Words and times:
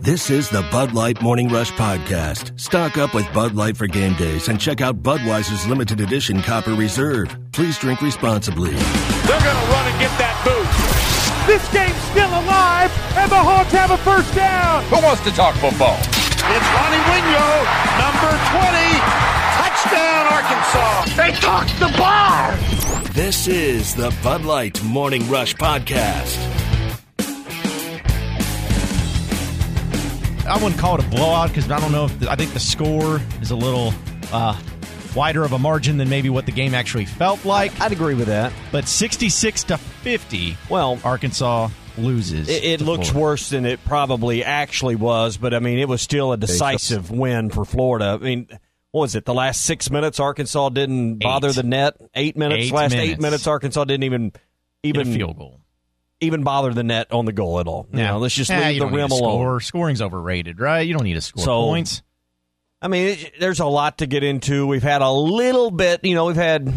This 0.00 0.30
is 0.30 0.48
the 0.48 0.62
Bud 0.70 0.92
Light 0.92 1.20
Morning 1.20 1.48
Rush 1.48 1.72
Podcast. 1.72 2.58
Stock 2.60 2.96
up 2.96 3.14
with 3.14 3.30
Bud 3.32 3.54
Light 3.54 3.76
for 3.76 3.86
game 3.88 4.14
days 4.14 4.48
and 4.48 4.60
check 4.60 4.80
out 4.80 5.02
Budweiser's 5.02 5.66
limited 5.66 6.00
edition 6.00 6.40
Copper 6.42 6.74
Reserve. 6.74 7.36
Please 7.52 7.76
drink 7.78 8.00
responsibly. 8.00 8.70
They're 8.70 9.40
going 9.40 9.56
to 9.56 9.72
run 9.72 9.86
and 9.90 9.98
get 9.98 10.12
that 10.22 10.38
boot. 10.46 11.50
This 11.50 11.66
game's 11.72 11.96
still 12.14 12.30
alive, 12.30 12.92
and 13.18 13.30
the 13.30 13.38
Hawks 13.42 13.72
have 13.72 13.90
a 13.90 13.98
first 13.98 14.32
down. 14.34 14.84
Who 14.84 15.02
wants 15.04 15.22
to 15.24 15.30
talk 15.32 15.54
football? 15.56 15.98
It's 15.98 16.68
Ronnie 16.70 17.02
Wingo, 17.10 17.46
number 17.98 18.30
20. 18.54 19.02
Touchdown, 19.58 20.22
Arkansas. 20.30 21.16
They 21.18 21.32
tossed 21.40 21.78
the 21.80 21.90
bar. 21.98 22.54
This 23.12 23.48
is 23.48 23.94
the 23.96 24.14
Bud 24.22 24.44
Light 24.44 24.80
Morning 24.84 25.28
Rush 25.28 25.54
Podcast. 25.56 26.65
I 30.46 30.54
wouldn't 30.62 30.78
call 30.80 30.98
it 30.98 31.04
a 31.04 31.08
blowout 31.08 31.48
because 31.48 31.70
I 31.70 31.80
don't 31.80 31.92
know 31.92 32.04
if 32.06 32.20
the, 32.20 32.30
I 32.30 32.36
think 32.36 32.52
the 32.52 32.60
score 32.60 33.20
is 33.40 33.50
a 33.50 33.56
little 33.56 33.92
uh, 34.32 34.58
wider 35.14 35.42
of 35.44 35.52
a 35.52 35.58
margin 35.58 35.96
than 35.96 36.08
maybe 36.08 36.30
what 36.30 36.46
the 36.46 36.52
game 36.52 36.74
actually 36.74 37.04
felt 37.04 37.44
like. 37.44 37.78
I'd 37.80 37.92
agree 37.92 38.14
with 38.14 38.28
that. 38.28 38.52
But 38.70 38.86
66 38.86 39.64
to 39.64 39.78
50, 39.78 40.56
Well, 40.68 40.98
Arkansas 41.04 41.68
loses. 41.98 42.48
It, 42.48 42.64
it 42.64 42.80
looks 42.80 43.08
Florida. 43.08 43.18
worse 43.20 43.48
than 43.50 43.66
it 43.66 43.84
probably 43.84 44.44
actually 44.44 44.96
was, 44.96 45.36
but 45.36 45.52
I 45.54 45.58
mean, 45.58 45.78
it 45.78 45.88
was 45.88 46.00
still 46.02 46.32
a 46.32 46.36
decisive 46.36 47.10
win 47.10 47.50
for 47.50 47.64
Florida. 47.64 48.18
I 48.20 48.24
mean, 48.24 48.46
what 48.92 49.00
was 49.02 49.14
it? 49.16 49.24
The 49.24 49.34
last 49.34 49.62
six 49.62 49.90
minutes, 49.90 50.20
Arkansas 50.20 50.68
didn't 50.70 51.18
bother 51.18 51.52
the 51.52 51.62
net. 51.62 51.96
Eight 52.14 52.36
minutes. 52.36 52.66
Eight 52.66 52.72
last 52.72 52.94
eight 52.94 52.98
minutes. 52.98 53.22
minutes, 53.22 53.46
Arkansas 53.46 53.84
didn't 53.84 54.04
even 54.04 54.30
Get 54.30 54.40
even 54.84 55.12
a 55.12 55.14
field 55.14 55.38
goal. 55.38 55.60
Even 56.20 56.42
bother 56.42 56.72
the 56.72 56.82
net 56.82 57.12
on 57.12 57.24
the 57.24 57.32
goal 57.32 57.60
at 57.60 57.66
all. 57.66 57.86
You 57.92 57.98
know, 57.98 58.18
let's 58.18 58.34
just 58.34 58.50
leave 58.50 58.80
the 58.80 58.86
rim 58.86 59.10
alone. 59.10 59.18
Score. 59.18 59.60
Scoring's 59.60 60.02
overrated, 60.02 60.60
right? 60.60 60.80
You 60.86 60.94
don't 60.94 61.04
need 61.04 61.14
to 61.14 61.20
score 61.20 61.44
So- 61.44 61.62
points. 61.64 62.02
I 62.82 62.88
mean, 62.88 63.08
it, 63.08 63.32
there's 63.40 63.60
a 63.60 63.66
lot 63.66 63.98
to 63.98 64.06
get 64.06 64.22
into. 64.22 64.66
We've 64.66 64.82
had 64.82 65.00
a 65.00 65.10
little 65.10 65.70
bit, 65.70 66.04
you 66.04 66.14
know, 66.14 66.26
we've 66.26 66.36
had 66.36 66.72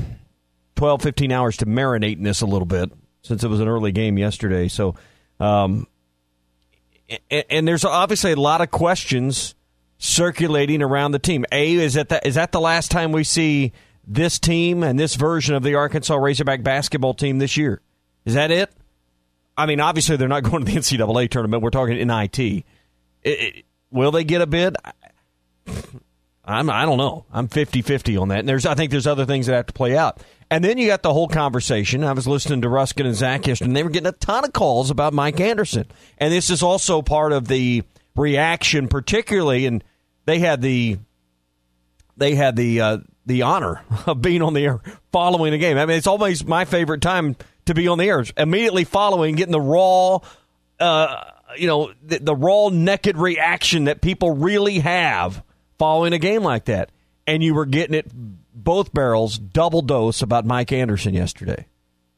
12, 0.78 1.02
15 1.02 1.32
hours 1.32 1.58
to 1.58 1.66
marinate 1.66 2.18
in 2.18 2.24
this 2.24 2.42
a 2.42 2.46
little 2.46 2.66
bit 2.66 2.92
since 3.22 3.44
it 3.44 3.50
was 3.50 3.60
an 3.60 3.68
early 3.68 3.92
game 3.92 4.18
yesterday. 4.18 4.70
So, 4.70 4.96
um, 5.42 5.88
and, 7.30 7.46
and 7.50 7.68
there's 7.68 7.84
obviously 7.84 8.32
a 8.32 8.38
lot 8.38 8.62
of 8.62 8.72
questions 8.72 9.56
circulating 9.98 10.82
around 10.82 11.12
the 11.12 11.20
team. 11.20 11.46
A, 11.52 11.74
is 11.76 11.96
that 11.96 12.10
the, 12.10 12.26
is 12.26 12.36
that 12.36 12.54
the 12.54 12.62
last 12.62 12.92
time 12.92 13.12
we 13.12 13.26
see 13.26 13.74
this 14.08 14.40
team 14.40 14.84
and 14.84 14.98
this 14.98 15.16
version 15.16 15.54
of 15.54 15.64
the 15.64 15.76
Arkansas 15.76 16.16
Razorback 16.16 16.64
basketball 16.64 17.14
team 17.14 17.40
this 17.40 17.58
year? 17.58 17.82
Is 18.26 18.36
that 18.36 18.52
it? 18.52 18.72
I 19.60 19.66
mean, 19.66 19.80
obviously 19.80 20.16
they're 20.16 20.28
not 20.28 20.44
going 20.44 20.66
to 20.66 20.72
the 20.72 20.80
NCAA 20.80 21.30
tournament. 21.30 21.62
We're 21.62 21.70
talking 21.70 21.96
NIT. 21.96 22.40
It, 22.40 22.66
it, 23.24 23.66
will 23.92 24.12
they 24.12 24.24
get 24.24 24.42
a 24.42 24.48
bid? 24.48 24.78
I'm 26.46 26.70
I 26.70 26.86
don't 26.86 26.98
know. 26.98 27.26
I'm 27.32 27.48
50-50 27.48 28.20
on 28.20 28.30
that. 28.30 28.40
And 28.40 28.50
there's 28.50 28.66
I 28.66 28.74
think 28.74 28.92
there's 28.92 29.06
other 29.06 29.26
things 29.26 29.46
that 29.46 29.56
have 29.56 29.68
to 29.68 29.74
play 29.74 29.96
out. 29.96 30.20
And 30.50 30.64
then 30.64 30.80
you 30.80 30.88
got 30.88 31.04
the 31.04 31.14
whole 31.14 31.28
conversation. 31.28 32.04
I 32.04 32.14
was 32.14 32.28
listening 32.28 32.62
to 32.62 32.70
Ruskin 32.70 33.06
and 33.06 33.16
Zach 33.16 33.46
yesterday, 33.46 33.68
and 33.70 33.76
they 33.76 33.84
were 33.84 33.92
getting 33.92 34.08
a 34.08 34.14
ton 34.14 34.46
of 34.46 34.54
calls 34.54 34.90
about 34.90 35.14
Mike 35.14 35.40
Anderson. 35.40 35.86
And 36.18 36.34
this 36.34 36.50
is 36.50 36.64
also 36.64 37.04
part 37.04 37.34
of 37.34 37.48
the 37.48 37.84
reaction, 38.16 38.88
particularly, 38.88 39.68
and 39.68 39.84
they 40.26 40.40
had 40.40 40.62
the 40.62 40.98
they 42.18 42.34
had 42.34 42.56
the 42.56 42.82
uh, 42.82 42.98
the 43.28 43.44
honor 43.44 43.84
of 44.08 44.22
being 44.22 44.42
on 44.42 44.54
the 44.54 44.66
air 44.66 44.82
following 45.12 45.52
the 45.52 45.60
game. 45.60 45.78
I 45.78 45.86
mean, 45.86 45.98
it's 45.98 46.08
always 46.08 46.46
my 46.46 46.66
favorite 46.66 47.02
time 47.02 47.36
to 47.66 47.74
be 47.74 47.88
on 47.88 47.98
the 47.98 48.06
air. 48.06 48.24
Immediately 48.38 48.84
following, 48.86 49.36
getting 49.36 49.52
the 49.52 49.62
raw, 49.62 50.20
uh, 50.80 51.24
you 51.58 51.68
know, 51.68 51.94
the, 52.04 52.20
the 52.20 52.36
raw 52.36 52.70
naked 52.70 53.18
reaction 53.18 53.86
that 53.86 54.02
people 54.02 54.32
really 54.32 54.80
have 54.80 55.44
following 55.78 56.14
a 56.14 56.20
game 56.20 56.44
like 56.44 56.66
that. 56.66 56.92
And 57.28 57.44
you 57.44 57.54
were 57.54 57.66
getting 57.66 57.96
it 57.96 58.08
both 58.64 58.94
barrels, 58.94 59.38
double 59.38 59.82
dose 59.82 60.22
about 60.22 60.46
Mike 60.46 60.72
Anderson 60.72 61.14
yesterday, 61.14 61.68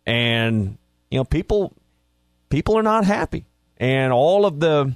and 0.05 0.77
you 1.09 1.19
know, 1.19 1.23
people 1.23 1.73
people 2.49 2.77
are 2.77 2.83
not 2.83 3.05
happy, 3.05 3.45
and 3.77 4.11
all 4.13 4.45
of 4.45 4.59
the 4.59 4.95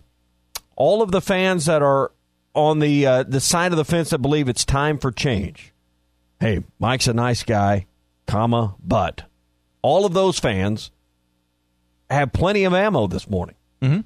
all 0.75 1.01
of 1.01 1.11
the 1.11 1.21
fans 1.21 1.65
that 1.65 1.81
are 1.81 2.11
on 2.53 2.79
the 2.79 3.05
uh, 3.05 3.23
the 3.23 3.39
side 3.39 3.71
of 3.71 3.77
the 3.77 3.85
fence 3.85 4.09
that 4.09 4.19
believe 4.19 4.49
it's 4.49 4.65
time 4.65 4.97
for 4.97 5.11
change. 5.11 5.73
Hey, 6.39 6.63
Mike's 6.79 7.07
a 7.07 7.13
nice 7.13 7.43
guy, 7.43 7.85
comma, 8.27 8.75
but 8.83 9.23
all 9.85 10.05
of 10.05 10.13
those 10.13 10.39
fans 10.39 10.89
have 12.09 12.33
plenty 12.33 12.63
of 12.63 12.73
ammo 12.73 13.05
this 13.05 13.29
morning, 13.29 13.53
mm-hmm. 13.83 13.93
and, 13.93 14.05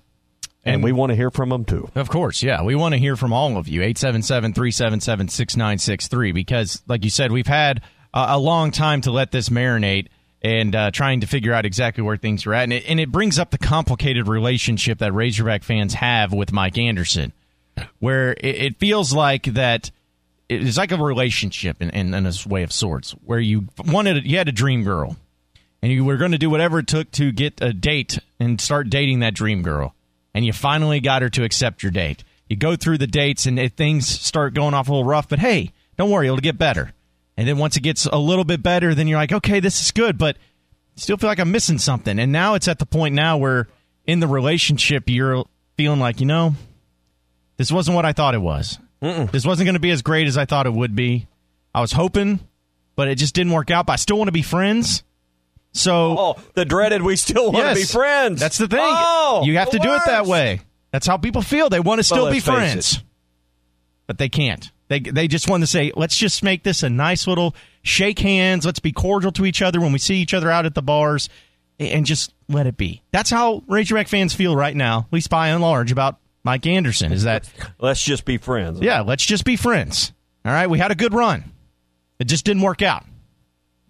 And- 0.65 0.83
we 0.83 0.91
want 0.91 1.11
to 1.11 1.15
hear 1.15 1.31
from 1.31 1.47
them 1.47 1.63
too. 1.63 1.89
Of 1.95 2.09
course, 2.09 2.43
yeah. 2.43 2.63
We 2.63 2.75
want 2.75 2.95
to 2.95 2.99
hear 2.99 3.15
from 3.15 3.31
all 3.31 3.55
of 3.55 3.69
you. 3.69 3.79
877-377-6963 3.81 6.33
because 6.33 6.81
like 6.87 7.05
you 7.05 7.09
said, 7.09 7.31
we've 7.31 7.47
had 7.47 7.81
uh, 8.13 8.25
a 8.29 8.39
long 8.39 8.71
time 8.71 8.99
to 9.01 9.11
let 9.11 9.31
this 9.31 9.47
marinate 9.47 10.07
and 10.41 10.75
uh, 10.75 10.91
trying 10.91 11.21
to 11.21 11.27
figure 11.27 11.53
out 11.53 11.65
exactly 11.65 12.03
where 12.03 12.17
things 12.17 12.45
are 12.45 12.53
at. 12.53 12.63
And 12.63 12.73
it, 12.73 12.83
and 12.85 12.99
it 12.99 13.09
brings 13.09 13.39
up 13.39 13.51
the 13.51 13.57
complicated 13.57 14.27
relationship 14.27 14.97
that 14.99 15.13
Razorback 15.13 15.63
fans 15.63 15.93
have 15.93 16.33
with 16.33 16.51
Mike 16.51 16.77
Anderson, 16.77 17.31
where 17.99 18.33
it, 18.33 18.55
it 18.55 18.77
feels 18.79 19.13
like 19.13 19.43
that 19.53 19.91
it's 20.49 20.77
like 20.77 20.91
a 20.91 20.97
relationship 20.97 21.81
in, 21.81 21.89
in, 21.91 22.13
in 22.13 22.25
a 22.25 22.33
way 22.47 22.63
of 22.63 22.73
sorts, 22.73 23.11
where 23.23 23.39
you 23.39 23.69
wanted 23.85 24.25
you 24.25 24.37
had 24.37 24.49
a 24.49 24.53
dream 24.53 24.83
girl, 24.83 25.15
and 25.81 25.91
you 25.91 26.03
were 26.03 26.17
going 26.17 26.31
to 26.31 26.37
do 26.37 26.49
whatever 26.49 26.79
it 26.79 26.87
took 26.87 27.11
to 27.11 27.31
get 27.31 27.61
a 27.61 27.73
date 27.73 28.19
and 28.39 28.59
start 28.59 28.89
dating 28.89 29.19
that 29.19 29.33
dream 29.33 29.61
girl, 29.61 29.95
and 30.33 30.45
you 30.45 30.53
finally 30.53 30.99
got 30.99 31.21
her 31.21 31.29
to 31.29 31.43
accept 31.43 31.83
your 31.83 31.91
date. 31.91 32.23
You 32.47 32.55
go 32.55 32.75
through 32.75 32.97
the 32.97 33.07
dates, 33.07 33.45
and 33.45 33.59
it, 33.59 33.73
things 33.75 34.07
start 34.07 34.53
going 34.53 34.73
off 34.73 34.87
a 34.87 34.91
little 34.91 35.05
rough, 35.05 35.29
but 35.29 35.39
hey, 35.39 35.71
don't 35.97 36.09
worry, 36.09 36.27
it'll 36.27 36.37
get 36.37 36.57
better. 36.57 36.91
And 37.37 37.47
then 37.47 37.57
once 37.57 37.77
it 37.77 37.81
gets 37.81 38.05
a 38.05 38.17
little 38.17 38.43
bit 38.43 38.61
better, 38.61 38.93
then 38.93 39.07
you're 39.07 39.19
like, 39.19 39.31
okay, 39.31 39.59
this 39.59 39.79
is 39.81 39.91
good, 39.91 40.17
but 40.17 40.37
still 40.95 41.15
feel 41.17 41.29
like 41.29 41.39
I'm 41.39 41.51
missing 41.51 41.77
something. 41.77 42.19
And 42.19 42.31
now 42.31 42.55
it's 42.55 42.67
at 42.67 42.79
the 42.79 42.85
point 42.85 43.15
now 43.15 43.37
where 43.37 43.67
in 44.05 44.19
the 44.19 44.27
relationship 44.27 45.03
you're 45.07 45.45
feeling 45.77 45.99
like, 45.99 46.19
you 46.19 46.25
know, 46.25 46.55
this 47.57 47.71
wasn't 47.71 47.95
what 47.95 48.05
I 48.05 48.11
thought 48.11 48.35
it 48.35 48.41
was. 48.41 48.77
This 49.31 49.45
wasn't 49.45 49.65
going 49.65 49.75
to 49.75 49.79
be 49.79 49.91
as 49.91 50.01
great 50.01 50.27
as 50.27 50.37
I 50.37 50.43
thought 50.43 50.65
it 50.65 50.73
would 50.73 50.95
be. 50.95 51.27
I 51.73 51.79
was 51.79 51.93
hoping, 51.93 52.41
but 52.97 53.07
it 53.07 53.15
just 53.15 53.33
didn't 53.35 53.53
work 53.53 53.71
out. 53.71 53.85
But 53.85 53.93
I 53.93 53.95
still 53.97 54.17
want 54.17 54.27
to 54.27 54.33
be 54.33 54.41
friends. 54.41 55.03
So 55.73 56.15
Oh, 56.17 56.35
the 56.55 56.65
dreaded. 56.65 57.01
We 57.01 57.15
still 57.15 57.51
want 57.51 57.69
to 57.69 57.75
be 57.75 57.83
friends. 57.85 58.39
That's 58.39 58.57
the 58.57 58.67
thing. 58.67 58.79
Oh, 58.81 59.43
you 59.45 59.57
have 59.57 59.69
to 59.71 59.79
do 59.79 59.93
it 59.93 60.01
that 60.05 60.25
way. 60.25 60.61
That's 60.91 61.05
how 61.05 61.17
people 61.17 61.41
feel. 61.41 61.69
They 61.69 61.79
want 61.79 61.99
to 61.99 62.03
still 62.03 62.23
let's 62.23 62.35
be 62.35 62.39
friends, 62.39 63.03
but 64.07 64.17
they 64.17 64.29
can't. 64.29 64.71
They 64.87 64.99
they 64.99 65.27
just 65.27 65.47
want 65.47 65.61
to 65.61 65.67
say, 65.67 65.91
let's 65.95 66.17
just 66.17 66.41
make 66.43 66.63
this 66.63 66.81
a 66.81 66.89
nice 66.89 67.27
little 67.27 67.55
shake 67.83 68.17
hands. 68.19 68.65
Let's 68.65 68.79
be 68.79 68.91
cordial 68.91 69.31
to 69.33 69.45
each 69.45 69.61
other 69.61 69.79
when 69.79 69.91
we 69.91 69.99
see 69.99 70.15
each 70.15 70.33
other 70.33 70.49
out 70.49 70.65
at 70.65 70.73
the 70.73 70.81
bars, 70.81 71.29
and 71.79 72.05
just 72.05 72.33
let 72.47 72.65
it 72.65 72.75
be. 72.75 73.03
That's 73.11 73.29
how 73.29 73.63
Razorback 73.67 74.07
fans 74.07 74.33
feel 74.33 74.55
right 74.55 74.75
now, 74.75 75.01
at 75.07 75.13
least 75.13 75.29
by 75.29 75.49
and 75.49 75.61
large, 75.61 75.91
about 75.91 76.17
Mike 76.43 76.65
Anderson. 76.65 77.11
Is 77.11 77.23
that 77.23 77.47
Let's 77.79 78.03
just 78.03 78.25
be 78.25 78.37
friends. 78.37 78.81
yeah? 78.81 79.01
Let's 79.01 79.23
just 79.25 79.45
be 79.45 79.55
friends. 79.55 80.11
All 80.43 80.51
right, 80.51 80.67
we 80.67 80.79
had 80.79 80.89
a 80.89 80.95
good 80.95 81.13
run. 81.13 81.43
It 82.17 82.25
just 82.25 82.45
didn't 82.45 82.63
work 82.63 82.81
out. 82.81 83.05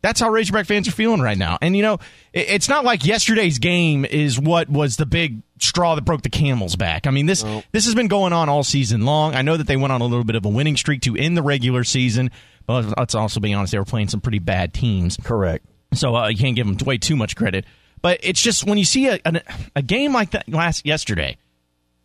That's 0.01 0.19
how 0.19 0.29
Razorback 0.29 0.65
fans 0.65 0.87
are 0.87 0.91
feeling 0.91 1.21
right 1.21 1.37
now. 1.37 1.57
And, 1.61 1.75
you 1.75 1.81
know, 1.81 1.99
it's 2.33 2.69
not 2.69 2.85
like 2.85 3.05
yesterday's 3.05 3.59
game 3.59 4.05
is 4.05 4.39
what 4.39 4.69
was 4.69 4.97
the 4.97 5.05
big 5.05 5.41
straw 5.59 5.95
that 5.95 6.03
broke 6.03 6.21
the 6.21 6.29
camel's 6.29 6.75
back. 6.75 7.05
I 7.05 7.11
mean, 7.11 7.25
this 7.25 7.43
this 7.71 7.85
has 7.85 7.95
been 7.95 8.07
going 8.07 8.31
on 8.31 8.47
all 8.47 8.63
season 8.63 9.05
long. 9.05 9.35
I 9.35 9.41
know 9.41 9.57
that 9.57 9.67
they 9.67 9.77
went 9.77 9.91
on 9.91 10.01
a 10.01 10.05
little 10.05 10.23
bit 10.23 10.35
of 10.35 10.45
a 10.45 10.49
winning 10.49 10.77
streak 10.77 11.01
to 11.01 11.15
end 11.15 11.35
the 11.35 11.43
regular 11.43 11.83
season, 11.83 12.31
but 12.65 12.97
let's 12.97 13.15
also 13.15 13.39
be 13.39 13.53
honest, 13.53 13.71
they 13.71 13.79
were 13.79 13.85
playing 13.85 14.07
some 14.07 14.21
pretty 14.21 14.39
bad 14.39 14.73
teams. 14.73 15.17
Correct. 15.21 15.65
So 15.93 16.15
uh, 16.15 16.29
you 16.29 16.37
can't 16.37 16.55
give 16.55 16.67
them 16.67 16.77
way 16.85 16.97
too 16.97 17.15
much 17.15 17.35
credit. 17.35 17.65
But 18.01 18.19
it's 18.23 18.41
just 18.41 18.65
when 18.65 18.77
you 18.77 18.85
see 18.85 19.07
a, 19.07 19.19
a, 19.25 19.41
a 19.77 19.81
game 19.81 20.13
like 20.13 20.31
that 20.31 20.47
last 20.47 20.85
yesterday, 20.85 21.37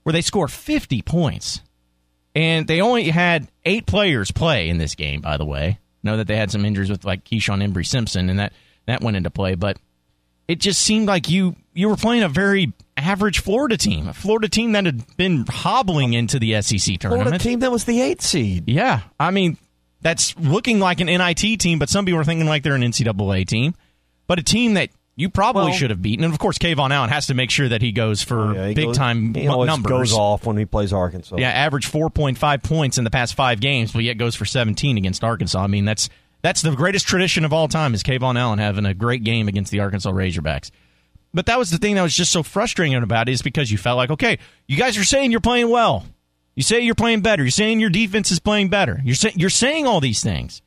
where 0.02 0.12
they 0.12 0.22
score 0.22 0.48
50 0.48 1.02
points, 1.02 1.60
and 2.34 2.66
they 2.66 2.80
only 2.80 3.10
had 3.10 3.48
eight 3.64 3.86
players 3.86 4.32
play 4.32 4.68
in 4.68 4.78
this 4.78 4.94
game. 4.94 5.20
By 5.20 5.36
the 5.36 5.44
way, 5.44 5.78
know 6.04 6.16
that 6.16 6.26
they 6.26 6.36
had 6.36 6.50
some 6.50 6.64
injuries 6.64 6.90
with 6.90 7.04
like 7.04 7.24
Keyshawn 7.24 7.66
Embery 7.66 7.86
Simpson, 7.86 8.30
and 8.30 8.38
that 8.38 8.52
that 8.86 9.00
went 9.00 9.16
into 9.16 9.30
play. 9.30 9.54
But 9.54 9.78
it 10.48 10.60
just 10.60 10.82
seemed 10.82 11.06
like 11.06 11.28
you 11.30 11.56
you 11.72 11.88
were 11.88 11.96
playing 11.96 12.22
a 12.22 12.28
very 12.28 12.72
average 12.96 13.40
Florida 13.40 13.76
team, 13.76 14.08
a 14.08 14.12
Florida 14.12 14.48
team 14.48 14.72
that 14.72 14.86
had 14.86 15.16
been 15.16 15.44
hobbling 15.48 16.12
into 16.12 16.38
the 16.38 16.60
SEC 16.62 16.98
tournament. 16.98 17.28
Florida 17.28 17.38
team 17.38 17.60
that 17.60 17.72
was 17.72 17.84
the 17.84 18.00
eighth 18.00 18.22
seed. 18.22 18.64
Yeah, 18.66 19.00
I 19.18 19.30
mean 19.30 19.58
that's 20.02 20.36
looking 20.38 20.80
like 20.80 21.00
an 21.00 21.06
NIT 21.06 21.58
team, 21.60 21.78
but 21.78 21.88
some 21.88 22.04
people 22.04 22.20
are 22.20 22.24
thinking 22.24 22.46
like 22.46 22.62
they're 22.62 22.74
an 22.74 22.82
NCAA 22.82 23.46
team, 23.46 23.74
but 24.26 24.38
a 24.38 24.42
team 24.42 24.74
that 24.74 24.90
you 25.16 25.28
probably 25.28 25.64
Well- 25.66 25.72
should 25.74 25.90
have 25.90 26.02
beaten. 26.02 26.24
And 26.24 26.32
of 26.32 26.38
course, 26.38 26.58
KeVaughn 26.58 26.90
Allen 26.90 27.10
has 27.10 27.26
to 27.28 27.34
make 27.34 27.50
sure 27.50 27.68
that 27.68 27.82
he 27.82 27.92
goes 27.92 28.22
for 28.22 28.40
oh, 28.40 28.52
Yeah, 28.52 28.68
he 28.68 28.74
big 28.74 28.86
goes- 28.86 28.96
time 28.96 29.34
He 29.34 29.44
numbers. 29.44 29.88
goes 29.90 30.12
off 30.12 30.44
when 30.46 30.56
he 30.56 30.64
plays 30.64 30.92
Arkansas. 30.92 31.36
Yeah, 31.38 31.50
average 31.50 31.86
four 31.86 32.10
point 32.10 32.38
five 32.38 32.62
points 32.62 32.98
in 32.98 33.04
the 33.04 33.10
past 33.10 33.34
five 33.34 33.60
games, 33.60 33.92
but 33.92 34.02
yet 34.02 34.18
goes 34.18 34.34
for 34.34 34.44
seventeen 34.44 34.96
against 34.98 35.22
Arkansas. 35.22 35.62
I 35.62 35.66
mean, 35.68 35.84
that's 35.84 36.08
that's 36.42 36.60
the 36.62 36.72
greatest 36.72 37.06
tradition 37.06 37.44
of 37.44 37.52
all 37.52 37.68
time 37.68 37.94
is 37.94 38.02
KeVaughn 38.02 38.38
Allen 38.38 38.58
having 38.58 38.84
a 38.86 38.92
great 38.94 39.24
game 39.24 39.48
against 39.48 39.70
the 39.70 39.80
Arkansas 39.80 40.10
Razorbacks. 40.12 40.70
but 41.32 41.46
that 41.46 41.58
was 41.58 41.70
the 41.70 41.78
thing 41.78 41.94
that 41.96 42.02
was 42.02 42.14
just 42.14 42.30
so 42.30 42.42
frustrating 42.44 42.94
about 42.94 43.28
it 43.28 43.32
is 43.32 43.42
because 43.42 43.68
you 43.70 43.76
felt 43.78 43.96
like, 43.96 44.10
okay, 44.10 44.38
you 44.68 44.76
guys 44.76 44.96
are 44.96 45.02
saying 45.04 45.30
you're 45.32 45.40
playing 45.40 45.68
well. 45.68 46.04
You 46.54 46.62
say 46.62 46.80
you're 46.82 46.94
playing 46.94 47.22
better. 47.22 47.42
You're 47.42 47.50
saying 47.50 47.80
your 47.80 47.90
defense 47.90 48.30
is 48.30 48.38
playing 48.38 48.68
better. 48.68 49.00
You're 49.04 49.16
saying 49.16 49.34
you're 49.36 49.50
saying 49.50 49.86
all 49.86 50.00
these 50.00 50.22
things. 50.22 50.62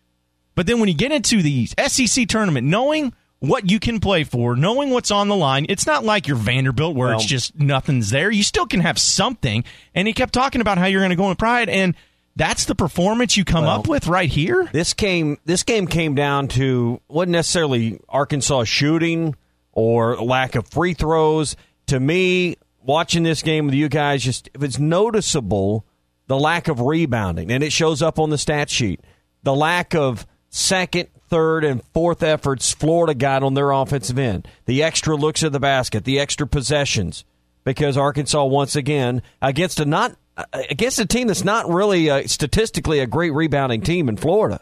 But 0.55 0.65
then 0.67 0.79
when 0.81 0.89
you 0.89 0.95
get 0.95 1.11
into 1.13 1.41
the 1.41 1.67
SEC 1.87 2.27
tournament, 2.27 2.67
knowing 2.67 3.13
what 3.39 3.69
you 3.69 3.79
can 3.79 3.99
play 3.99 4.23
for, 4.23 4.55
knowing 4.55 4.89
what's 4.89 5.11
on 5.11 5.27
the 5.27 5.35
line, 5.35 5.65
it's 5.69 5.85
not 5.85 6.03
like 6.03 6.27
you're 6.27 6.37
Vanderbilt 6.37 6.95
where 6.95 7.09
Well- 7.09 7.17
it's 7.17 7.25
just 7.25 7.57
nothing's 7.59 8.09
there. 8.09 8.31
You 8.31 8.43
still 8.43 8.65
can 8.65 8.81
have 8.81 8.97
something. 8.97 9.63
And 9.93 10.07
he 10.07 10.13
kept 10.13 10.33
talking 10.33 10.61
about 10.61 10.77
how 10.77 10.85
you're 10.85 11.01
going 11.01 11.11
to 11.11 11.15
go 11.15 11.29
in 11.29 11.35
pride, 11.35 11.69
and 11.69 11.93
that's 12.35 12.65
the 12.65 12.75
performance 12.75 13.37
you 13.37 13.45
come 13.45 13.63
Well- 13.65 13.79
up 13.79 13.87
with 13.87 14.07
right 14.07 14.29
here. 14.29 14.67
This 14.71 14.93
came 14.93 15.37
this 15.45 15.63
game 15.63 15.87
came 15.87 16.15
down 16.15 16.47
to 16.49 16.99
wasn't 17.07 17.33
necessarily 17.33 17.99
Arkansas 18.09 18.63
shooting 18.65 19.35
or 19.71 20.15
lack 20.17 20.55
of 20.55 20.67
free 20.69 20.93
throws. 20.93 21.55
To 21.87 21.99
me, 21.99 22.57
watching 22.83 23.23
this 23.23 23.41
game 23.41 23.65
with 23.65 23.75
you 23.75 23.87
guys, 23.89 24.23
just 24.23 24.49
if 24.53 24.63
it's 24.63 24.79
noticeable 24.79 25.85
the 26.27 26.37
lack 26.37 26.67
of 26.67 26.81
rebounding, 26.81 27.49
and 27.51 27.63
it 27.63 27.71
shows 27.71 28.01
up 28.01 28.19
on 28.19 28.29
the 28.29 28.37
stat 28.37 28.69
sheet. 28.69 28.99
The 29.43 29.55
lack 29.55 29.95
of 29.95 30.25
second, 30.49 31.07
third, 31.29 31.63
and 31.63 31.83
fourth 31.93 32.23
efforts 32.23 32.71
Florida 32.71 33.13
got 33.13 33.43
on 33.43 33.53
their 33.53 33.71
offensive 33.71 34.17
end. 34.17 34.47
The 34.65 34.83
extra 34.83 35.15
looks 35.15 35.43
at 35.43 35.51
the 35.51 35.59
basket, 35.59 36.03
the 36.03 36.19
extra 36.19 36.47
possessions, 36.47 37.25
because 37.63 37.97
Arkansas 37.97 38.45
once 38.45 38.75
again 38.75 39.21
against 39.41 39.79
a 39.79 39.85
not 39.85 40.15
against 40.53 40.99
a 40.99 41.05
team 41.05 41.27
that's 41.27 41.43
not 41.43 41.67
really 41.67 42.09
uh 42.09 42.27
statistically 42.27 42.99
a 42.99 43.07
great 43.07 43.33
rebounding 43.33 43.81
team 43.81 44.07
in 44.07 44.17
Florida. 44.17 44.61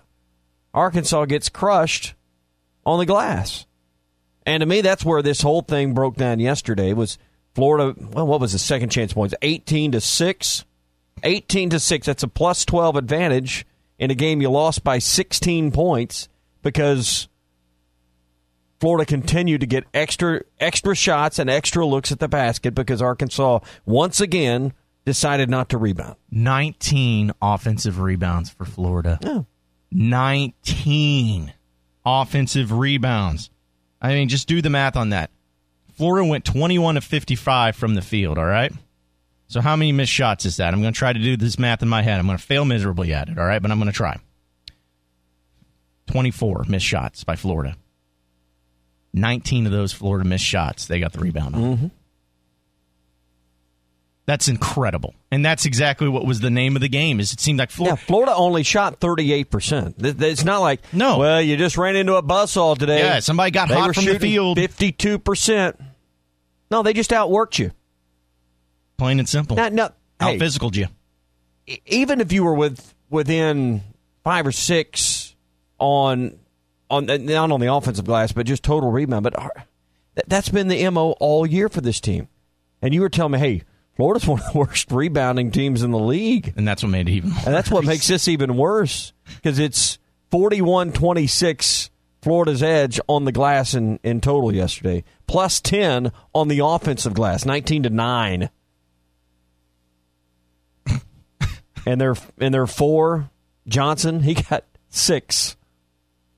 Arkansas 0.73 1.25
gets 1.25 1.49
crushed 1.49 2.13
on 2.85 2.99
the 2.99 3.05
glass. 3.05 3.65
And 4.45 4.61
to 4.61 4.65
me, 4.65 4.81
that's 4.81 5.03
where 5.03 5.21
this 5.21 5.41
whole 5.41 5.61
thing 5.61 5.93
broke 5.93 6.17
down 6.17 6.39
yesterday. 6.39 6.93
Was 6.93 7.17
Florida? 7.55 7.95
Well, 7.99 8.27
what 8.27 8.39
was 8.39 8.51
the 8.51 8.59
second 8.59 8.89
chance 8.89 9.13
points? 9.13 9.33
Eighteen 9.41 9.91
to 9.93 10.01
six. 10.01 10.65
Eighteen 11.23 11.69
to 11.71 11.79
six. 11.79 12.05
That's 12.05 12.23
a 12.23 12.27
plus 12.27 12.63
twelve 12.65 12.95
advantage 12.95 13.65
in 13.97 14.11
a 14.11 14.15
game 14.15 14.41
you 14.41 14.49
lost 14.49 14.83
by 14.83 14.99
sixteen 14.99 15.71
points 15.71 16.27
because 16.65 17.27
Florida 18.79 19.05
continued 19.05 19.61
to 19.61 19.67
get 19.67 19.85
extra 19.93 20.41
extra 20.59 20.95
shots 20.95 21.37
and 21.37 21.47
extra 21.47 21.85
looks 21.85 22.11
at 22.11 22.19
the 22.19 22.27
basket 22.27 22.73
because 22.73 23.03
Arkansas 23.03 23.59
once 23.85 24.19
again 24.19 24.73
decided 25.05 25.47
not 25.47 25.69
to 25.69 25.77
rebound. 25.77 26.15
19 26.31 27.33
offensive 27.39 27.99
rebounds 27.99 28.49
for 28.49 28.65
Florida. 28.65 29.19
19 29.91 31.53
offensive 32.03 32.71
rebounds. 32.71 33.51
I 34.01 34.15
mean, 34.15 34.27
just 34.27 34.47
do 34.47 34.59
the 34.63 34.71
math 34.71 34.95
on 34.95 35.09
that. 35.09 35.29
Florida 35.93 36.27
went 36.27 36.45
21 36.45 36.95
to 36.95 37.01
55 37.01 37.75
from 37.75 37.93
the 37.93 38.01
field, 38.01 38.39
all 38.39 38.45
right? 38.45 38.73
So 39.47 39.61
how 39.61 39.75
many 39.75 39.91
missed 39.91 40.11
shots 40.11 40.45
is 40.45 40.57
that? 40.57 40.73
I'm 40.73 40.81
going 40.81 40.93
to 40.93 40.97
try 40.97 41.13
to 41.13 41.19
do 41.19 41.37
this 41.37 41.59
math 41.59 41.83
in 41.83 41.87
my 41.87 42.01
head. 42.01 42.19
I'm 42.19 42.25
going 42.25 42.39
to 42.39 42.43
fail 42.43 42.65
miserably 42.65 43.13
at 43.13 43.29
it, 43.29 43.37
all 43.37 43.45
right? 43.45 43.61
But 43.61 43.69
I'm 43.69 43.77
going 43.77 43.91
to 43.91 43.95
try. 43.95 44.19
24 46.07 46.65
missed 46.67 46.85
shots 46.85 47.23
by 47.23 47.35
Florida. 47.35 47.75
19 49.13 49.65
of 49.65 49.71
those 49.71 49.93
Florida 49.93 50.27
missed 50.27 50.43
shots, 50.45 50.87
they 50.87 50.99
got 50.99 51.13
the 51.13 51.19
rebound 51.19 51.55
on. 51.55 51.61
Mm-hmm. 51.61 51.87
That's 54.25 54.47
incredible. 54.47 55.13
And 55.31 55.45
that's 55.45 55.65
exactly 55.65 56.07
what 56.09 56.25
was 56.25 56.39
the 56.39 56.49
name 56.49 56.75
of 56.75 56.81
the 56.81 56.89
game. 56.89 57.19
Is 57.19 57.31
it 57.31 57.39
seemed 57.39 57.59
like 57.59 57.69
Yeah, 57.71 57.75
Florida 57.95 57.97
Florida 58.01 58.33
only 58.35 58.63
shot 58.63 58.99
38%. 58.99 60.01
Th- 60.01 60.17
th- 60.17 60.31
It's 60.31 60.43
not 60.43 60.59
like, 60.61 60.81
No. 60.91 61.19
well, 61.19 61.41
you 61.41 61.57
just 61.57 61.77
ran 61.77 61.95
into 61.95 62.15
a 62.15 62.23
buzzsaw 62.23 62.75
today. 62.77 62.99
Yeah, 62.99 63.19
somebody 63.19 63.51
got 63.51 63.69
they 63.69 63.75
hot 63.75 63.93
from 63.93 64.05
the 64.05 64.19
field. 64.19 64.57
52%. 64.57 65.79
No, 66.71 66.81
they 66.81 66.93
just 66.93 67.11
outworked 67.11 67.59
you. 67.59 67.71
plain 68.97 69.19
and 69.19 69.29
simple. 69.29 69.55
Now, 69.57 69.69
no, 69.69 69.83
Out 70.19 70.31
hey, 70.31 70.39
physical 70.39 70.75
you. 70.75 70.87
even 71.85 72.19
if 72.19 72.33
you 72.33 72.43
were 72.43 72.55
with 72.55 72.93
within 73.11 73.81
five 74.23 74.47
or 74.47 74.51
six 74.51 75.24
on 75.79 76.39
on 76.89 77.05
not 77.05 77.51
on 77.51 77.59
the 77.59 77.73
offensive 77.73 78.05
glass, 78.05 78.31
but 78.31 78.45
just 78.45 78.63
total 78.63 78.91
rebound. 78.91 79.23
But 79.23 79.67
that's 80.27 80.49
been 80.49 80.67
the 80.67 80.89
mo 80.89 81.11
all 81.19 81.45
year 81.45 81.69
for 81.69 81.81
this 81.81 81.99
team. 81.99 82.27
And 82.81 82.93
you 82.93 83.01
were 83.01 83.09
telling 83.09 83.33
me, 83.33 83.39
hey, 83.39 83.63
Florida's 83.95 84.27
one 84.27 84.39
of 84.39 84.51
the 84.51 84.59
worst 84.59 84.91
rebounding 84.91 85.51
teams 85.51 85.83
in 85.83 85.91
the 85.91 85.99
league. 85.99 86.53
And 86.55 86.67
that's 86.67 86.83
what 86.83 86.89
made 86.89 87.09
it 87.09 87.13
even 87.13 87.31
And 87.45 87.53
that's 87.53 87.71
what 87.71 87.85
makes 87.85 88.07
this 88.07 88.27
even 88.27 88.57
worse 88.57 89.13
because 89.35 89.59
it's 89.59 89.97
41 90.31 90.91
26 90.91 91.89
Florida's 92.21 92.63
edge 92.63 92.99
on 93.07 93.25
the 93.25 93.31
glass 93.31 93.75
in, 93.75 93.99
in 94.03 94.19
total 94.19 94.51
yesterday, 94.53 95.03
plus 95.27 95.61
10 95.61 96.11
on 96.33 96.47
the 96.47 96.59
offensive 96.59 97.13
glass, 97.13 97.45
19 97.45 97.83
to 97.83 97.89
9. 97.91 98.49
and 101.85 102.01
their 102.01 102.15
and 102.39 102.51
their 102.51 102.65
four, 102.65 103.29
Johnson, 103.67 104.21
he 104.21 104.33
got 104.33 104.63
six. 104.89 105.55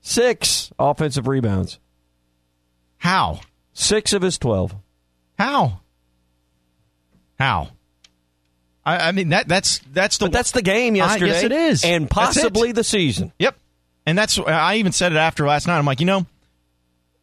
Six 0.08 0.72
offensive 0.78 1.26
rebounds. 1.28 1.78
How? 2.96 3.40
Six 3.74 4.14
of 4.14 4.22
his 4.22 4.38
12. 4.38 4.74
How? 5.38 5.80
How? 7.38 7.68
I, 8.86 9.08
I 9.08 9.12
mean 9.12 9.28
that 9.28 9.48
that's 9.48 9.80
that's 9.92 10.16
the 10.16 10.24
But 10.24 10.32
that's 10.32 10.52
the 10.52 10.62
game 10.62 10.94
I- 10.94 10.96
yesterday. 10.96 11.26
yes, 11.32 11.42
it 11.42 11.52
is. 11.52 11.84
And 11.84 12.08
possibly 12.08 12.72
the 12.72 12.84
season. 12.84 13.34
Yep. 13.38 13.58
And 14.06 14.16
that's 14.16 14.38
I 14.38 14.76
even 14.76 14.92
said 14.92 15.12
it 15.12 15.18
after 15.18 15.46
last 15.46 15.66
night. 15.66 15.76
I'm 15.78 15.84
like, 15.84 16.00
you 16.00 16.06
know, 16.06 16.24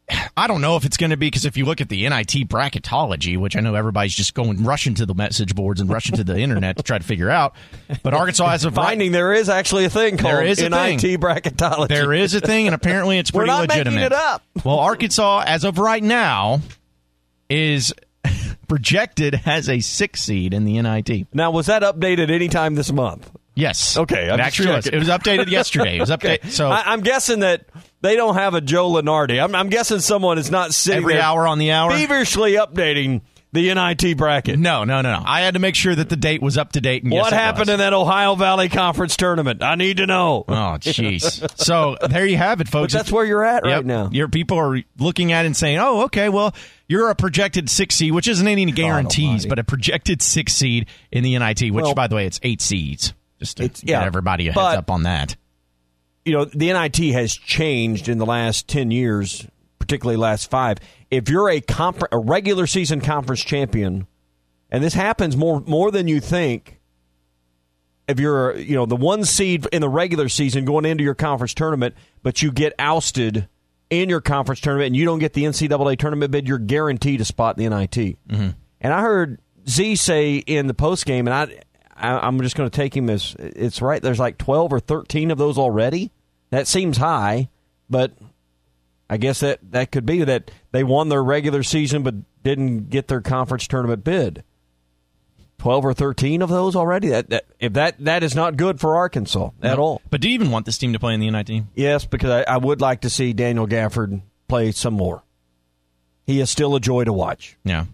I 0.37 0.47
don't 0.47 0.61
know 0.61 0.75
if 0.75 0.85
it's 0.85 0.97
going 0.97 1.09
to 1.11 1.17
be 1.17 1.27
because 1.27 1.45
if 1.45 1.57
you 1.57 1.65
look 1.65 1.81
at 1.81 1.89
the 1.89 2.07
NIT 2.07 2.47
bracketology, 2.49 3.37
which 3.37 3.55
I 3.55 3.59
know 3.61 3.75
everybody's 3.75 4.13
just 4.13 4.33
going 4.33 4.63
rushing 4.63 4.93
to 4.95 5.05
the 5.05 5.15
message 5.15 5.55
boards 5.55 5.81
and 5.81 5.89
rushing 5.89 6.15
to 6.17 6.23
the 6.23 6.37
internet 6.37 6.77
to 6.77 6.83
try 6.83 6.97
to 6.97 7.03
figure 7.03 7.29
out, 7.29 7.55
but 8.03 8.13
Arkansas 8.13 8.49
has 8.49 8.65
a 8.65 8.71
Finding 8.71 9.11
there 9.11 9.33
is 9.33 9.49
actually 9.49 9.85
a 9.85 9.89
thing 9.89 10.17
called 10.17 10.33
There 10.33 10.43
is 10.43 10.61
a 10.61 10.69
NIT 10.69 11.01
thing. 11.01 11.17
bracketology. 11.19 11.87
There 11.87 12.13
is 12.13 12.33
a 12.33 12.41
thing, 12.41 12.67
and 12.67 12.75
apparently 12.75 13.17
it's 13.17 13.31
We're 13.33 13.41
pretty 13.45 13.51
not 13.51 13.67
making 13.69 13.93
legitimate. 13.93 14.05
it 14.07 14.13
up. 14.13 14.43
Well, 14.63 14.79
Arkansas, 14.79 15.43
as 15.47 15.63
of 15.63 15.77
right 15.77 16.03
now, 16.03 16.61
is 17.49 17.93
projected 18.67 19.39
as 19.45 19.69
a 19.69 19.79
six 19.79 20.21
seed 20.23 20.53
in 20.53 20.65
the 20.65 20.81
NIT. 20.81 21.27
Now, 21.33 21.51
was 21.51 21.67
that 21.67 21.81
updated 21.83 22.29
anytime 22.29 22.75
this 22.75 22.91
month? 22.91 23.29
Yes. 23.55 23.97
Okay, 23.97 24.29
I'm 24.29 24.39
it 24.39 24.43
actually 24.43 24.75
was. 24.75 24.87
It 24.87 24.97
was 24.97 25.07
updated 25.07 25.47
yesterday. 25.49 25.97
It 25.97 26.01
was 26.01 26.09
updated. 26.09 26.51
So 26.51 26.69
I, 26.69 26.83
I'm 26.93 27.01
guessing 27.01 27.39
that 27.39 27.65
they 28.01 28.15
don't 28.15 28.35
have 28.35 28.53
a 28.53 28.61
Joe 28.61 28.91
Lunardi. 28.91 29.41
I'm, 29.41 29.55
I'm 29.55 29.69
guessing 29.69 29.99
someone 29.99 30.37
is 30.37 30.51
not 30.51 30.73
sitting 30.73 31.03
every 31.03 31.19
hour 31.19 31.47
on 31.47 31.57
the 31.57 31.71
hour. 31.71 31.91
feverishly 31.91 32.53
updating 32.53 33.21
the 33.53 33.73
NIT 33.73 34.17
bracket. 34.17 34.59
No, 34.59 34.83
no, 34.83 34.99
no, 34.99 35.13
no. 35.17 35.23
I 35.25 35.39
had 35.39 35.53
to 35.53 35.61
make 35.61 35.75
sure 35.75 35.95
that 35.95 36.09
the 36.09 36.17
date 36.17 36.41
was 36.41 36.57
up 36.57 36.73
to 36.73 36.81
date. 36.81 37.03
And 37.03 37.11
what 37.13 37.31
it 37.31 37.35
happened 37.37 37.69
in 37.69 37.79
that 37.79 37.93
Ohio 37.93 38.35
Valley 38.35 38.67
Conference 38.67 39.15
tournament? 39.15 39.63
I 39.63 39.75
need 39.75 39.97
to 39.97 40.05
know. 40.07 40.43
Oh, 40.49 40.75
jeez. 40.77 41.57
so 41.57 41.95
there 42.09 42.25
you 42.25 42.35
have 42.35 42.59
it, 42.59 42.65
but 42.65 42.71
folks. 42.81 42.91
that's 42.93 43.09
where 43.13 43.23
you're 43.23 43.45
at 43.45 43.65
Yep. 43.65 43.73
right 43.77 43.85
now. 43.85 44.09
Your 44.11 44.27
people 44.27 44.57
are 44.59 44.81
looking 44.99 45.31
at 45.31 45.45
it 45.45 45.47
and 45.47 45.55
saying, 45.55 45.77
"Oh, 45.79 46.01
okay, 46.03 46.27
well, 46.27 46.53
you're 46.89 47.09
a 47.09 47.15
projected 47.15 47.69
six 47.69 47.95
seed, 47.95 48.11
which 48.11 48.27
isn't 48.27 48.45
any 48.45 48.69
guarantees, 48.73 49.45
but 49.45 49.57
a 49.57 49.63
projected 49.63 50.21
six 50.21 50.51
seed 50.53 50.87
in 51.13 51.23
the 51.23 51.39
NIT, 51.39 51.71
which, 51.71 51.83
Well- 51.83 51.93
by 51.93 52.07
the 52.07 52.15
way, 52.15 52.25
it's 52.25 52.41
eight 52.43 52.61
seeds. 52.61 53.13
Just 53.45 53.57
to 53.57 53.63
It's- 53.63 53.81
get 53.81 53.89
yeah, 53.91 54.03
everybody 54.03 54.47
a 54.47 54.51
heads 54.51 54.55
but- 54.55 54.77
up 54.77 54.91
on 54.91 55.03
that. 55.03 55.35
you 56.25 56.33
know, 56.33 56.45
the 56.45 56.71
NIT 56.71 57.11
has 57.13 57.33
changed 57.35 58.09
in 58.09 58.17
the 58.17 58.25
last 58.25 58.67
10 58.67 58.89
years, 58.91 59.45
particularly 59.79 60.17
last 60.17 60.49
five. 60.49 60.79
If 61.11 61.29
you're 61.29 61.49
a, 61.49 61.61
confer- 61.61 62.07
a 62.11 62.17
regular 62.17 62.65
season 62.65 62.99
conference 63.01 63.43
champion, 63.43 64.07
and 64.71 64.83
this 64.83 64.95
happens 64.95 65.37
more, 65.37 65.61
more 65.67 65.91
than 65.91 66.07
you 66.07 66.19
think, 66.19 66.79
if 68.07 68.19
you're, 68.19 68.55
you 68.57 68.75
know, 68.75 68.85
the 68.85 68.95
one 68.95 69.23
seed 69.23 69.67
in 69.71 69.81
the 69.81 69.89
regular 69.89 70.27
season 70.29 70.65
going 70.65 70.85
into 70.85 71.03
your 71.03 71.15
conference 71.15 71.53
tournament, 71.53 71.95
but 72.23 72.41
you 72.41 72.51
get 72.51 72.73
ousted 72.79 73.47
in 73.89 74.09
your 74.09 74.21
conference 74.21 74.59
tournament 74.61 74.87
and 74.87 74.95
you 74.95 75.05
don't 75.05 75.19
get 75.19 75.33
the 75.33 75.43
NCAA 75.43 75.97
tournament 75.97 76.31
bid, 76.31 76.47
you're 76.47 76.57
guaranteed 76.57 77.21
a 77.21 77.25
spot 77.25 77.57
in 77.59 77.63
the 77.63 77.75
NIT. 77.77 78.17
Mm-hmm. 78.27 78.49
And 78.81 78.93
I 78.93 79.01
heard 79.01 79.39
Z 79.69 79.95
say 79.97 80.35
in 80.37 80.67
the 80.67 80.73
post 80.73 81.05
game, 81.05 81.27
and 81.27 81.33
I, 81.33 81.59
I 81.95 82.17
I'm 82.19 82.41
just 82.41 82.55
going 82.55 82.69
to 82.69 82.75
take 82.75 82.95
him 82.95 83.09
as 83.09 83.35
it's 83.39 83.81
right. 83.81 84.01
There's 84.01 84.19
like 84.19 84.37
12 84.37 84.73
or 84.73 84.79
13 84.79 85.31
of 85.31 85.37
those 85.37 85.57
already. 85.57 86.11
That 86.49 86.67
seems 86.67 86.97
high, 86.97 87.49
but 87.89 88.13
I 89.09 89.17
guess 89.17 89.39
that 89.41 89.59
that 89.71 89.91
could 89.91 90.05
be 90.05 90.23
that 90.23 90.51
they 90.71 90.83
won 90.83 91.09
their 91.09 91.23
regular 91.23 91.63
season 91.63 92.03
but 92.03 92.15
didn't 92.43 92.89
get 92.89 93.07
their 93.07 93.21
conference 93.21 93.67
tournament 93.67 94.03
bid. 94.03 94.43
12 95.59 95.85
or 95.85 95.93
13 95.93 96.41
of 96.41 96.49
those 96.49 96.75
already. 96.75 97.09
That, 97.09 97.29
that 97.29 97.45
if 97.59 97.73
that 97.73 97.95
that 98.03 98.23
is 98.23 98.35
not 98.35 98.57
good 98.57 98.79
for 98.79 98.95
Arkansas 98.95 99.51
at 99.61 99.79
all. 99.79 100.01
But 100.09 100.21
do 100.21 100.27
you 100.27 100.35
even 100.35 100.51
want 100.51 100.65
this 100.65 100.77
team 100.77 100.93
to 100.93 100.99
play 100.99 101.13
in 101.13 101.19
the 101.19 101.31
NIT? 101.31 101.63
Yes, 101.75 102.05
because 102.05 102.29
I, 102.29 102.53
I 102.53 102.57
would 102.57 102.81
like 102.81 103.01
to 103.01 103.09
see 103.09 103.33
Daniel 103.33 103.67
Gafford 103.67 104.21
play 104.47 104.71
some 104.71 104.93
more. 104.93 105.23
He 106.25 106.39
is 106.39 106.49
still 106.49 106.75
a 106.75 106.79
joy 106.79 107.03
to 107.03 107.13
watch. 107.13 107.57
Yeah. 107.63 107.85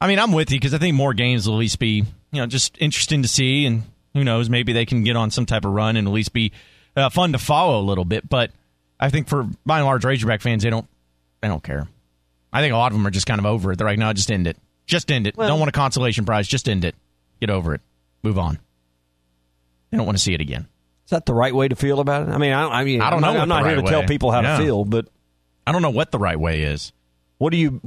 I 0.00 0.06
mean, 0.06 0.18
I'm 0.18 0.32
with 0.32 0.50
you 0.50 0.58
because 0.58 0.74
I 0.74 0.78
think 0.78 0.94
more 0.94 1.12
games 1.12 1.46
will 1.46 1.56
at 1.56 1.58
least 1.58 1.78
be, 1.78 2.04
you 2.32 2.40
know, 2.40 2.46
just 2.46 2.76
interesting 2.80 3.22
to 3.22 3.28
see, 3.28 3.64
and 3.66 3.84
who 4.14 4.24
knows, 4.24 4.48
maybe 4.50 4.72
they 4.72 4.86
can 4.86 5.02
get 5.04 5.16
on 5.16 5.30
some 5.30 5.46
type 5.46 5.64
of 5.64 5.72
run 5.72 5.96
and 5.96 6.06
at 6.08 6.12
least 6.12 6.32
be 6.32 6.52
uh, 6.96 7.08
fun 7.10 7.32
to 7.32 7.38
follow 7.38 7.80
a 7.80 7.84
little 7.84 8.04
bit. 8.04 8.28
But 8.28 8.50
I 9.00 9.10
think 9.10 9.28
for 9.28 9.46
by 9.64 9.78
and 9.78 9.86
large 9.86 10.04
Razorback 10.04 10.40
fans, 10.40 10.62
they 10.62 10.70
don't, 10.70 10.86
they 11.40 11.48
don't 11.48 11.62
care. 11.62 11.86
I 12.52 12.60
think 12.60 12.72
a 12.72 12.76
lot 12.76 12.92
of 12.92 12.98
them 12.98 13.06
are 13.06 13.10
just 13.10 13.26
kind 13.26 13.38
of 13.38 13.46
over 13.46 13.72
it. 13.72 13.76
They're 13.78 13.86
like, 13.86 13.98
no, 13.98 14.12
just 14.12 14.30
end 14.30 14.46
it. 14.46 14.56
Just 14.86 15.10
end 15.10 15.26
it. 15.26 15.36
Well- 15.36 15.48
don't 15.48 15.58
want 15.58 15.68
a 15.68 15.72
consolation 15.72 16.24
prize. 16.24 16.48
Just 16.48 16.68
end 16.68 16.84
it. 16.84 16.94
Get 17.40 17.50
over 17.50 17.74
it. 17.74 17.80
Move 18.22 18.38
on. 18.38 18.58
They 19.90 19.96
don't 19.96 20.06
want 20.06 20.18
to 20.18 20.22
see 20.22 20.34
it 20.34 20.40
again. 20.40 20.66
Is 21.06 21.10
that 21.10 21.24
the 21.24 21.34
right 21.34 21.54
way 21.54 21.68
to 21.68 21.76
feel 21.76 22.00
about 22.00 22.28
it? 22.28 22.32
I 22.32 22.36
mean, 22.38 22.52
I, 22.52 22.80
I 22.80 22.84
mean, 22.84 23.00
I 23.00 23.08
don't 23.10 23.24
I'm 23.24 23.32
know 23.32 23.32
not, 23.38 23.42
I'm 23.42 23.48
not 23.48 23.62
the 23.62 23.68
here 23.70 23.78
right 23.78 23.84
to 23.86 23.90
tell 23.90 24.02
people 24.04 24.30
how 24.30 24.42
Yeah. 24.42 24.58
to 24.58 24.62
feel, 24.62 24.84
but 24.84 25.08
I 25.66 25.72
don't 25.72 25.80
know 25.82 25.90
what 25.90 26.10
the 26.10 26.18
right 26.18 26.38
way 26.38 26.62
is. 26.62 26.92
what 27.38 27.50
do 27.50 27.56
you? 27.56 27.80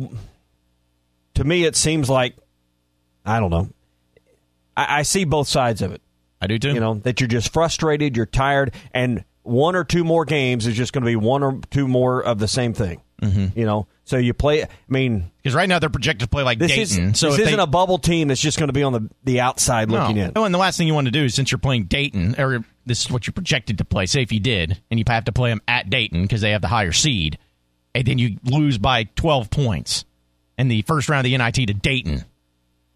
To 1.36 1.44
me, 1.44 1.64
it 1.66 1.76
seems 1.76 2.10
like 2.10 2.36
I 3.26 3.40
don't 3.40 3.52
know. 3.52 3.70
I, 4.75 5.00
I 5.00 5.01
see 5.04 5.24
both 5.24 5.48
sides 5.48 5.82
of 5.82 5.92
it. 5.92 6.01
I 6.42 6.48
do 6.48 6.58
too. 6.58 6.74
You 6.74 6.80
know 6.80 6.96
that 6.96 7.22
you're 7.22 7.28
just 7.28 7.54
frustrated, 7.54 8.18
you're 8.18 8.25
tired, 8.25 8.74
and 8.94 9.24
one 9.44 9.75
or 9.75 9.84
two 9.84 10.04
more 10.04 10.25
games 10.25 10.68
is 10.68 10.75
just 10.75 10.94
going 10.94 11.04
to 11.04 11.08
be 11.08 11.16
one 11.16 11.44
or 11.44 11.60
two 11.70 11.88
more 11.88 12.22
of 12.22 12.40
the 12.40 12.48
same 12.48 12.74
thing. 12.74 13.01
Mm-hmm. 13.22 13.58
You 13.58 13.66
know, 13.66 13.88
so 14.04 14.18
you 14.18 14.34
play. 14.34 14.63
I 14.63 14.68
mean, 14.90 15.32
because 15.38 15.54
right 15.54 15.70
now 15.70 15.78
they're 15.78 15.90
projected 15.90 16.28
to 16.28 16.30
play 16.30 16.42
like 16.42 16.58
this 16.58 16.72
Dayton. 16.72 17.12
is 17.12 17.20
so 17.20 17.30
this 17.30 17.42
isn't 17.42 17.58
they, 17.58 17.63
a 17.63 17.68
bubble 17.68 18.00
team 18.00 18.30
that's 18.30 18.42
just 18.42 18.58
going 18.58 18.70
to 18.70 18.74
be 18.74 18.82
on 18.82 18.94
the 18.94 19.10
the 19.24 19.40
outside 19.42 19.92
looking 19.92 20.16
no. 20.16 20.24
in. 20.24 20.32
Oh, 20.36 20.44
and 20.46 20.54
the 20.54 20.60
last 20.60 20.78
thing 20.78 20.88
you 20.88 20.96
want 20.96 21.06
to 21.06 21.12
do 21.12 21.25
is 21.25 21.36
since 21.36 21.51
you're 21.51 21.60
playing 21.60 21.84
Dayton, 21.86 22.36
or 22.40 22.66
this 22.88 23.01
is 23.01 23.12
what 23.12 23.28
you're 23.28 23.34
projected 23.34 23.78
to 23.78 23.86
play. 23.86 24.08
Say 24.08 24.24
if 24.24 24.32
you 24.32 24.40
did, 24.40 24.82
and 24.90 25.00
you 25.00 25.06
have 25.08 25.25
to 25.25 25.32
play 25.32 25.51
them 25.51 25.62
at 25.68 25.90
Dayton 25.92 26.24
because 26.24 26.42
they 26.42 26.51
have 26.51 26.62
the 26.62 26.68
higher 26.68 26.92
seed, 26.92 27.38
and 27.94 28.06
then 28.06 28.18
you 28.18 28.38
lose 28.44 28.80
by 28.80 29.04
12 29.04 29.51
points 29.51 30.06
in 30.58 30.68
the 30.68 30.82
first 30.84 31.08
round 31.08 31.28
of 31.28 31.32
the 31.32 31.38
NIT 31.38 31.68
to 31.68 31.74
Dayton. 31.74 32.25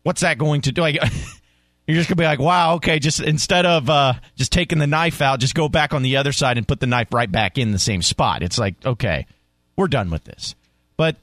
What's 0.03 0.21
that 0.21 0.37
going 0.37 0.61
to 0.61 0.71
do? 0.71 0.81
Like, 0.81 0.97
you're 1.87 1.95
just 1.97 2.09
gonna 2.09 2.17
be 2.17 2.25
like, 2.25 2.39
wow, 2.39 2.75
okay. 2.75 2.99
Just 2.99 3.19
instead 3.19 3.65
of 3.65 3.89
uh, 3.89 4.13
just 4.35 4.51
taking 4.51 4.79
the 4.79 4.87
knife 4.87 5.21
out, 5.21 5.39
just 5.39 5.55
go 5.55 5.69
back 5.69 5.93
on 5.93 6.01
the 6.01 6.17
other 6.17 6.31
side 6.31 6.57
and 6.57 6.67
put 6.67 6.79
the 6.79 6.87
knife 6.87 7.13
right 7.13 7.31
back 7.31 7.57
in 7.57 7.71
the 7.71 7.79
same 7.79 8.01
spot. 8.01 8.41
It's 8.43 8.57
like, 8.57 8.75
okay, 8.85 9.27
we're 9.75 9.87
done 9.87 10.09
with 10.09 10.23
this. 10.23 10.55
But 10.97 11.15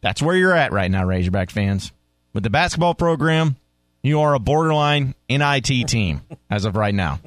that's 0.00 0.22
where 0.22 0.36
you're 0.36 0.54
at 0.54 0.72
right 0.72 0.90
now, 0.90 1.04
Razorback 1.04 1.50
fans. 1.50 1.92
With 2.32 2.44
the 2.44 2.50
basketball 2.50 2.94
program, 2.94 3.56
you 4.02 4.20
are 4.20 4.34
a 4.34 4.38
borderline 4.38 5.14
NIT 5.28 5.88
team 5.88 6.22
as 6.48 6.64
of 6.64 6.76
right 6.76 6.94
now. 6.94 7.18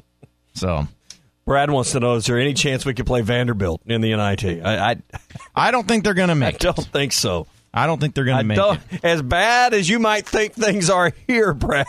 So 0.54 0.88
Brad 1.44 1.70
wants 1.70 1.92
to 1.92 2.00
know: 2.00 2.14
Is 2.14 2.24
there 2.26 2.38
any 2.38 2.54
chance 2.54 2.84
we 2.86 2.94
could 2.94 3.06
play 3.06 3.20
Vanderbilt 3.20 3.82
in 3.86 4.00
the 4.00 4.16
NIT? 4.16 4.64
I 4.64 4.92
I, 4.92 4.96
I 5.54 5.70
don't 5.70 5.86
think 5.86 6.04
they're 6.04 6.14
going 6.14 6.28
to 6.30 6.34
make 6.34 6.54
it. 6.56 6.60
don't 6.60 6.86
think 6.86 7.12
so. 7.12 7.46
I 7.72 7.86
don't 7.86 8.00
think 8.00 8.14
they're 8.14 8.24
going 8.24 8.36
I 8.38 8.42
to 8.42 8.46
make 8.46 8.56
don't. 8.56 8.80
it. 8.90 9.04
As 9.04 9.20
bad 9.20 9.74
as 9.74 9.88
you 9.88 9.98
might 9.98 10.26
think 10.26 10.54
things 10.54 10.88
are 10.90 11.12
here, 11.26 11.52
Brad, 11.52 11.86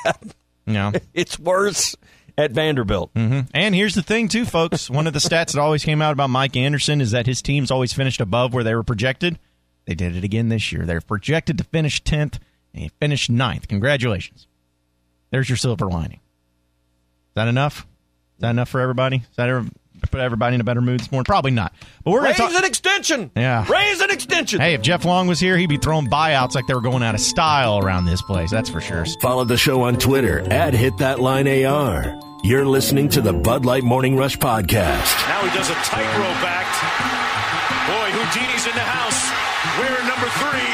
No. 0.65 0.91
it's 1.13 1.39
worse 1.39 1.95
at 2.37 2.51
Vanderbilt. 2.51 3.13
Mm-hmm. 3.13 3.41
And 3.53 3.75
here's 3.75 3.95
the 3.95 4.01
thing, 4.01 4.27
too, 4.27 4.45
folks. 4.45 4.89
One 4.89 5.07
of 5.07 5.13
the 5.13 5.19
stats 5.19 5.53
that 5.53 5.57
always 5.57 5.83
came 5.83 6.01
out 6.01 6.13
about 6.13 6.29
Mike 6.29 6.55
Anderson 6.55 7.01
is 7.01 7.11
that 7.11 7.25
his 7.25 7.41
team's 7.41 7.71
always 7.71 7.93
finished 7.93 8.21
above 8.21 8.53
where 8.53 8.63
they 8.63 8.75
were 8.75 8.83
projected. 8.83 9.39
They 9.85 9.95
did 9.95 10.15
it 10.15 10.23
again 10.23 10.49
this 10.49 10.71
year. 10.71 10.85
They're 10.85 11.01
projected 11.01 11.57
to 11.59 11.63
finish 11.63 12.03
10th, 12.03 12.39
and 12.73 12.83
he 12.83 12.89
finished 12.99 13.31
9th. 13.31 13.67
Congratulations. 13.67 14.47
There's 15.31 15.49
your 15.49 15.57
silver 15.57 15.87
lining. 15.87 16.19
Is 17.29 17.35
that 17.35 17.47
enough? 17.47 17.87
Is 18.37 18.41
that 18.41 18.51
enough 18.51 18.69
for 18.69 18.81
everybody? 18.81 19.17
Is 19.17 19.35
that 19.37 19.49
ever, 20.05 20.11
put 20.11 20.21
everybody 20.21 20.55
in 20.55 20.61
a 20.61 20.63
better 20.63 20.81
mood 20.81 20.99
this 20.99 21.11
morning? 21.11 21.25
Probably 21.25 21.51
not. 21.51 21.73
But 22.03 22.11
we're 22.11 22.19
going 22.21 22.29
Raise 22.31 22.37
to 22.37 22.41
talk. 22.43 22.53
an 22.53 22.65
extension. 22.65 23.31
Yeah. 23.35 23.65
Raise 23.69 24.01
an 24.01 24.11
extension. 24.11 24.61
Hey, 24.61 24.73
if 24.73 24.81
Jeff 24.81 25.05
Long 25.05 25.27
was 25.27 25.39
here, 25.39 25.57
he'd 25.57 25.67
be 25.69 25.77
throwing 25.77 26.07
buyouts 26.07 26.55
like 26.55 26.67
they 26.67 26.73
were 26.73 26.81
going 26.81 27.03
out 27.03 27.15
of 27.15 27.21
style 27.21 27.79
around 27.79 28.05
this 28.05 28.21
place. 28.21 28.51
That's 28.51 28.69
for 28.69 28.81
sure. 28.81 29.05
Follow 29.21 29.43
the 29.43 29.57
show 29.57 29.81
on 29.83 29.97
Twitter 29.97 30.39
at 30.51 30.73
Hit 30.73 30.97
That 30.97 31.19
Line 31.19 31.47
AR. 31.65 32.19
You're 32.43 32.65
listening 32.65 33.09
to 33.09 33.21
the 33.21 33.33
Bud 33.33 33.65
Light 33.65 33.83
Morning 33.83 34.15
Rush 34.15 34.37
podcast. 34.37 35.09
Now 35.27 35.41
he 35.43 35.57
does 35.57 35.69
a 35.69 35.75
tightrope 35.81 36.43
act. 36.45 36.75
Boy, 37.89 38.07
Houdini's 38.13 38.65
in 38.67 38.73
the 38.73 38.85
house. 38.85 39.19
We're 39.81 39.97
number 40.05 40.29
three, 40.37 40.71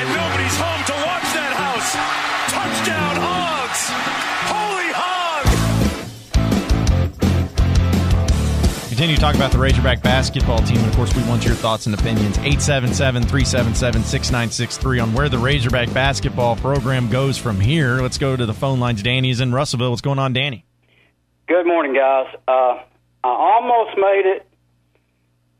and 0.00 0.08
nobody's 0.16 0.56
home 0.56 0.82
to 0.88 0.96
watch 1.04 1.28
that 1.36 1.52
house. 1.52 1.92
Touchdown, 2.48 3.16
Hogs! 3.20 4.63
Continue 9.04 9.16
to 9.16 9.20
talk 9.20 9.34
about 9.34 9.52
the 9.52 9.58
Razorback 9.58 10.02
basketball 10.02 10.60
team. 10.60 10.78
And 10.78 10.86
of 10.86 10.96
course, 10.96 11.14
we 11.14 11.22
want 11.24 11.44
your 11.44 11.54
thoughts 11.54 11.84
and 11.84 11.94
opinions. 11.94 12.38
877 12.38 13.24
377 13.24 14.02
6963 14.02 14.98
on 14.98 15.12
where 15.12 15.28
the 15.28 15.36
Razorback 15.36 15.92
basketball 15.92 16.56
program 16.56 17.10
goes 17.10 17.36
from 17.36 17.60
here. 17.60 18.00
Let's 18.00 18.16
go 18.16 18.34
to 18.34 18.46
the 18.46 18.54
phone 18.54 18.80
lines. 18.80 19.02
Danny's 19.02 19.42
in 19.42 19.52
Russellville. 19.52 19.90
What's 19.90 20.00
going 20.00 20.18
on, 20.18 20.32
Danny? 20.32 20.64
Good 21.46 21.66
morning, 21.66 21.92
guys. 21.92 22.34
Uh, 22.48 22.80
I 23.22 23.28
almost 23.28 23.94
made 23.98 24.22
it 24.24 24.46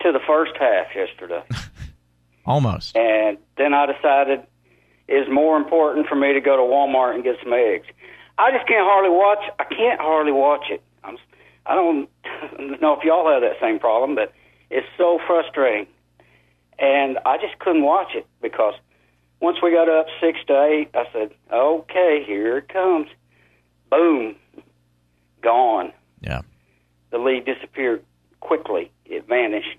to 0.00 0.12
the 0.12 0.20
first 0.26 0.52
half 0.58 0.86
yesterday, 0.96 1.42
Almost. 2.46 2.96
and 2.96 3.36
then 3.58 3.74
I 3.74 3.92
decided 3.92 4.46
it's 5.06 5.30
more 5.30 5.58
important 5.58 6.06
for 6.06 6.14
me 6.14 6.32
to 6.32 6.40
go 6.40 6.56
to 6.56 6.62
Walmart 6.62 7.14
and 7.14 7.22
get 7.22 7.36
some 7.42 7.52
eggs. 7.52 7.84
I 8.38 8.52
just 8.52 8.66
can't 8.66 8.86
hardly 8.86 9.10
watch. 9.10 9.44
I 9.58 9.64
can't 9.64 10.00
hardly 10.00 10.32
watch 10.32 10.64
it. 10.70 10.82
I'm, 11.66 12.08
don't 12.56 12.80
know 12.80 12.94
if 12.98 13.04
y'all 13.04 13.30
have 13.32 13.42
that 13.42 13.56
same 13.60 13.78
problem, 13.78 14.14
but 14.14 14.32
it's 14.70 14.86
so 14.98 15.18
frustrating, 15.26 15.86
and 16.78 17.18
I 17.24 17.36
just 17.38 17.58
couldn't 17.58 17.82
watch 17.84 18.14
it 18.14 18.26
because 18.42 18.74
once 19.40 19.58
we 19.62 19.70
got 19.72 19.88
up 19.88 20.06
six 20.20 20.38
to 20.48 20.62
eight, 20.64 20.88
I 20.94 21.04
said, 21.12 21.30
"Okay, 21.52 22.22
here 22.26 22.58
it 22.58 22.68
comes." 22.68 23.08
Boom, 23.90 24.34
gone 25.42 25.92
Yeah. 26.20 26.40
the 27.10 27.18
lead 27.18 27.44
disappeared 27.44 28.02
quickly. 28.40 28.90
It 29.04 29.28
vanished. 29.28 29.78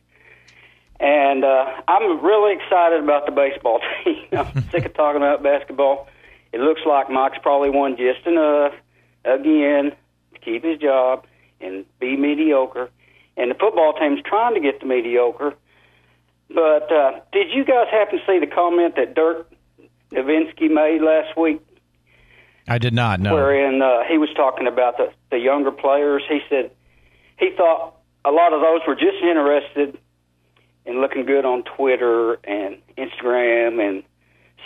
And 1.00 1.44
uh, 1.44 1.66
I'm 1.90 2.24
really 2.24 2.56
excited 2.56 3.04
about 3.04 3.26
the 3.26 3.34
baseball 3.34 3.82
team. 4.04 4.26
I'm 4.32 4.64
sick 4.72 4.86
of 4.86 4.94
talking 4.94 5.18
about 5.18 5.44
basketball. 5.44 6.08
It 6.54 6.62
looks 6.62 6.82
like 6.86 7.10
Mike's 7.10 7.38
probably 7.42 7.70
won 7.70 7.98
just 7.98 8.26
enough 8.26 8.74
again 9.26 9.92
to 10.34 10.40
keep 10.40 10.64
his 10.64 10.80
job 10.80 11.26
and 11.62 11.86
be 12.00 12.16
mediocre. 12.18 12.90
And 13.38 13.52
the 13.52 13.56
football 13.56 13.94
team's 13.94 14.22
trying 14.26 14.54
to 14.56 14.62
get 14.62 14.80
the 14.80 14.86
mediocre. 14.86 15.54
But 16.50 16.92
uh, 16.92 17.20
did 17.32 17.52
you 17.52 17.66
guys 17.66 17.88
happen 17.92 18.20
to 18.20 18.26
see 18.26 18.40
the 18.40 18.48
comment 18.48 18.96
that 18.96 19.16
Dirk 19.16 19.52
Nowitzki 20.12 20.70
made 20.70 21.02
last 21.02 21.38
week? 21.38 21.62
I 22.68 22.78
did 22.78 22.94
not 22.94 23.20
know. 23.20 23.34
wherein 23.34 23.82
uh, 23.82 24.04
he 24.10 24.18
was 24.18 24.30
talking 24.36 24.68
about 24.68 24.98
the, 24.98 25.12
the 25.32 25.38
younger 25.38 25.72
players. 25.72 26.24
He 26.28 26.40
said 26.50 26.72
he 27.38 27.52
thought 27.56 27.96
a 28.24 28.32
lot 28.32 28.54
of 28.54 28.62
those 28.62 28.82
were 28.88 28.96
just 28.96 29.22
interested 29.22 29.98
in 30.86 31.02
looking 31.02 31.26
good 31.26 31.46
on 31.46 31.64
Twitter 31.64 32.36
and 32.44 32.78
Instagram 32.98 33.88
and 33.88 34.04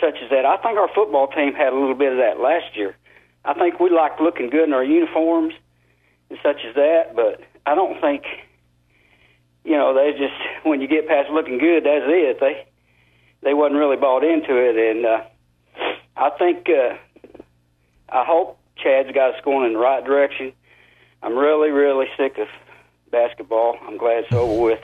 such 0.00 0.16
as 0.22 0.30
that. 0.30 0.46
I 0.46 0.56
think 0.58 0.78
our 0.78 0.88
football 0.94 1.28
team 1.28 1.52
had 1.52 1.72
a 1.72 1.76
little 1.76 1.94
bit 1.94 2.12
of 2.12 2.18
that 2.18 2.40
last 2.40 2.76
year. 2.76 2.96
I 3.44 3.54
think 3.54 3.80
we 3.80 3.90
liked 3.90 4.20
looking 4.20 4.48
good 4.48 4.64
in 4.64 4.72
our 4.72 4.84
uniforms 4.84 5.54
such 6.42 6.58
as 6.68 6.74
that, 6.74 7.14
but 7.14 7.40
I 7.66 7.74
don't 7.74 8.00
think 8.00 8.24
you 9.64 9.72
know 9.76 9.94
they 9.94 10.12
just 10.12 10.64
when 10.64 10.80
you 10.80 10.88
get 10.88 11.08
past 11.08 11.30
looking 11.30 11.58
good, 11.58 11.84
that's 11.84 12.04
it. 12.06 12.40
They 12.40 12.66
they 13.42 13.54
wasn't 13.54 13.78
really 13.78 13.96
bought 13.96 14.24
into 14.24 14.56
it, 14.56 14.76
and 14.76 15.06
uh, 15.06 15.24
I 16.16 16.30
think. 16.38 16.68
Uh, 16.68 16.96
I 18.12 18.24
hope 18.24 18.58
Chad's 18.76 19.12
got 19.12 19.34
us 19.34 19.40
going 19.44 19.66
in 19.66 19.74
the 19.74 19.78
right 19.78 20.04
direction. 20.04 20.52
I'm 21.22 21.36
really, 21.36 21.70
really 21.70 22.06
sick 22.16 22.38
of 22.38 22.48
basketball. 23.10 23.76
I'm 23.86 23.98
glad 23.98 24.24
it's 24.24 24.32
over 24.32 24.60
with. 24.60 24.80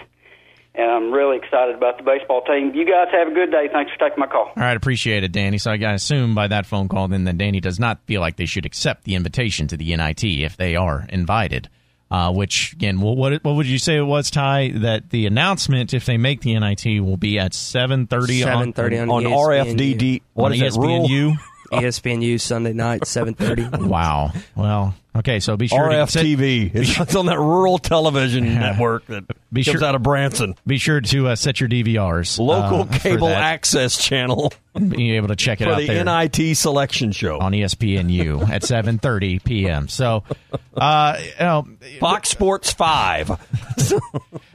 And 0.76 0.90
I'm 0.90 1.10
really 1.10 1.38
excited 1.38 1.74
about 1.74 1.96
the 1.96 2.02
baseball 2.04 2.42
team. 2.42 2.74
You 2.74 2.84
guys 2.84 3.08
have 3.12 3.28
a 3.28 3.30
good 3.34 3.50
day. 3.50 3.68
Thanks 3.72 3.92
for 3.92 3.98
taking 3.98 4.20
my 4.20 4.26
call. 4.26 4.46
All 4.48 4.52
right, 4.56 4.76
appreciate 4.76 5.24
it, 5.24 5.32
Danny. 5.32 5.56
So 5.56 5.70
I 5.70 5.78
gotta 5.78 5.94
assume 5.94 6.34
by 6.34 6.48
that 6.48 6.66
phone 6.66 6.88
call 6.88 7.08
then 7.08 7.24
that 7.24 7.38
Danny 7.38 7.60
does 7.60 7.80
not 7.80 8.00
feel 8.06 8.20
like 8.20 8.36
they 8.36 8.44
should 8.46 8.66
accept 8.66 9.04
the 9.04 9.14
invitation 9.14 9.68
to 9.68 9.76
the 9.76 9.96
NIT 9.96 10.22
if 10.22 10.56
they 10.56 10.76
are 10.76 11.06
invited. 11.08 11.70
Uh, 12.08 12.32
which 12.32 12.72
again, 12.74 13.00
what 13.00 13.16
what 13.16 13.42
what 13.42 13.56
would 13.56 13.66
you 13.66 13.78
say 13.78 13.96
it 13.96 14.02
was, 14.02 14.30
Ty? 14.30 14.72
That 14.76 15.10
the 15.10 15.26
announcement, 15.26 15.92
if 15.92 16.04
they 16.04 16.18
make 16.18 16.40
the 16.42 16.56
NIT, 16.58 17.02
will 17.02 17.16
be 17.16 17.38
at 17.38 17.52
seven 17.52 18.06
thirty 18.06 18.44
on 18.44 18.72
7:30 18.72 19.02
on 19.02 19.10
on 19.10 19.22
ESPNU. 19.24 19.74
RFDD. 19.74 20.22
What 20.34 20.52
on 20.52 20.52
is 20.52 20.76
it? 20.76 20.78
Rural 20.78 21.08
ESPNU. 21.72 22.16
ESPNU 22.16 22.40
Sunday 22.40 22.72
night, 22.72 23.06
seven 23.06 23.34
thirty. 23.34 23.66
wow. 23.72 24.32
Well, 24.54 24.94
okay. 25.16 25.40
So 25.40 25.56
be 25.56 25.66
sure 25.68 25.88
to 25.88 26.06
set- 26.06 26.24
RFTV. 26.24 26.74
It's, 26.74 26.98
it's 27.00 27.14
on 27.14 27.26
that 27.26 27.38
rural 27.38 27.78
television 27.78 28.44
network 28.54 29.06
that 29.06 29.24
Be 29.52 29.64
comes 29.64 29.78
sure- 29.80 29.84
out 29.84 29.94
of 29.94 30.02
Branson. 30.02 30.54
be 30.66 30.78
sure 30.78 31.00
to 31.00 31.28
uh, 31.28 31.36
set 31.36 31.60
your 31.60 31.68
DVRs. 31.68 32.38
Local 32.38 32.82
uh, 32.82 32.98
cable 32.98 33.28
access 33.28 33.96
channel 34.02 34.52
Being 34.76 35.14
able 35.14 35.28
to 35.28 35.36
check 35.36 35.60
it 35.62 35.64
for 35.64 35.70
out 35.72 35.78
the 35.78 35.86
there. 35.86 36.04
NIT 36.04 36.54
selection 36.56 37.10
show. 37.12 37.38
on 37.38 37.52
ESPNU 37.52 38.48
at 38.50 38.60
7:30 38.62 39.42
p.m. 39.42 39.88
So, 39.88 40.22
uh, 40.76 41.16
you 41.18 41.32
know, 41.40 41.66
Fox 41.98 42.28
Sports 42.28 42.72
5. 42.74 43.28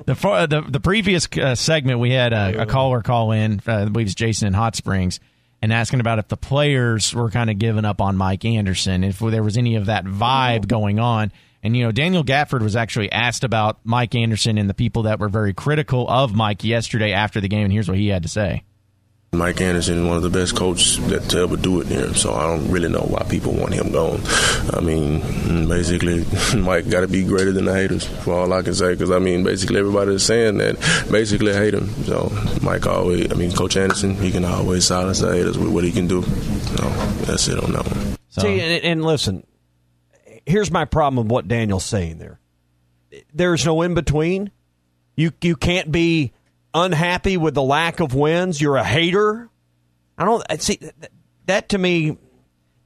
the 0.05 0.47
the 0.47 0.63
the 0.67 0.79
previous 0.79 1.27
uh, 1.41 1.55
segment 1.55 1.99
we 1.99 2.11
had 2.11 2.33
a, 2.33 2.61
a 2.61 2.65
caller 2.67 3.01
call 3.01 3.31
in, 3.31 3.61
uh, 3.67 3.73
I 3.77 3.85
believe 3.85 4.07
it's 4.07 4.15
Jason 4.15 4.47
in 4.47 4.53
Hot 4.53 4.75
Springs, 4.75 5.19
and 5.61 5.71
asking 5.71 5.99
about 5.99 6.19
if 6.19 6.27
the 6.27 6.37
players 6.37 7.13
were 7.13 7.29
kind 7.29 7.49
of 7.49 7.59
giving 7.59 7.85
up 7.85 8.01
on 8.01 8.17
Mike 8.17 8.45
Anderson, 8.45 9.03
if 9.03 9.19
there 9.19 9.43
was 9.43 9.57
any 9.57 9.75
of 9.75 9.85
that 9.85 10.05
vibe 10.05 10.59
mm-hmm. 10.59 10.67
going 10.67 10.99
on. 10.99 11.31
And 11.63 11.77
you 11.77 11.83
know, 11.83 11.91
Daniel 11.91 12.23
Gafford 12.23 12.61
was 12.61 12.75
actually 12.75 13.11
asked 13.11 13.43
about 13.43 13.79
Mike 13.83 14.15
Anderson 14.15 14.57
and 14.57 14.67
the 14.69 14.73
people 14.73 15.03
that 15.03 15.19
were 15.19 15.29
very 15.29 15.53
critical 15.53 16.09
of 16.09 16.33
Mike 16.33 16.63
yesterday 16.63 17.11
after 17.11 17.39
the 17.39 17.47
game, 17.47 17.65
and 17.65 17.73
here's 17.73 17.87
what 17.87 17.97
he 17.97 18.07
had 18.07 18.23
to 18.23 18.29
say. 18.29 18.63
Mike 19.33 19.61
Anderson 19.61 19.99
is 19.99 20.05
one 20.05 20.17
of 20.17 20.23
the 20.23 20.29
best 20.29 20.57
coaches 20.57 20.99
that 21.07 21.29
to 21.29 21.37
ever 21.37 21.55
do 21.55 21.79
it 21.79 21.87
here, 21.87 22.13
so 22.15 22.33
I 22.33 22.47
don't 22.47 22.69
really 22.69 22.89
know 22.89 22.99
why 22.99 23.23
people 23.23 23.53
want 23.53 23.73
him 23.73 23.89
gone. 23.93 24.19
I 24.73 24.81
mean, 24.81 25.69
basically, 25.69 26.25
Mike 26.57 26.89
got 26.89 26.99
to 26.99 27.07
be 27.07 27.23
greater 27.23 27.53
than 27.53 27.63
the 27.63 27.73
haters, 27.73 28.05
for 28.05 28.33
all 28.33 28.51
I 28.51 28.61
can 28.61 28.73
say, 28.73 28.91
because 28.91 29.09
I 29.09 29.19
mean, 29.19 29.45
basically 29.45 29.79
everybody 29.79 30.15
is 30.15 30.25
saying 30.25 30.57
that 30.57 30.75
basically 31.09 31.53
hate 31.53 31.73
him. 31.73 31.87
So 32.03 32.29
Mike 32.61 32.85
always, 32.85 33.31
I 33.31 33.35
mean, 33.35 33.53
Coach 33.53 33.77
Anderson, 33.77 34.15
he 34.15 34.31
can 34.31 34.43
always 34.43 34.85
silence 34.85 35.21
the 35.21 35.31
haters 35.31 35.57
with 35.57 35.69
what 35.69 35.85
he 35.85 35.93
can 35.93 36.09
do. 36.09 36.23
So 36.23 36.89
that's 37.23 37.47
it 37.47 37.63
on 37.63 37.71
that 37.71 37.85
one. 37.85 38.17
So. 38.27 38.41
See, 38.41 38.59
and, 38.59 38.83
and 38.83 39.05
listen, 39.05 39.47
here's 40.45 40.71
my 40.71 40.83
problem 40.83 41.23
with 41.23 41.31
what 41.31 41.47
Daniel's 41.47 41.85
saying 41.85 42.17
there. 42.17 42.41
There's 43.33 43.65
no 43.65 43.81
in 43.81 43.93
between. 43.93 44.51
You 45.15 45.31
you 45.41 45.55
can't 45.55 45.89
be 45.89 46.33
unhappy 46.73 47.37
with 47.37 47.53
the 47.53 47.61
lack 47.61 47.99
of 47.99 48.13
wins, 48.13 48.61
you're 48.61 48.77
a 48.77 48.83
hater. 48.83 49.49
I 50.17 50.25
don't 50.25 50.61
see 50.61 50.79
that, 51.45 51.69
to 51.69 51.77
me. 51.77 52.17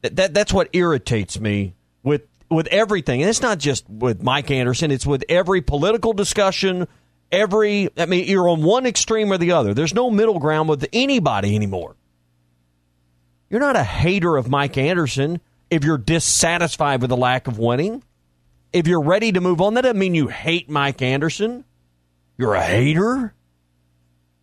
That 0.02 0.34
that's 0.34 0.54
what 0.54 0.70
irritates 0.74 1.40
me 1.40 1.76
with 2.04 2.24
with 2.50 2.68
everything, 2.68 3.22
and 3.22 3.30
it's 3.30 3.42
not 3.42 3.58
just 3.58 3.90
with 3.90 4.22
Mike 4.22 4.52
Anderson. 4.52 4.92
It's 4.92 5.06
with 5.06 5.24
every 5.30 5.62
political 5.62 6.14
discussion. 6.14 6.88
Every, 7.32 7.90
I 7.98 8.06
mean, 8.06 8.28
you're 8.28 8.48
on 8.48 8.62
one 8.62 8.86
extreme 8.86 9.32
or 9.32 9.38
the 9.38 9.54
other. 9.54 9.74
There's 9.74 9.96
no 9.96 10.12
middle 10.12 10.40
ground 10.40 10.70
with 10.70 10.88
anybody 10.94 11.56
anymore. 11.56 11.96
You're 13.50 13.60
not 13.60 13.76
a 13.76 13.84
hater 13.84 14.38
of 14.38 14.48
Mike 14.48 14.78
Anderson 14.78 15.42
if 15.70 15.84
you're 15.84 15.98
dissatisfied 15.98 17.02
with 17.02 17.10
the 17.10 17.18
lack 17.18 17.48
of 17.48 17.58
winning. 17.58 18.04
If 18.72 18.88
you're 18.88 19.02
ready 19.02 19.32
to 19.32 19.42
move 19.42 19.62
on, 19.62 19.74
that 19.74 19.82
doesn't 19.82 19.98
mean 19.98 20.16
you 20.16 20.28
hate 20.28 20.70
Mike 20.70 21.02
Anderson. 21.02 21.66
You're 22.38 22.56
a 22.56 22.64
hater. 22.64 23.34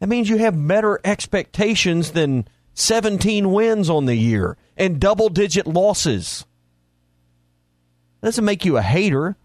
That 0.03 0.09
means 0.09 0.29
you 0.29 0.39
have 0.39 0.67
better 0.67 0.99
expectations 1.05 2.11
than 2.11 2.49
17 2.75 3.53
wins 3.53 3.89
on 3.89 4.07
the 4.07 4.17
year 4.17 4.57
and 4.77 4.99
double 4.99 5.29
digit 5.29 5.65
losses. 5.65 6.45
That 8.21 8.27
doesn't 8.27 8.45
make 8.45 8.65
you 8.65 8.77
a 8.79 8.83
hater. 8.83 9.37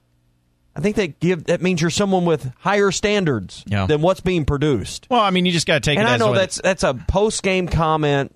I 0.76 0.80
think 0.80 0.96
that 0.96 1.20
give 1.20 1.44
that 1.44 1.62
means 1.62 1.80
you're 1.80 1.92
someone 1.92 2.26
with 2.26 2.52
higher 2.58 2.90
standards 2.90 3.64
yeah. 3.68 3.86
than 3.86 4.02
what's 4.02 4.22
being 4.22 4.46
produced. 4.46 5.06
Well, 5.12 5.22
I 5.22 5.30
mean, 5.30 5.46
you 5.46 5.52
just 5.52 5.68
got 5.68 5.76
to 5.76 5.80
take. 5.92 6.00
And 6.00 6.08
I 6.08 6.18
know 6.18 6.34
that's 6.34 6.60
that's 6.60 6.82
a 6.82 6.96
post 6.96 7.44
game 7.44 7.68
comment 7.68 8.36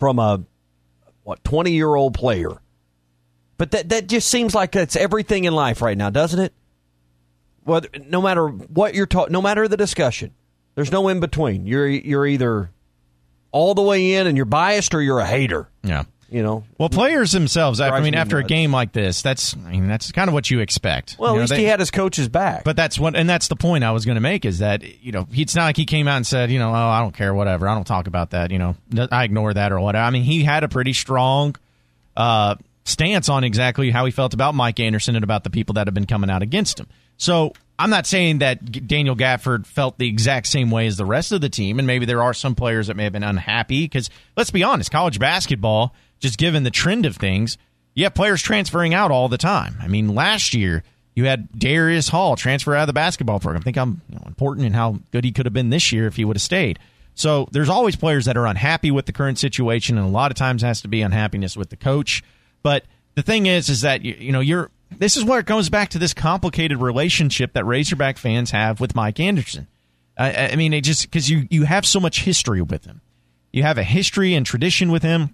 from 0.00 0.18
a 0.18 0.42
what 1.22 1.44
20 1.44 1.70
year 1.70 1.94
old 1.94 2.14
player, 2.14 2.62
but 3.58 3.72
that 3.72 3.90
that 3.90 4.06
just 4.06 4.28
seems 4.28 4.54
like 4.54 4.74
it's 4.74 4.96
everything 4.96 5.44
in 5.44 5.54
life 5.54 5.82
right 5.82 5.98
now, 5.98 6.08
doesn't 6.08 6.40
it? 6.40 6.54
Whether 7.64 7.90
no 8.06 8.22
matter 8.22 8.48
what 8.48 8.94
you're 8.94 9.04
talking, 9.04 9.34
no 9.34 9.42
matter 9.42 9.68
the 9.68 9.76
discussion, 9.76 10.32
there's 10.76 10.92
no 10.92 11.08
in 11.08 11.18
between. 11.18 11.66
You're 11.66 11.88
you're 11.88 12.26
either 12.26 12.70
all 13.50 13.74
the 13.74 13.82
way 13.82 14.14
in 14.14 14.28
and 14.28 14.36
you're 14.36 14.46
biased 14.46 14.94
or 14.94 15.02
you're 15.02 15.18
a 15.18 15.26
hater. 15.26 15.68
Yeah. 15.82 16.04
You 16.28 16.42
know. 16.42 16.64
Well, 16.76 16.88
players 16.88 17.32
themselves. 17.32 17.80
I 17.80 18.00
mean, 18.00 18.14
after 18.14 18.36
nuts. 18.36 18.46
a 18.46 18.48
game 18.48 18.72
like 18.72 18.92
this, 18.92 19.22
that's 19.22 19.56
I 19.56 19.70
mean 19.70 19.88
that's 19.88 20.12
kind 20.12 20.28
of 20.28 20.34
what 20.34 20.50
you 20.50 20.60
expect. 20.60 21.16
Well, 21.18 21.30
you 21.30 21.34
at 21.34 21.36
know, 21.36 21.40
least 21.42 21.50
they, 21.50 21.58
he 21.60 21.64
had 21.64 21.80
his 21.80 21.90
coaches 21.90 22.28
back. 22.28 22.64
But 22.64 22.76
that's 22.76 22.98
what, 22.98 23.16
and 23.16 23.30
that's 23.30 23.48
the 23.48 23.56
point 23.56 23.84
I 23.84 23.92
was 23.92 24.04
going 24.04 24.16
to 24.16 24.20
make 24.20 24.44
is 24.44 24.58
that 24.58 24.82
you 25.02 25.12
know 25.12 25.26
it's 25.32 25.54
not 25.54 25.64
like 25.64 25.76
he 25.76 25.86
came 25.86 26.08
out 26.08 26.16
and 26.16 26.26
said 26.26 26.50
you 26.50 26.58
know 26.58 26.70
oh 26.70 26.74
I 26.74 27.00
don't 27.00 27.14
care 27.14 27.32
whatever 27.32 27.68
I 27.68 27.74
don't 27.74 27.86
talk 27.86 28.06
about 28.06 28.30
that 28.30 28.50
you 28.50 28.58
know 28.58 28.76
I 29.10 29.24
ignore 29.24 29.54
that 29.54 29.72
or 29.72 29.80
whatever. 29.80 30.04
I 30.04 30.10
mean 30.10 30.24
he 30.24 30.42
had 30.42 30.64
a 30.64 30.68
pretty 30.68 30.92
strong 30.92 31.54
uh, 32.16 32.56
stance 32.86 33.28
on 33.28 33.44
exactly 33.44 33.90
how 33.90 34.04
he 34.04 34.12
felt 34.12 34.32
about 34.32 34.54
Mike 34.54 34.80
Anderson 34.80 35.16
and 35.16 35.24
about 35.24 35.44
the 35.44 35.50
people 35.50 35.74
that 35.74 35.86
have 35.86 35.94
been 35.94 36.06
coming 36.06 36.30
out 36.30 36.42
against 36.42 36.78
him. 36.78 36.86
So 37.18 37.52
I'm 37.78 37.90
not 37.90 38.06
saying 38.06 38.38
that 38.38 38.86
Daniel 38.86 39.16
Gafford 39.16 39.66
felt 39.66 39.98
the 39.98 40.08
exact 40.08 40.46
same 40.46 40.70
way 40.70 40.86
as 40.86 40.96
the 40.96 41.04
rest 41.04 41.32
of 41.32 41.40
the 41.40 41.48
team, 41.48 41.78
and 41.78 41.86
maybe 41.86 42.06
there 42.06 42.22
are 42.22 42.32
some 42.32 42.54
players 42.54 42.86
that 42.86 42.96
may 42.96 43.04
have 43.04 43.12
been 43.12 43.22
unhappy 43.22 43.84
because 43.84 44.08
let's 44.36 44.50
be 44.50 44.62
honest, 44.62 44.90
college 44.90 45.18
basketball, 45.18 45.94
just 46.20 46.38
given 46.38 46.62
the 46.62 46.70
trend 46.70 47.04
of 47.06 47.16
things, 47.16 47.58
you 47.94 48.04
have 48.04 48.14
players 48.14 48.40
transferring 48.40 48.94
out 48.94 49.10
all 49.10 49.28
the 49.28 49.38
time. 49.38 49.76
I 49.80 49.88
mean, 49.88 50.14
last 50.14 50.54
year 50.54 50.84
you 51.14 51.24
had 51.24 51.50
Darious 51.52 52.10
Hall 52.10 52.36
transfer 52.36 52.74
out 52.74 52.82
of 52.82 52.86
the 52.86 52.92
basketball 52.92 53.40
program. 53.40 53.62
I 53.62 53.64
think 53.64 53.78
I'm 53.78 54.00
you 54.08 54.16
know, 54.16 54.24
important 54.26 54.66
in 54.66 54.74
how 54.74 54.98
good 55.10 55.24
he 55.24 55.32
could 55.32 55.46
have 55.46 55.52
been 55.52 55.70
this 55.70 55.90
year 55.90 56.06
if 56.06 56.16
he 56.16 56.24
would 56.24 56.36
have 56.36 56.42
stayed. 56.42 56.78
So 57.14 57.48
there's 57.50 57.70
always 57.70 57.96
players 57.96 58.26
that 58.26 58.36
are 58.36 58.46
unhappy 58.46 58.90
with 58.90 59.06
the 59.06 59.12
current 59.12 59.38
situation, 59.38 59.96
and 59.96 60.06
a 60.06 60.10
lot 60.10 60.30
of 60.30 60.36
times 60.36 60.60
has 60.60 60.82
to 60.82 60.88
be 60.88 61.00
unhappiness 61.00 61.56
with 61.56 61.70
the 61.70 61.76
coach. 61.76 62.22
But 62.66 62.82
the 63.14 63.22
thing 63.22 63.46
is, 63.46 63.68
is 63.68 63.82
that 63.82 64.02
you, 64.02 64.16
you 64.18 64.32
know 64.32 64.40
you're 64.40 64.72
this 64.90 65.16
is 65.16 65.24
where 65.24 65.38
it 65.38 65.46
goes 65.46 65.70
back 65.70 65.90
to 65.90 66.00
this 66.00 66.12
complicated 66.12 66.78
relationship 66.78 67.52
that 67.52 67.64
Razorback 67.64 68.18
fans 68.18 68.50
have 68.50 68.80
with 68.80 68.96
Mike 68.96 69.20
Anderson. 69.20 69.68
I, 70.18 70.48
I 70.48 70.56
mean, 70.56 70.72
it 70.72 70.80
just 70.80 71.02
because 71.02 71.30
you 71.30 71.46
you 71.48 71.62
have 71.62 71.86
so 71.86 72.00
much 72.00 72.22
history 72.22 72.60
with 72.60 72.84
him, 72.84 73.02
you 73.52 73.62
have 73.62 73.78
a 73.78 73.84
history 73.84 74.34
and 74.34 74.44
tradition 74.44 74.90
with 74.90 75.04
him, 75.04 75.32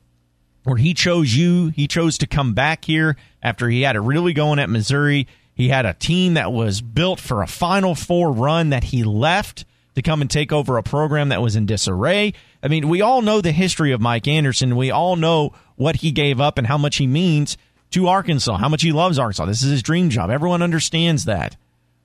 where 0.65 0.77
he 0.77 0.93
chose 0.93 1.35
you, 1.35 1.69
he 1.69 1.89
chose 1.89 2.19
to 2.19 2.27
come 2.27 2.53
back 2.53 2.85
here 2.85 3.17
after 3.43 3.67
he 3.71 3.81
had 3.81 3.97
it 3.97 4.01
really 4.01 4.35
going 4.35 4.59
at 4.59 4.69
Missouri. 4.69 5.27
He 5.55 5.71
had 5.71 5.87
a 5.87 5.95
team 5.95 6.35
that 6.35 6.53
was 6.53 6.83
built 6.83 7.19
for 7.19 7.41
a 7.41 7.47
Final 7.47 7.95
Four 7.95 8.31
run 8.31 8.69
that 8.69 8.85
he 8.85 9.05
left 9.05 9.65
to 9.95 10.03
come 10.03 10.21
and 10.21 10.31
take 10.31 10.53
over 10.53 10.77
a 10.77 10.83
program 10.83 11.29
that 11.29 11.43
was 11.43 11.57
in 11.57 11.67
disarray. 11.67 12.35
I 12.63 12.69
mean, 12.69 12.89
we 12.89 13.03
all 13.03 13.23
know 13.23 13.41
the 13.41 13.53
history 13.53 13.93
of 13.93 14.01
Mike 14.01 14.27
Anderson. 14.27 14.77
We 14.77 14.91
all 14.91 15.17
know 15.17 15.53
what 15.77 15.97
he 15.97 16.11
gave 16.13 16.41
up 16.41 16.59
and 16.59 16.67
how 16.67 16.79
much 16.79 16.97
he 16.97 17.07
means 17.07 17.57
to 17.91 18.09
Arkansas, 18.09 18.57
how 18.57 18.69
much 18.69 18.83
he 18.83 18.93
loves 18.93 19.19
Arkansas. 19.19 19.47
This 19.47 19.63
is 19.63 19.71
his 19.71 19.83
dream 19.83 20.11
job. 20.11 20.31
Everyone 20.31 20.63
understands 20.63 21.27
that. 21.27 21.57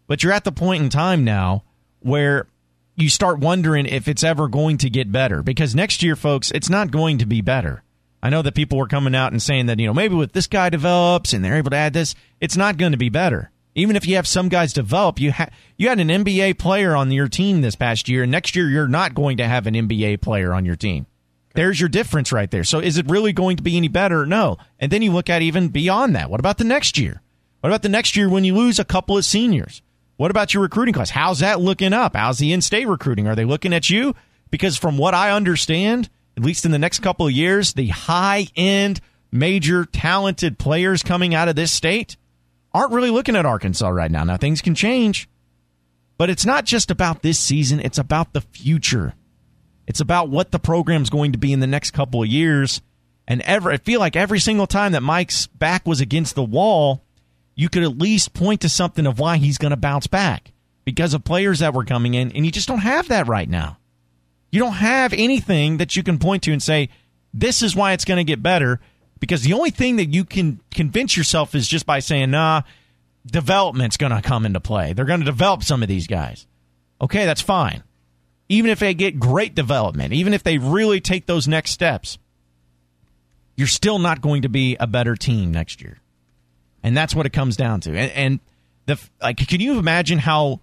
But 0.08 0.23
you're 0.23 0.34
at 0.34 0.43
the 0.43 0.52
point 0.52 0.84
in 0.84 0.89
time 0.89 1.23
now 1.23 1.63
where 2.00 2.47
you 2.95 3.10
start 3.10 3.39
wondering 3.39 3.86
if 3.86 4.08
it's 4.08 4.23
ever 4.23 4.47
going 4.47 4.78
to 4.80 4.89
get 4.89 5.12
better 5.12 5.43
because 5.43 5.76
next 5.76 6.02
year, 6.02 6.15
folks, 6.15 6.52
it's 6.52 6.69
not 6.69 6.91
going 6.91 7.19
to 7.19 7.26
be 7.26 7.41
better. 7.41 7.84
I 8.21 8.30
know 8.30 8.41
that 8.41 8.56
people 8.56 8.78
were 8.78 8.88
coming 8.88 9.15
out 9.15 9.32
and 9.32 9.41
saying 9.41 9.67
that, 9.67 9.80
you 9.80 9.86
know, 9.86 9.93
maybe 9.93 10.15
with 10.15 10.34
this 10.34 10.47
guy 10.47 10.69
develops 10.69 11.34
and 11.34 11.45
they're 11.45 11.58
able 11.58 11.69
to 11.69 11.78
add 11.78 11.93
this, 11.93 12.15
it's 12.41 12.58
not 12.58 12.78
going 12.78 12.93
to 12.93 12.97
be 12.97 13.10
better. 13.10 13.52
Even 13.78 13.96
if 13.96 14.08
you 14.08 14.16
have 14.16 14.28
some 14.28 14.50
guys 14.50 14.74
develop, 14.74 15.20
you 15.20 15.32
ha- 15.32 15.52
you 15.78 15.88
had 15.88 16.00
an 16.00 16.08
NBA 16.08 16.58
player 16.58 16.96
on 16.96 17.12
your 17.12 17.28
team 17.28 17.62
this 17.62 17.76
past 17.76 18.10
year, 18.10 18.24
and 18.24 18.32
next 18.32 18.56
year 18.56 18.68
you're 18.68 18.88
not 18.88 19.13
going 19.13 19.38
to 19.38 19.48
have 19.48 19.68
an 19.68 19.76
NBA 19.76 20.20
player 20.20 20.52
on 20.52 20.66
your 20.66 20.76
team. 20.76 21.06
There's 21.54 21.80
your 21.80 21.88
difference 21.88 22.32
right 22.32 22.50
there. 22.50 22.63
So 22.63 22.80
is 22.80 22.98
it 22.98 23.08
really 23.08 23.34
going 23.34 23.58
to 23.58 23.63
be 23.63 23.78
any 23.78 23.88
better? 23.88 24.26
No. 24.26 24.58
And 24.80 24.92
then 24.92 25.04
you 25.04 25.12
look 25.12 25.30
at 25.30 25.44
even 25.44 25.70
beyond 25.70 26.16
that. 26.16 26.30
What 26.30 26.40
about 26.40 26.58
the 26.58 26.63
next 26.63 26.98
year? 26.98 27.22
What 27.62 27.70
about 27.70 27.84
the 27.84 27.90
next 27.90 28.16
year 28.16 28.28
when 28.28 28.44
you 28.44 28.56
lose 28.56 28.80
a 28.80 28.86
couple 28.86 29.16
of 29.16 29.26
seniors? 29.26 29.84
What 30.18 30.32
about 30.32 30.56
your 30.56 30.63
recruiting 30.63 30.96
class? 30.96 31.12
How's 31.12 31.40
that 31.40 31.62
looking 31.62 31.94
up? 31.94 32.16
How's 32.16 32.40
the 32.40 32.54
in-state 32.54 32.88
recruiting? 32.88 33.28
Are 33.28 33.36
they 33.36 33.46
looking 33.46 33.74
at 33.74 33.92
you? 33.92 34.16
Because 34.50 34.76
from 34.76 34.98
what 34.98 35.13
I 35.13 35.32
understand, 35.32 36.10
at 36.36 36.44
least 36.44 36.66
in 36.66 36.72
the 36.72 36.80
next 36.80 37.00
couple 37.00 37.28
of 37.28 37.32
years, 37.32 37.74
the 37.74 37.90
high-end, 37.90 39.02
major, 39.32 39.86
talented 39.86 40.58
players 40.58 41.04
coming 41.04 41.36
out 41.36 41.48
of 41.48 41.56
this 41.56 41.72
state 41.72 42.18
aren't 42.78 42.94
really 42.94 43.10
looking 43.10 43.36
at 43.36 43.46
Arkansas 43.46 43.90
right 43.90 44.12
now. 44.12 44.24
Now 44.24 44.38
things 44.38 44.62
can 44.62 44.76
change, 44.76 45.28
but 46.18 46.30
it's 46.30 46.46
not 46.46 46.66
just 46.66 46.92
about 46.92 47.22
this 47.22 47.40
season, 47.40 47.80
it's 47.80 47.98
about 47.98 48.34
the 48.34 48.42
future. 48.42 49.13
It's 49.88 50.00
about 50.00 50.30
what 50.30 50.52
the 50.52 50.60
program's 50.60 51.10
going 51.10 51.32
to 51.32 51.38
be 51.38 51.54
in 51.54 51.60
the 51.60 51.68
next 51.68 51.92
couple 51.92 52.22
of 52.22 52.28
years. 52.28 52.82
And 53.28 53.42
ever, 53.42 53.72
I 53.72 53.78
feel 53.78 54.00
like 54.00 54.16
every 54.16 54.40
single 54.40 54.68
time 54.68 54.92
that 54.92 55.04
Mike's 55.04 55.48
back 55.48 55.86
was 55.86 56.02
against 56.02 56.36
the 56.36 56.44
wall, 56.44 57.04
you 57.56 57.70
could 57.70 57.84
at 57.84 57.98
least 57.98 58.34
point 58.34 58.62
to 58.62 58.70
something 58.70 59.08
of 59.08 59.20
why 59.20 59.38
he's 59.38 59.58
going 59.58 59.72
to 59.72 59.78
bounce 59.78 60.08
back 60.08 60.52
because 60.86 61.13
of 61.13 61.24
players 61.24 61.60
that 61.60 61.74
were 61.74 61.84
coming 61.84 62.13
in, 62.13 62.32
and 62.32 62.46
you 62.46 62.52
just 62.52 62.68
don't 62.68 62.80
have 62.80 63.08
that 63.08 63.28
right 63.28 63.50
now. 63.50 63.78
You 64.52 64.60
don't 64.60 64.74
have 64.74 65.12
anything 65.13 65.78
that 65.78 65.96
you 65.96 66.04
can 66.04 66.20
point 66.20 66.44
to 66.44 66.52
and 66.52 66.63
say, 66.63 66.90
this 67.34 67.62
is 67.62 67.76
why 67.76 67.94
it's 67.94 68.06
going 68.06 68.18
to 68.18 68.24
get 68.24 68.44
better. 68.44 68.80
Because 69.19 69.43
the 69.43 69.53
only 69.53 69.71
thing 69.71 69.95
that 69.97 70.08
you 70.08 70.25
can 70.25 70.60
convince 70.71 71.17
yourself 71.17 71.56
is 71.56 71.67
just 71.67 71.86
by 71.86 71.99
saying, 71.99 72.32
nah, 72.32 72.62
development's 73.25 73.97
going 73.97 74.12
to 74.12 74.21
come 74.21 74.45
into 74.45 74.60
play. 74.60 74.93
They're 74.93 75.06
going 75.06 75.21
to 75.21 75.25
develop 75.25 75.63
some 75.63 75.82
of 75.82 75.89
these 75.89 76.08
guys. 76.08 76.45
Okay, 77.01 77.25
that's 77.25 77.41
fine 77.41 77.84
even 78.49 78.71
if 78.71 78.80
they 78.80 78.93
get 78.93 79.19
great 79.19 79.56
development, 79.56 80.13
even 80.13 80.34
if 80.34 80.43
they 80.43 80.58
really 80.58 81.01
take 81.01 81.25
those 81.25 81.47
next 81.47 81.71
steps, 81.71 82.17
you're 83.56 83.67
still 83.67 83.99
not 83.99 84.21
going 84.21 84.43
to 84.43 84.49
be 84.49 84.77
a 84.80 84.88
better 84.88 85.15
team 85.15 85.51
next 85.51 85.82
year. 85.82 85.99
And 86.84 86.95
that's 86.95 87.15
what 87.15 87.25
it 87.25 87.34
comes 87.34 87.58
down 87.58 87.82
to. 87.82 87.89
And, 87.97 88.12
and 88.12 88.39
the 88.86 88.99
like, 89.21 89.38
can 89.38 89.60
you 89.60 89.80
imagine 89.80 90.19
how 90.19 90.62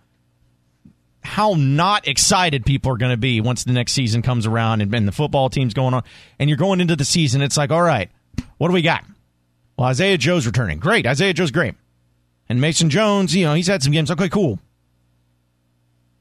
how 1.22 1.54
not 1.56 2.06
excited 2.06 2.66
people 2.66 2.92
are 2.92 2.98
going 2.98 3.10
to 3.10 3.16
be 3.16 3.40
once 3.40 3.64
the 3.64 3.72
next 3.72 3.92
season 3.92 4.20
comes 4.20 4.46
around 4.46 4.82
and, 4.82 4.94
and 4.94 5.08
the 5.08 5.12
football 5.12 5.48
team's 5.50 5.74
going 5.74 5.94
on, 5.94 6.02
and 6.38 6.48
you're 6.48 6.56
going 6.58 6.80
into 6.80 6.96
the 6.96 7.04
season? 7.04 7.42
It's 7.42 7.56
like, 7.56 7.70
all 7.70 7.82
right, 7.82 8.10
what 8.58 8.68
do 8.68 8.74
we 8.74 8.82
got? 8.82 9.04
Well, 9.76 9.88
Isaiah 9.88 10.18
Joe's 10.18 10.46
returning. 10.46 10.78
Great, 10.78 11.06
Isaiah 11.06 11.34
Joe's 11.34 11.50
great, 11.50 11.74
and 12.48 12.60
Mason 12.60 12.90
Jones, 12.90 13.34
you 13.34 13.44
know, 13.44 13.54
he's 13.54 13.66
had 13.66 13.82
some 13.82 13.92
games. 13.92 14.10
Okay, 14.10 14.28
cool, 14.28 14.58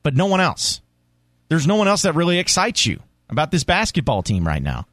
but 0.01 0.15
no 0.15 0.25
one 0.25 0.41
else 0.41 0.81
there's 1.53 1.67
no 1.67 1.75
one 1.75 1.87
else 1.87 2.01
that 2.01 2.15
really 2.15 2.39
excites 2.39 2.85
you 2.87 2.99
about 3.29 3.51
this 3.51 3.63
basketball 3.63 4.23
team 4.23 4.47
right 4.47 4.61
now. 4.61 4.87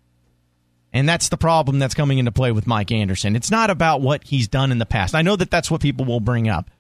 And 0.93 1.09
that's 1.09 1.31
the 1.31 1.39
problem 1.39 1.79
that's 1.79 1.95
coming 1.95 2.19
into 2.19 2.33
play 2.33 2.53
with 2.53 2.67
Mike 2.67 2.93
Anderson. 2.93 3.35
It's 3.35 3.51
not 3.51 3.71
about 3.71 4.03
what 4.03 4.25
he's 4.25 4.47
done 4.47 4.71
in 4.71 4.77
the 4.77 4.85
past. 4.85 5.15
I 5.15 5.23
know 5.23 5.37
that 5.37 5.51
that's 5.51 5.71
what 5.71 5.81
people 5.81 6.05
will 6.05 6.21
bring 6.21 6.51
up, 6.51 6.71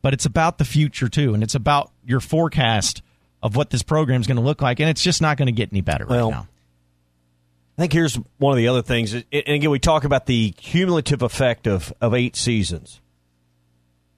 but 0.00 0.14
it's 0.14 0.24
about 0.24 0.56
the 0.56 0.64
future 0.64 1.10
too. 1.10 1.34
And 1.34 1.42
it's 1.42 1.54
about 1.54 1.90
your 2.06 2.20
forecast 2.20 3.02
of 3.42 3.56
what 3.56 3.68
this 3.68 3.82
program 3.82 4.22
is 4.22 4.26
going 4.26 4.38
to 4.38 4.42
look 4.42 4.62
like. 4.62 4.80
And 4.80 4.88
it's 4.88 5.02
just 5.02 5.20
not 5.20 5.36
going 5.36 5.46
to 5.46 5.52
get 5.52 5.70
any 5.70 5.82
better 5.82 6.06
well, 6.06 6.30
right 6.30 6.36
now. 6.36 6.48
I 7.78 7.82
think 7.82 7.92
here's 7.92 8.16
one 8.38 8.52
of 8.52 8.58
the 8.58 8.68
other 8.68 8.82
things. 8.82 9.14
And 9.14 9.24
again, 9.32 9.70
we 9.70 9.78
talk 9.78 10.04
about 10.04 10.26
the 10.26 10.50
cumulative 10.52 11.22
effect 11.22 11.66
of, 11.66 11.92
of 12.00 12.14
eight 12.14 12.36
seasons. 12.36 13.00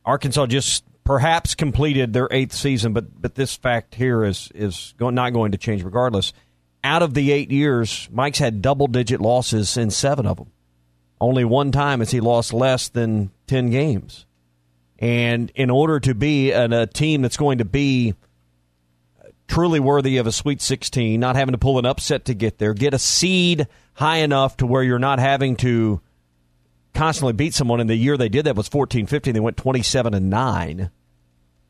Arkansas 0.05 0.47
just 0.47 0.85
perhaps 1.05 1.55
completed 1.55 2.13
their 2.13 2.29
eighth 2.31 2.53
season, 2.53 2.93
but 2.93 3.21
but 3.21 3.35
this 3.35 3.57
fact 3.57 3.95
here 3.95 4.25
is 4.25 4.51
is 4.55 4.95
going, 4.99 5.15
not 5.15 5.33
going 5.33 5.53
to 5.53 5.59
change 5.59 5.83
regardless. 5.83 6.33
Out 6.85 7.03
of 7.03 7.15
the 7.15 7.31
eight 7.31 7.53
years, 7.53 8.09
Mike's 8.11 8.41
had 8.41 8.63
double 8.63 8.89
digit 8.89 9.21
losses 9.21 9.77
in 9.77 9.91
seven 9.91 10.27
of 10.27 10.39
them. 10.39 10.51
Only 11.21 11.45
one 11.45 11.71
time 11.71 12.01
has 12.01 12.11
he 12.11 12.21
lost 12.21 12.53
less 12.53 12.89
than 12.89 13.31
ten 13.47 13.71
games. 13.71 14.27
And 14.99 15.51
in 15.55 15.71
order 15.71 16.01
to 16.01 16.15
be 16.15 16.51
a, 16.51 16.65
a 16.83 16.87
team 16.87 17.23
that's 17.23 17.37
going 17.37 17.59
to 17.59 17.65
be 17.65 18.15
truly 19.53 19.81
worthy 19.81 20.17
of 20.17 20.27
a 20.27 20.33
Sweet 20.33 20.63
16, 20.63 21.21
not 21.21 21.37
having 21.37 21.53
to 21.53 21.59
pull 21.59 21.79
an 21.79 21.85
upset 21.85 22.25
to 22.25 22.33
get 22.33 22.57
there, 22.57 22.73
get 22.73 22.95
a 22.95 22.99
seed 22.99 23.69
high 23.93 24.17
enough 24.17 24.57
to 24.57 24.67
where 24.67 24.83
you're 24.83 24.99
not 24.99 25.19
having 25.19 25.57
to 25.57 26.01
constantly 26.95 27.35
beat 27.35 27.53
someone. 27.53 27.79
In 27.79 27.87
the 27.87 27.95
year 27.95 28.17
they 28.17 28.31
did 28.31 28.47
that 28.47 28.57
was 28.57 28.67
14 28.67 29.05
15. 29.07 29.35
They 29.35 29.41
went 29.41 29.59
27 29.59 30.15
and 30.15 30.31
9. 30.31 30.91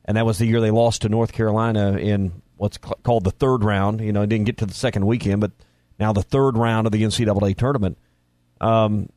And 0.05 0.17
that 0.17 0.25
was 0.25 0.37
the 0.37 0.45
year 0.45 0.61
they 0.61 0.71
lost 0.71 1.01
to 1.01 1.09
North 1.09 1.33
Carolina 1.33 1.97
in 1.97 2.41
what's 2.55 2.77
called 2.77 3.25
the 3.25 3.31
third 3.31 3.65
round. 3.65 3.99
You 3.99 4.13
know, 4.13 4.25
didn't 4.25 4.45
get 4.45 4.59
to 4.59 4.65
the 4.65 4.73
second 4.73 5.05
weekend, 5.05 5.41
but 5.41 5.51
now 5.99 6.13
the 6.13 6.23
third 6.23 6.57
round 6.57 6.87
of 6.87 6.93
the 6.93 7.03
NCAA 7.03 7.57
tournament. 7.57 7.97
Um, 8.61 9.09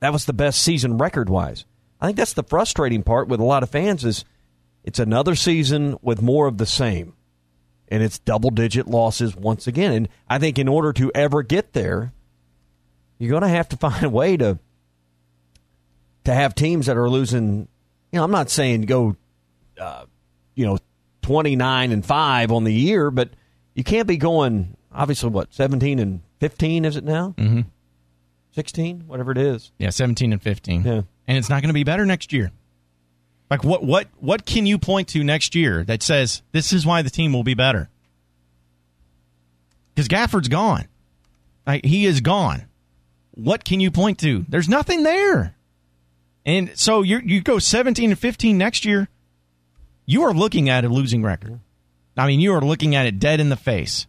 that 0.00 0.14
was 0.14 0.24
the 0.24 0.32
best 0.32 0.62
season 0.62 0.96
record 0.96 1.28
wise. 1.28 1.66
I 2.00 2.06
think 2.06 2.16
that's 2.16 2.32
the 2.32 2.42
frustrating 2.42 3.02
part 3.02 3.28
with 3.28 3.38
a 3.38 3.44
lot 3.44 3.62
of 3.62 3.68
fans 3.68 4.02
is 4.02 4.24
it's 4.82 4.98
another 4.98 5.34
season 5.34 5.98
with 6.00 6.22
more 6.22 6.46
of 6.46 6.56
the 6.56 6.64
same 6.64 7.12
and 7.92 8.02
it's 8.02 8.18
double 8.18 8.48
digit 8.48 8.88
losses 8.88 9.36
once 9.36 9.66
again. 9.66 9.92
And 9.92 10.08
I 10.26 10.38
think 10.38 10.58
in 10.58 10.66
order 10.66 10.94
to 10.94 11.12
ever 11.14 11.42
get 11.42 11.74
there, 11.74 12.14
you're 13.18 13.28
going 13.28 13.42
to 13.42 13.48
have 13.48 13.68
to 13.68 13.76
find 13.80 14.02
a 14.02 14.10
way 14.10 14.36
to 14.38 14.58
to 16.24 16.32
have 16.32 16.54
teams 16.54 16.86
that 16.86 16.96
are 16.96 17.10
losing. 17.10 17.68
You 18.10 18.18
know, 18.18 18.24
I'm 18.24 18.30
not 18.30 18.48
saying 18.48 18.82
go, 18.82 19.16
uh, 19.78 20.06
you 20.54 20.64
know, 20.64 20.78
29 21.20 21.92
and 21.92 22.04
five 22.04 22.50
on 22.50 22.64
the 22.64 22.72
year, 22.72 23.10
but 23.10 23.30
you 23.74 23.84
can't 23.84 24.08
be 24.08 24.16
going 24.16 24.76
obviously 24.90 25.28
what 25.28 25.52
17 25.52 25.98
and 25.98 26.22
15 26.40 26.86
is 26.86 26.96
it 26.96 27.04
now? 27.04 27.34
Mm-hmm. 27.36 27.60
16, 28.52 29.04
whatever 29.06 29.32
it 29.32 29.38
is. 29.38 29.70
Yeah, 29.78 29.90
17 29.90 30.32
and 30.32 30.42
15. 30.42 30.82
Yeah. 30.82 31.02
And 31.26 31.38
it's 31.38 31.48
not 31.50 31.60
going 31.60 31.68
to 31.68 31.74
be 31.74 31.84
better 31.84 32.06
next 32.06 32.32
year. 32.32 32.52
Like 33.52 33.64
what 33.64 33.84
what 33.84 34.08
what 34.18 34.46
can 34.46 34.64
you 34.64 34.78
point 34.78 35.08
to 35.08 35.22
next 35.22 35.54
year 35.54 35.84
that 35.84 36.02
says 36.02 36.40
this 36.52 36.72
is 36.72 36.86
why 36.86 37.02
the 37.02 37.10
team 37.10 37.34
will 37.34 37.42
be 37.42 37.52
better? 37.52 37.90
Because 39.94 40.08
Gafford's 40.08 40.48
gone. 40.48 40.88
Like, 41.66 41.84
he 41.84 42.06
is 42.06 42.22
gone. 42.22 42.62
What 43.32 43.62
can 43.62 43.78
you 43.78 43.90
point 43.90 44.18
to? 44.20 44.46
There's 44.48 44.70
nothing 44.70 45.02
there. 45.02 45.54
And 46.46 46.70
so 46.78 47.02
you 47.02 47.18
you 47.18 47.42
go 47.42 47.58
17 47.58 48.12
and 48.12 48.18
15 48.18 48.56
next 48.56 48.86
year. 48.86 49.10
You 50.06 50.22
are 50.22 50.32
looking 50.32 50.70
at 50.70 50.86
a 50.86 50.88
losing 50.88 51.22
record. 51.22 51.60
I 52.16 52.26
mean, 52.28 52.40
you 52.40 52.54
are 52.54 52.62
looking 52.62 52.94
at 52.94 53.04
it 53.04 53.18
dead 53.18 53.38
in 53.38 53.50
the 53.50 53.56
face. 53.56 54.06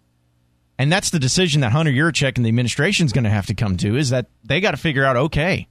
And 0.80 0.90
that's 0.90 1.10
the 1.10 1.20
decision 1.20 1.60
that 1.60 1.74
Hunter 1.74 1.92
Yurachek 1.92 2.38
and 2.38 2.46
the 2.46 2.50
administration 2.50 3.08
is 3.08 3.12
going 3.12 3.26
to 3.26 3.30
have 3.30 3.48
to 3.48 3.56
come 3.56 3.76
to 3.76 3.98
is 3.98 4.10
that 4.12 4.28
they 4.42 4.62
got 4.62 4.72
to 4.72 4.78
figure 4.78 5.04
out 5.04 5.18
okay, 5.18 5.68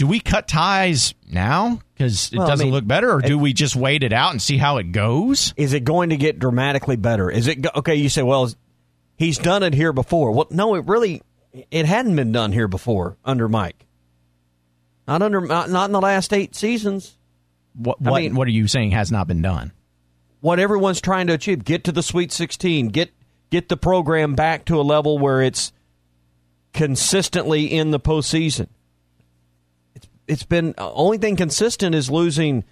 do 0.00 0.06
we 0.06 0.18
cut 0.18 0.48
ties 0.48 1.12
now 1.30 1.78
because 1.92 2.32
it 2.32 2.38
Well, 2.38 2.46
doesn't 2.46 2.68
mean, 2.68 2.72
look 2.72 2.86
better, 2.86 3.12
or 3.12 3.20
do 3.20 3.36
we 3.36 3.52
just 3.52 3.76
wait 3.76 4.02
it 4.02 4.14
out 4.14 4.30
and 4.30 4.40
see 4.40 4.56
how 4.56 4.78
it 4.78 4.92
goes? 4.92 5.52
Is 5.58 5.74
it 5.74 5.84
going 5.84 6.08
to 6.08 6.16
get 6.16 6.38
dramatically 6.38 6.96
better? 6.96 7.30
Is 7.30 7.48
it 7.48 7.66
okay? 7.76 7.96
You 7.96 8.08
say, 8.08 8.22
well, 8.22 8.50
he's 9.18 9.36
done 9.36 9.62
it 9.62 9.74
here 9.74 9.92
before. 9.92 10.32
Well, 10.32 10.46
no, 10.48 10.74
it 10.74 10.86
really 10.86 11.20
it 11.70 11.84
hadn't 11.84 12.16
been 12.16 12.32
done 12.32 12.50
here 12.52 12.66
before 12.66 13.18
under 13.26 13.46
Mike. 13.46 13.84
Not 15.06 15.20
under 15.20 15.42
not, 15.42 15.68
not 15.68 15.90
in 15.90 15.92
the 15.92 16.00
last 16.00 16.32
eight 16.32 16.56
seasons. 16.56 17.18
What 17.74 17.98
I 18.02 18.22
mean- 18.22 18.34
what 18.36 18.48
are 18.48 18.52
you 18.52 18.68
saying 18.68 18.92
has 18.92 19.12
not 19.12 19.28
been 19.28 19.42
done? 19.42 19.70
What 20.40 20.58
everyone's 20.58 21.02
trying 21.02 21.26
to 21.26 21.34
achieve: 21.34 21.62
get 21.62 21.84
to 21.84 21.92
the 21.92 22.02
Sweet 22.02 22.32
Sixteen, 22.32 22.88
get 22.88 23.10
get 23.50 23.68
the 23.68 23.76
program 23.76 24.34
back 24.34 24.64
to 24.64 24.80
a 24.80 24.82
level 24.82 25.18
where 25.18 25.42
it's 25.42 25.74
consistently 26.72 27.66
in 27.66 27.90
the 27.90 28.00
postseason. 28.00 28.68
It's 30.30 30.44
been 30.44 30.74
uh, 30.78 30.92
only 30.92 31.18
thing 31.18 31.34
consistent 31.34 31.92
is 31.92 32.08
losing 32.08 32.62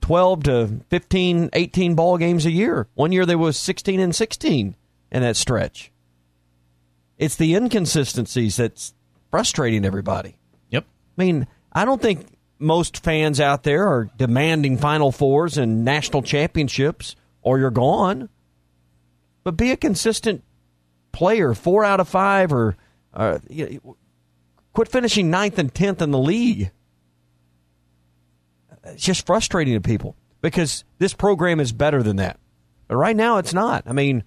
12 0.00 0.42
to 0.42 0.80
15, 0.90 1.50
18 1.52 1.94
ball 1.94 2.18
games 2.18 2.44
a 2.46 2.50
year. 2.50 2.88
One 2.94 3.12
year 3.12 3.24
there 3.24 3.38
was 3.38 3.56
16 3.56 4.00
and 4.00 4.12
16 4.14 4.74
in 5.12 5.22
that 5.22 5.36
stretch. 5.36 5.92
It's 7.16 7.36
the 7.36 7.54
inconsistencies 7.54 8.56
that's 8.56 8.92
frustrating 9.30 9.84
everybody. 9.84 10.36
Yep. 10.70 10.84
I 11.16 11.22
mean, 11.22 11.46
I 11.72 11.84
don't 11.84 12.02
think 12.02 12.26
most 12.58 13.04
fans 13.04 13.40
out 13.40 13.62
there 13.62 13.86
are 13.86 14.10
demanding 14.16 14.76
Final 14.76 15.12
Fours 15.12 15.56
and 15.56 15.84
national 15.84 16.22
championships, 16.22 17.14
or 17.40 17.60
you're 17.60 17.70
gone. 17.70 18.28
But 19.44 19.56
be 19.56 19.70
a 19.70 19.76
consistent 19.76 20.42
player, 21.12 21.54
four 21.54 21.84
out 21.84 22.00
of 22.00 22.08
five, 22.08 22.52
or 22.52 22.76
uh, 23.14 23.38
quit 24.72 24.88
finishing 24.88 25.30
ninth 25.30 25.56
and 25.60 25.72
tenth 25.72 26.02
in 26.02 26.10
the 26.10 26.18
league. 26.18 26.72
It's 28.86 29.02
just 29.04 29.26
frustrating 29.26 29.74
to 29.74 29.80
people 29.80 30.16
because 30.42 30.84
this 30.98 31.14
program 31.14 31.60
is 31.60 31.72
better 31.72 32.02
than 32.02 32.16
that. 32.16 32.38
But 32.88 32.96
right 32.96 33.16
now, 33.16 33.38
it's 33.38 33.52
not. 33.54 33.84
I 33.86 33.92
mean, 33.92 34.22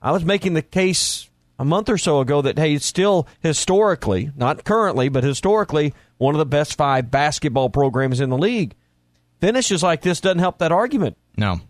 I 0.00 0.12
was 0.12 0.24
making 0.24 0.54
the 0.54 0.62
case 0.62 1.28
a 1.58 1.64
month 1.64 1.88
or 1.88 1.98
so 1.98 2.20
ago 2.20 2.42
that 2.42 2.58
hey, 2.58 2.74
it's 2.74 2.86
still 2.86 3.26
historically, 3.40 4.30
not 4.36 4.64
currently, 4.64 5.08
but 5.08 5.24
historically, 5.24 5.94
one 6.18 6.34
of 6.34 6.38
the 6.38 6.46
best 6.46 6.76
five 6.76 7.10
basketball 7.10 7.70
programs 7.70 8.20
in 8.20 8.30
the 8.30 8.38
league. 8.38 8.74
Finishes 9.40 9.82
like 9.82 10.00
this 10.02 10.20
doesn't 10.20 10.38
help 10.38 10.58
that 10.58 10.72
argument. 10.72 11.16
No. 11.36 11.60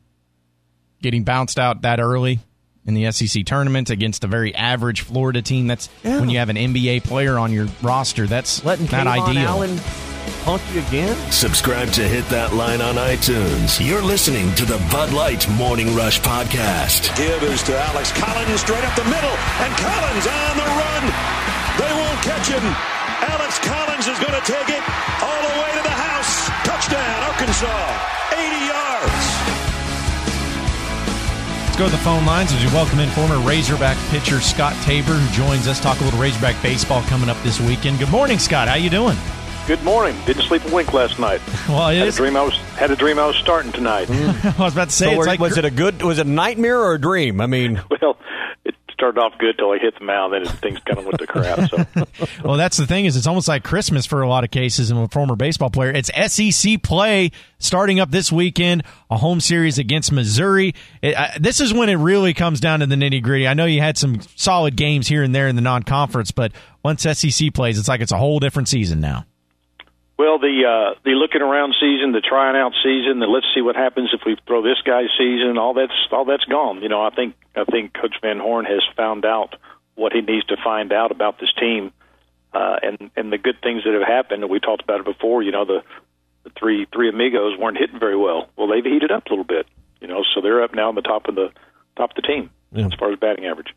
Getting 1.03 1.25
bounced 1.25 1.59
out 1.59 1.83
that 1.83 1.99
early 2.01 2.41
in 2.87 2.95
the 2.95 3.11
SEC 3.11 3.45
tournament 3.47 3.89
against 3.91 4.25
a 4.25 4.27
very 4.27 4.55
average 4.55 5.01
Florida 5.01 5.43
team. 5.43 5.67
That's 5.67 5.89
Yeah. 6.03 6.21
when 6.21 6.29
you 6.31 6.39
have 6.39 6.51
an 6.51 6.57
NBA 6.57 7.01
player 7.01 7.39
on 7.39 7.53
your 7.53 7.67
roster. 7.83 8.27
That's 8.27 8.65
Letting 8.65 8.87
not 8.87 9.07
KeVaughn 9.07 9.29
ideal. 9.31 9.49
Allen 9.49 9.81
punk 10.45 10.63
you 10.73 10.81
again. 10.81 11.17
Subscribe 11.31 11.89
to 11.93 12.03
Hit 12.03 12.29
That 12.29 12.55
Line 12.55 12.81
on 12.81 12.97
iTunes. 12.97 13.81
You're 13.81 14.03
listening 14.03 14.55
to 14.55 14.65
the 14.65 14.79
Bud 14.91 15.13
Light 15.13 15.49
Morning 15.57 15.95
Rush 15.95 16.21
Podcast. 16.21 17.15
Give 17.17 17.43
is 17.45 17.63
to 17.65 17.77
Alex 17.77 18.13
Collins 18.13 18.61
straight 18.61 18.85
up 18.85 18.95
the 18.97 19.09
middle, 19.09 19.37
and 19.63 19.71
Collins 19.81 20.27
on 20.29 20.55
the 20.61 20.69
run. 20.69 21.05
They 21.81 21.93
won't 21.97 22.21
catch 22.23 22.49
him. 22.49 22.65
Alex 23.33 23.59
Collins 23.65 24.07
is 24.07 24.19
going 24.21 24.37
to 24.37 24.45
take 24.45 24.69
it 24.69 24.83
all 25.25 25.41
the 25.45 25.55
way 25.61 25.71
to 25.77 25.83
the 25.83 25.97
house. 25.97 26.49
Touchdown, 26.63 27.19
Arkansas. 27.25 27.73
80 28.37 28.69
yards. 28.69 29.25
Let's 31.67 31.77
go 31.77 31.87
to 31.87 31.91
the 31.91 32.05
phone 32.07 32.25
lines 32.25 32.53
as 32.53 32.63
we 32.63 32.71
welcome 32.71 33.01
in 33.01 33.09
former 33.11 33.39
Razorback 33.41 33.97
pitcher 34.09 34.41
Scott 34.41 34.77
Tabor, 34.85 35.15
who 35.15 35.35
joins 35.35 35.67
us. 35.67 35.81
Talk 35.81 36.01
a 36.01 36.05
little 36.05 36.21
Razorback 36.21 36.61
baseball 36.63 37.03
coming 37.11 37.29
up 37.29 37.41
this 37.43 37.61
weekend. 37.61 37.99
Good 37.99 38.11
morning, 38.11 38.39
Scott. 38.39 38.69
How 38.69 38.77
you 38.77 38.91
doing? 38.91 39.17
Good 39.67 39.83
morning. 39.83 40.15
Didn't 40.27 40.43
sleep 40.43 40.63
a 40.67 40.75
wink 40.75 40.93
last 40.93 41.19
night. 41.19 41.41
Well, 41.69 41.89
it 41.89 41.97
Had 41.97 42.09
a 42.09 42.13
dream 42.13 42.37
I 42.37 42.43
was 42.43 42.55
had 42.77 42.91
a 42.91 42.97
dream 42.97 43.19
I 43.19 43.27
was 43.27 43.37
starting 43.37 43.73
tonight. 43.73 44.11
I 44.11 44.55
was 44.59 44.75
about 44.75 44.91
to 44.91 44.95
say 44.95 45.07
So 45.07 45.11
it's 45.13 45.19
were- 45.19 45.25
like 45.25 45.41
was 45.41 45.57
it 45.57 45.65
a 45.65 45.71
good? 45.71 46.03
Was 46.03 46.19
it 46.19 46.27
a 46.27 46.31
nightmare 46.31 46.79
or 46.79 46.93
a 46.95 47.01
dream? 47.01 47.41
I 47.41 47.47
mean, 47.47 47.81
Well, 48.03 48.19
it 48.67 48.75
started 48.93 49.19
off 49.19 49.33
good 49.39 49.57
till 49.57 49.71
I 49.73 49.79
hit 49.79 49.99
the 49.99 50.05
mound, 50.05 50.35
and 50.35 50.47
things 50.61 50.79
kind 50.81 50.99
of 50.99 51.07
went 51.07 51.19
to 51.21 51.27
crap. 51.27 51.71
So 51.71 51.87
Well, 52.45 52.59
that's 52.59 52.77
the 52.77 52.87
thing 52.87 53.07
is 53.07 53.17
it's 53.17 53.27
almost 53.27 53.49
like 53.49 53.65
Christmas 53.65 54.05
for 54.05 54.21
a 54.21 54.29
lot 54.29 54.45
of 54.45 54.51
cases 54.51 54.91
and 54.91 55.01
a 55.01 55.09
former 55.09 55.37
baseball 55.37 55.71
player. 55.71 55.91
It's 55.91 56.11
SEC 56.33 56.83
play 56.83 57.31
starting 57.59 57.99
up 57.99 58.11
this 58.11 58.31
weekend, 58.31 58.83
a 59.11 59.17
home 59.17 59.41
series 59.41 59.79
against 59.79 60.13
Missouri. 60.13 60.75
It, 61.01 61.15
uh, 61.17 61.29
this 61.41 61.61
is 61.61 61.73
when 61.73 61.89
it 61.89 61.97
really 61.97 62.35
comes 62.35 62.61
down 62.61 62.81
to 62.81 62.87
the 62.87 62.97
nitty 62.97 63.23
gritty. 63.23 63.49
I 63.49 63.55
know 63.55 63.65
you 63.65 63.81
had 63.81 63.97
some 63.97 64.21
solid 64.37 64.77
games 64.77 65.09
here 65.09 65.23
and 65.23 65.35
there 65.35 65.49
in 65.49 65.57
the 65.57 65.63
non-conference, 65.63 66.31
but 66.33 66.53
once 66.85 67.03
SEC 67.05 67.55
plays, 67.55 67.79
it's 67.79 67.89
like 67.89 68.03
it's 68.03 68.13
a 68.13 68.19
whole 68.19 68.39
different 68.39 68.69
season 68.69 69.01
now. 69.01 69.25
Well, 70.17 70.39
the 70.39 70.63
uh, 70.63 70.99
the 71.05 71.11
looking 71.11 71.43
around 71.43 71.75
season, 71.81 72.13
the 72.13 72.21
trying 72.21 72.57
out 72.57 72.73
season, 72.85 73.19
the 73.19 73.27
let's 73.27 73.47
see 73.55 73.61
what 73.61 73.75
happens 73.75 74.11
if 74.13 74.21
we 74.25 74.37
throw 74.47 74.63
this 74.63 74.81
guy's 74.85 75.11
season, 75.19 75.59
all 75.59 75.75
that's 75.75 75.93
all 76.13 76.25
that's 76.25 76.45
gone. 76.45 76.83
You 76.83 76.89
know, 76.89 77.03
I 77.03 77.11
think 77.11 77.35
I 77.57 77.65
think 77.65 77.95
Coach 77.95 78.15
Van 78.23 78.39
Horn 78.39 78.65
has 78.65 78.83
found 78.97 79.25
out 79.25 79.57
what 79.97 80.13
he 80.13 80.21
needs 80.21 80.47
to 80.47 80.57
find 80.63 80.93
out 80.93 81.11
about 81.11 81.41
this 81.41 81.53
team, 81.59 81.93
uh, 82.53 82.77
and 82.83 83.11
and 83.17 83.33
the 83.33 83.39
good 83.39 83.61
things 83.61 83.83
that 83.85 83.95
have 83.95 84.07
happened. 84.07 84.49
We 84.49 84.61
talked 84.61 84.83
about 84.85 85.01
it 85.01 85.05
before. 85.05 85.43
You 85.43 85.51
know, 85.51 85.65
the 85.65 85.83
the 86.45 86.51
three 86.57 86.87
three 86.93 87.09
amigos 87.09 87.59
weren't 87.59 87.79
hitting 87.79 87.99
very 87.99 88.17
well. 88.17 88.49
Well, 88.57 88.69
they've 88.69 88.85
heated 88.85 89.11
up 89.11 89.27
a 89.27 89.31
little 89.31 89.45
bit. 89.45 89.67
You 90.01 90.07
know, 90.07 90.23
so 90.35 90.41
they're 90.41 90.63
up 90.63 90.75
now 90.75 90.89
on 90.91 90.95
the 90.95 91.03
top 91.03 91.27
of 91.27 91.35
the 91.35 91.51
top 91.97 92.11
of 92.11 92.17
the 92.17 92.23
team 92.23 92.51
as 92.87 92.95
far 92.95 93.11
as 93.11 93.19
batting 93.19 93.47
average. 93.47 93.75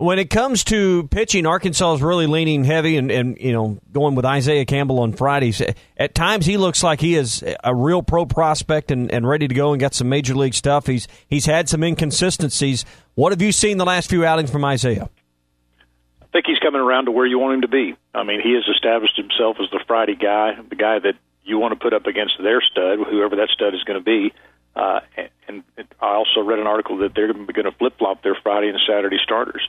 When 0.00 0.18
it 0.18 0.30
comes 0.30 0.64
to 0.64 1.06
pitching, 1.08 1.44
Arkansas 1.44 1.94
is 1.94 2.02
really 2.02 2.26
leaning 2.26 2.64
heavy 2.64 2.96
and, 2.96 3.10
and 3.10 3.36
you 3.38 3.52
know 3.52 3.78
going 3.92 4.14
with 4.14 4.24
Isaiah 4.24 4.64
Campbell 4.64 5.00
on 5.00 5.12
Fridays. 5.12 5.62
At 5.98 6.14
times, 6.14 6.46
he 6.46 6.56
looks 6.56 6.82
like 6.82 7.00
he 7.00 7.16
is 7.16 7.44
a 7.62 7.74
real 7.74 8.02
pro 8.02 8.24
prospect 8.24 8.90
and, 8.90 9.12
and 9.12 9.28
ready 9.28 9.46
to 9.46 9.54
go 9.54 9.72
and 9.72 9.80
got 9.80 9.94
some 9.94 10.08
major 10.08 10.34
league 10.34 10.54
stuff. 10.54 10.86
He's 10.86 11.06
he's 11.28 11.44
had 11.44 11.68
some 11.68 11.84
inconsistencies. 11.84 12.86
What 13.14 13.32
have 13.32 13.42
you 13.42 13.52
seen 13.52 13.76
the 13.76 13.84
last 13.84 14.08
few 14.08 14.24
outings 14.24 14.50
from 14.50 14.64
Isaiah? 14.64 15.10
I 16.22 16.26
think 16.32 16.46
he's 16.46 16.58
coming 16.60 16.80
around 16.80 17.04
to 17.04 17.10
where 17.10 17.26
you 17.26 17.38
want 17.38 17.54
him 17.54 17.60
to 17.62 17.68
be. 17.68 17.94
I 18.14 18.22
mean, 18.22 18.40
he 18.40 18.54
has 18.54 18.64
established 18.74 19.16
himself 19.16 19.56
as 19.60 19.68
the 19.70 19.84
Friday 19.86 20.14
guy, 20.14 20.56
the 20.66 20.76
guy 20.76 20.98
that 21.00 21.14
you 21.42 21.58
want 21.58 21.72
to 21.72 21.78
put 21.78 21.92
up 21.92 22.06
against 22.06 22.34
their 22.40 22.62
stud, 22.62 23.00
whoever 23.10 23.36
that 23.36 23.48
stud 23.52 23.74
is 23.74 23.84
going 23.84 23.98
to 23.98 24.04
be. 24.04 24.32
Uh, 24.74 25.00
and, 25.48 25.62
and 25.76 25.88
I 26.00 26.14
also 26.14 26.40
read 26.40 26.58
an 26.58 26.66
article 26.66 26.98
that 26.98 27.14
they're 27.14 27.32
going 27.32 27.46
to 27.46 27.72
flip 27.72 27.98
flop 27.98 28.22
their 28.22 28.36
Friday 28.42 28.68
and 28.68 28.78
Saturday 28.86 29.18
starters, 29.22 29.68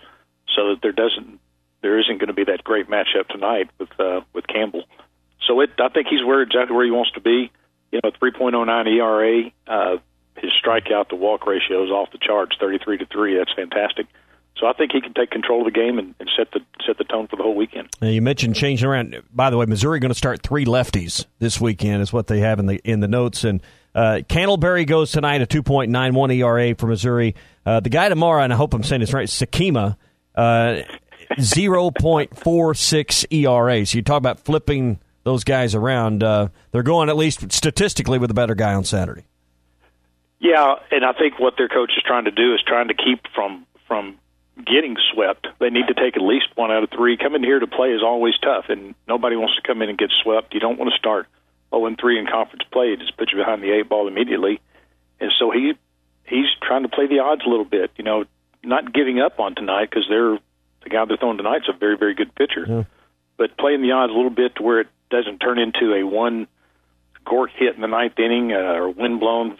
so 0.55 0.69
that 0.69 0.81
there 0.81 0.91
doesn't 0.91 1.39
there 1.81 1.99
isn't 1.99 2.19
going 2.19 2.27
to 2.27 2.33
be 2.33 2.43
that 2.45 2.63
great 2.63 2.87
matchup 2.87 3.27
tonight 3.29 3.69
with 3.79 3.89
uh, 3.99 4.21
with 4.33 4.47
Campbell. 4.47 4.83
So 5.47 5.59
it, 5.61 5.71
I 5.79 5.89
think 5.89 6.07
he's 6.07 6.23
where 6.23 6.41
exactly 6.41 6.75
where 6.75 6.85
he 6.85 6.91
wants 6.91 7.11
to 7.11 7.21
be. 7.21 7.51
You 7.91 7.99
know, 8.03 8.11
3.09 8.11 8.87
ERA. 8.87 9.51
Uh, 9.67 9.97
his 10.37 10.51
strikeout 10.63 11.09
to 11.09 11.15
walk 11.15 11.45
ratio 11.45 11.83
is 11.83 11.89
off 11.89 12.11
the 12.11 12.17
charts, 12.17 12.55
33 12.59 12.99
to 12.99 13.05
three. 13.05 13.37
That's 13.37 13.51
fantastic. 13.53 14.07
So 14.57 14.67
I 14.67 14.73
think 14.73 14.91
he 14.91 15.01
can 15.01 15.13
take 15.13 15.31
control 15.31 15.65
of 15.67 15.73
the 15.73 15.77
game 15.77 15.97
and, 15.97 16.13
and 16.19 16.29
set 16.37 16.51
the 16.51 16.59
set 16.85 16.97
the 16.97 17.03
tone 17.03 17.27
for 17.27 17.35
the 17.35 17.43
whole 17.43 17.55
weekend. 17.55 17.89
Now 18.01 18.09
you 18.09 18.21
mentioned 18.21 18.55
changing 18.55 18.87
around. 18.87 19.21
By 19.33 19.49
the 19.49 19.57
way, 19.57 19.65
Missouri 19.65 19.99
going 19.99 20.11
to 20.11 20.17
start 20.17 20.43
three 20.43 20.65
lefties 20.65 21.25
this 21.39 21.59
weekend 21.59 22.01
is 22.01 22.13
what 22.13 22.27
they 22.27 22.39
have 22.39 22.59
in 22.59 22.67
the 22.67 22.79
in 22.83 22.99
the 22.99 23.07
notes. 23.07 23.43
And 23.43 23.61
uh, 23.95 24.21
Cantleberry 24.29 24.85
goes 24.85 25.11
tonight 25.11 25.41
a 25.41 25.47
2.91 25.47 26.35
ERA 26.35 26.75
for 26.75 26.87
Missouri. 26.87 27.35
Uh, 27.65 27.79
the 27.79 27.89
guy 27.89 28.07
tomorrow, 28.07 28.43
and 28.43 28.53
I 28.53 28.55
hope 28.55 28.73
I'm 28.73 28.83
saying 28.83 29.01
this 29.01 29.13
right, 29.13 29.27
Sikkema, 29.27 29.97
uh, 30.35 30.81
0.46 31.31 33.25
ERA. 33.31 33.85
So 33.85 33.97
you 33.97 34.01
talk 34.01 34.17
about 34.17 34.39
flipping 34.39 34.99
those 35.23 35.43
guys 35.43 35.75
around. 35.75 36.23
Uh, 36.23 36.49
they're 36.71 36.83
going 36.83 37.09
at 37.09 37.15
least 37.17 37.51
statistically 37.51 38.17
with 38.17 38.31
a 38.31 38.33
better 38.33 38.55
guy 38.55 38.73
on 38.73 38.83
Saturday. 38.83 39.25
Yeah, 40.39 40.75
and 40.89 41.05
I 41.05 41.13
think 41.13 41.39
what 41.39 41.53
their 41.57 41.69
coach 41.69 41.91
is 41.95 42.03
trying 42.05 42.25
to 42.25 42.31
do 42.31 42.55
is 42.55 42.61
trying 42.65 42.87
to 42.87 42.95
keep 42.95 43.21
from 43.35 43.67
from 43.87 44.17
getting 44.57 44.97
swept. 45.13 45.47
They 45.59 45.69
need 45.69 45.87
to 45.87 45.93
take 45.93 46.15
at 46.17 46.23
least 46.23 46.47
one 46.55 46.71
out 46.71 46.83
of 46.83 46.89
three. 46.89 47.15
Coming 47.17 47.43
here 47.43 47.59
to 47.59 47.67
play 47.67 47.89
is 47.89 48.01
always 48.03 48.33
tough, 48.39 48.65
and 48.69 48.95
nobody 49.07 49.35
wants 49.35 49.55
to 49.55 49.61
come 49.61 49.81
in 49.81 49.89
and 49.89 49.97
get 49.97 50.09
swept. 50.23 50.53
You 50.53 50.59
don't 50.59 50.79
want 50.79 50.91
to 50.91 50.97
start 50.97 51.27
0 51.69 51.85
and 51.85 51.97
3 51.99 52.19
in 52.19 52.25
conference 52.25 52.63
play. 52.71 52.87
It 52.93 52.99
just 52.99 53.17
puts 53.17 53.31
you 53.31 53.37
behind 53.37 53.61
the 53.61 53.71
eight 53.71 53.87
ball 53.87 54.07
immediately. 54.07 54.59
And 55.19 55.31
so 55.37 55.51
he 55.51 55.73
he's 56.25 56.47
trying 56.61 56.83
to 56.83 56.89
play 56.89 57.07
the 57.07 57.19
odds 57.19 57.43
a 57.45 57.49
little 57.49 57.65
bit. 57.65 57.91
You 57.97 58.03
know, 58.03 58.25
not 58.63 58.93
giving 58.93 59.19
up 59.19 59.39
on 59.39 59.55
tonight 59.55 59.89
because 59.89 60.05
they're 60.09 60.37
the 60.83 60.89
guy 60.89 61.05
they're 61.05 61.17
throwing 61.17 61.37
tonight's 61.37 61.69
a 61.69 61.77
very 61.77 61.97
very 61.97 62.15
good 62.15 62.33
pitcher, 62.35 62.65
yeah. 62.67 62.83
but 63.37 63.57
playing 63.57 63.81
the 63.81 63.91
odds 63.91 64.11
a 64.11 64.15
little 64.15 64.31
bit 64.31 64.55
to 64.55 64.63
where 64.63 64.81
it 64.81 64.87
doesn't 65.09 65.39
turn 65.39 65.59
into 65.59 65.93
a 65.93 66.05
one 66.05 66.47
Gort 67.25 67.51
hit 67.55 67.75
in 67.75 67.81
the 67.81 67.87
ninth 67.87 68.17
inning 68.17 68.51
uh, 68.51 68.55
or 68.55 68.89
wind 68.89 69.19
blown 69.19 69.57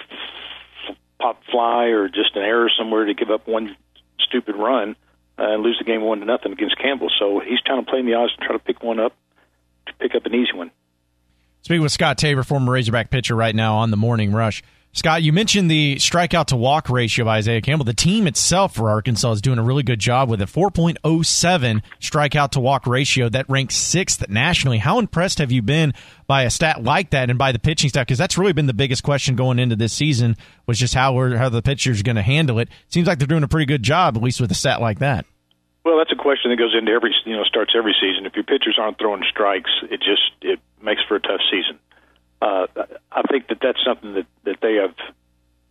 pop 1.20 1.40
fly 1.52 1.86
or 1.86 2.08
just 2.08 2.36
an 2.36 2.42
error 2.42 2.70
somewhere 2.76 3.06
to 3.06 3.14
give 3.14 3.30
up 3.30 3.48
one 3.48 3.76
stupid 4.20 4.56
run 4.56 4.96
uh, 5.38 5.54
and 5.54 5.64
lose 5.64 5.78
the 5.80 5.86
game 5.86 6.02
one 6.02 6.20
to 6.20 6.26
nothing 6.26 6.52
against 6.52 6.78
Campbell. 6.78 7.10
So 7.20 7.40
he's 7.40 7.62
trying 7.62 7.84
to 7.84 7.90
play 7.90 8.00
in 8.00 8.06
the 8.06 8.16
odds 8.16 8.34
to 8.36 8.46
try 8.46 8.54
to 8.54 8.60
pick 8.60 8.82
one 8.82 9.00
up, 9.00 9.14
to 9.88 9.94
pick 10.00 10.16
up 10.16 10.26
an 10.26 10.34
easy 10.34 10.54
one. 10.54 10.72
Speaking 11.62 11.84
with 11.84 11.92
Scott 11.92 12.18
Tabor, 12.18 12.44
former 12.44 12.72
Razorback 12.72 13.12
pitcher, 13.12 13.36
right 13.36 13.54
now 13.54 13.76
on 13.78 13.92
the 13.92 13.98
Morning 13.98 14.32
Rush. 14.32 14.64
Scott, 14.94 15.24
you 15.24 15.32
mentioned 15.32 15.72
the 15.72 15.96
strikeout 15.96 16.48
to 16.48 16.58
walk 16.58 16.90
ratio 16.90 17.24
of 17.24 17.30
Isaiah 17.30 17.62
Campbell. 17.62 17.86
The 17.86 17.94
team 17.94 18.28
itself 18.28 18.76
for 18.76 18.90
Arkansas 18.90 19.32
is 19.32 19.42
doing 19.42 19.58
a 19.58 19.64
really 19.64 19.84
good 19.84 20.00
job 20.00 20.30
with 20.30 20.42
a 20.42 20.46
4.07 20.46 21.82
strikeout 22.02 22.50
to 22.52 22.60
walk 22.60 22.86
ratio 22.86 23.30
that 23.30 23.50
ranks 23.50 23.78
sixth 23.78 24.28
nationally. 24.28 24.80
How 24.80 25.00
impressed 25.00 25.38
have 25.38 25.50
you 25.50 25.62
been 25.62 25.94
by 26.28 26.44
a 26.44 26.50
stat 26.50 26.84
like 26.84 27.12
that 27.12 27.30
and 27.30 27.40
by 27.40 27.54
the 27.54 27.60
pitching 27.60 27.90
staff? 27.90 28.06
Because 28.06 28.18
that's 28.18 28.38
really 28.38 28.52
been 28.52 28.66
the 28.66 28.74
biggest 28.74 29.02
question 29.02 29.38
going 29.38 29.60
into 29.60 29.78
this 29.78 29.94
season 29.94 30.36
was 30.68 30.78
just 30.78 30.94
how 30.94 31.18
how 31.38 31.48
the 31.48 31.62
pitchers 31.62 32.04
going 32.04 32.18
to 32.18 32.22
handle 32.22 32.60
it. 32.60 32.68
Seems 32.90 33.08
like 33.08 33.18
they're 33.18 33.28
doing 33.28 33.44
a 33.44 33.48
pretty 33.48 33.68
good 33.68 33.84
job, 33.84 34.18
at 34.18 34.24
least 34.24 34.42
with 34.42 34.52
a 34.52 34.56
stat 34.56 34.82
like 34.82 35.00
that. 35.00 35.26
Well, 35.86 35.98
that's 36.00 36.12
a 36.12 36.22
question 36.22 36.52
that 36.52 36.58
goes 36.58 36.76
into 36.78 36.92
every 36.92 37.16
you 37.26 37.38
know 37.38 37.46
starts 37.46 37.76
every 37.78 37.96
season. 38.02 38.26
If 38.26 38.36
your 38.36 38.44
pitchers 38.44 38.78
aren't 38.78 39.00
throwing 39.00 39.24
strikes, 39.32 39.72
it 39.90 40.02
just 40.02 40.32
it 40.42 40.60
makes 40.84 41.02
for 41.08 41.16
a 41.16 41.22
tough 41.22 41.40
season 41.50 41.80
uh, 42.42 42.68
I 43.12 43.22
think 43.30 43.48
that 43.50 43.60
that's 43.62 43.84
something 43.86 44.14
that 44.14 44.26
that 44.44 44.58
they 44.62 44.76
have. 44.76 44.96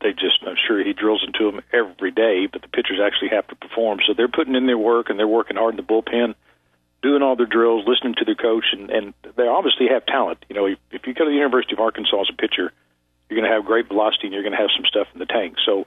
They 0.01 0.13
just, 0.13 0.41
I'm 0.47 0.57
sure 0.57 0.83
he 0.83 0.95
drills 0.95 1.23
into 1.27 1.45
them 1.45 1.61
every 1.75 2.11
day, 2.11 2.47
but 2.51 2.63
the 2.63 2.69
pitchers 2.69 3.01
actually 3.05 3.37
have 3.37 3.47
to 3.49 3.55
perform. 3.55 3.99
So 4.07 4.15
they're 4.17 4.29
putting 4.29 4.55
in 4.55 4.65
their 4.65 4.79
work 4.79 5.11
and 5.11 5.19
they're 5.19 5.29
working 5.29 5.57
hard 5.59 5.75
in 5.75 5.77
the 5.77 5.83
bullpen, 5.83 6.35
doing 7.03 7.21
all 7.21 7.37
their 7.37 7.45
drills, 7.45 7.85
listening 7.87 8.15
to 8.17 8.25
their 8.25 8.35
coach, 8.35 8.65
and 8.73 8.89
and 8.91 9.13
they 9.37 9.47
obviously 9.47 9.89
have 9.89 10.07
talent. 10.07 10.45
You 10.49 10.57
know, 10.57 10.67
if, 10.67 10.79
if 10.91 11.07
you 11.07 11.13
go 11.13 11.25
to 11.25 11.31
the 11.31 11.37
University 11.37 11.75
of 11.75 11.81
Arkansas 11.81 12.19
as 12.19 12.31
a 12.33 12.37
pitcher, 12.37 12.73
you're 13.29 13.41
going 13.41 13.51
to 13.51 13.55
have 13.55 13.67
great 13.67 13.89
velocity 13.89 14.27
and 14.27 14.33
you're 14.33 14.43
going 14.43 14.57
to 14.57 14.59
have 14.59 14.71
some 14.75 14.87
stuff 14.87 15.07
in 15.13 15.19
the 15.19 15.27
tank. 15.27 15.57
So 15.65 15.85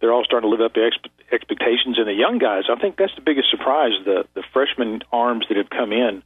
they're 0.00 0.12
all 0.12 0.24
starting 0.24 0.50
to 0.50 0.54
live 0.54 0.60
up 0.60 0.74
to 0.74 0.80
expe- 0.80 1.14
expectations. 1.30 1.98
And 1.98 2.08
the 2.08 2.12
young 2.12 2.38
guys, 2.38 2.64
I 2.68 2.80
think 2.80 2.96
that's 2.96 3.14
the 3.14 3.22
biggest 3.22 3.50
surprise. 3.50 3.92
The 4.04 4.26
the 4.34 4.42
freshman 4.52 5.02
arms 5.12 5.46
that 5.48 5.56
have 5.56 5.70
come 5.70 5.92
in, 5.92 6.22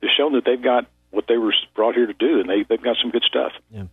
they've 0.00 0.10
shown 0.16 0.32
that 0.32 0.44
they've 0.44 0.62
got 0.62 0.86
what 1.10 1.26
they 1.28 1.36
were 1.36 1.54
brought 1.74 1.94
here 1.94 2.06
to 2.06 2.14
do, 2.14 2.40
and 2.40 2.48
they 2.48 2.64
they've 2.68 2.82
got 2.82 2.96
some 3.00 3.10
good 3.10 3.24
stuff. 3.24 3.52
Yeah. 3.70 3.84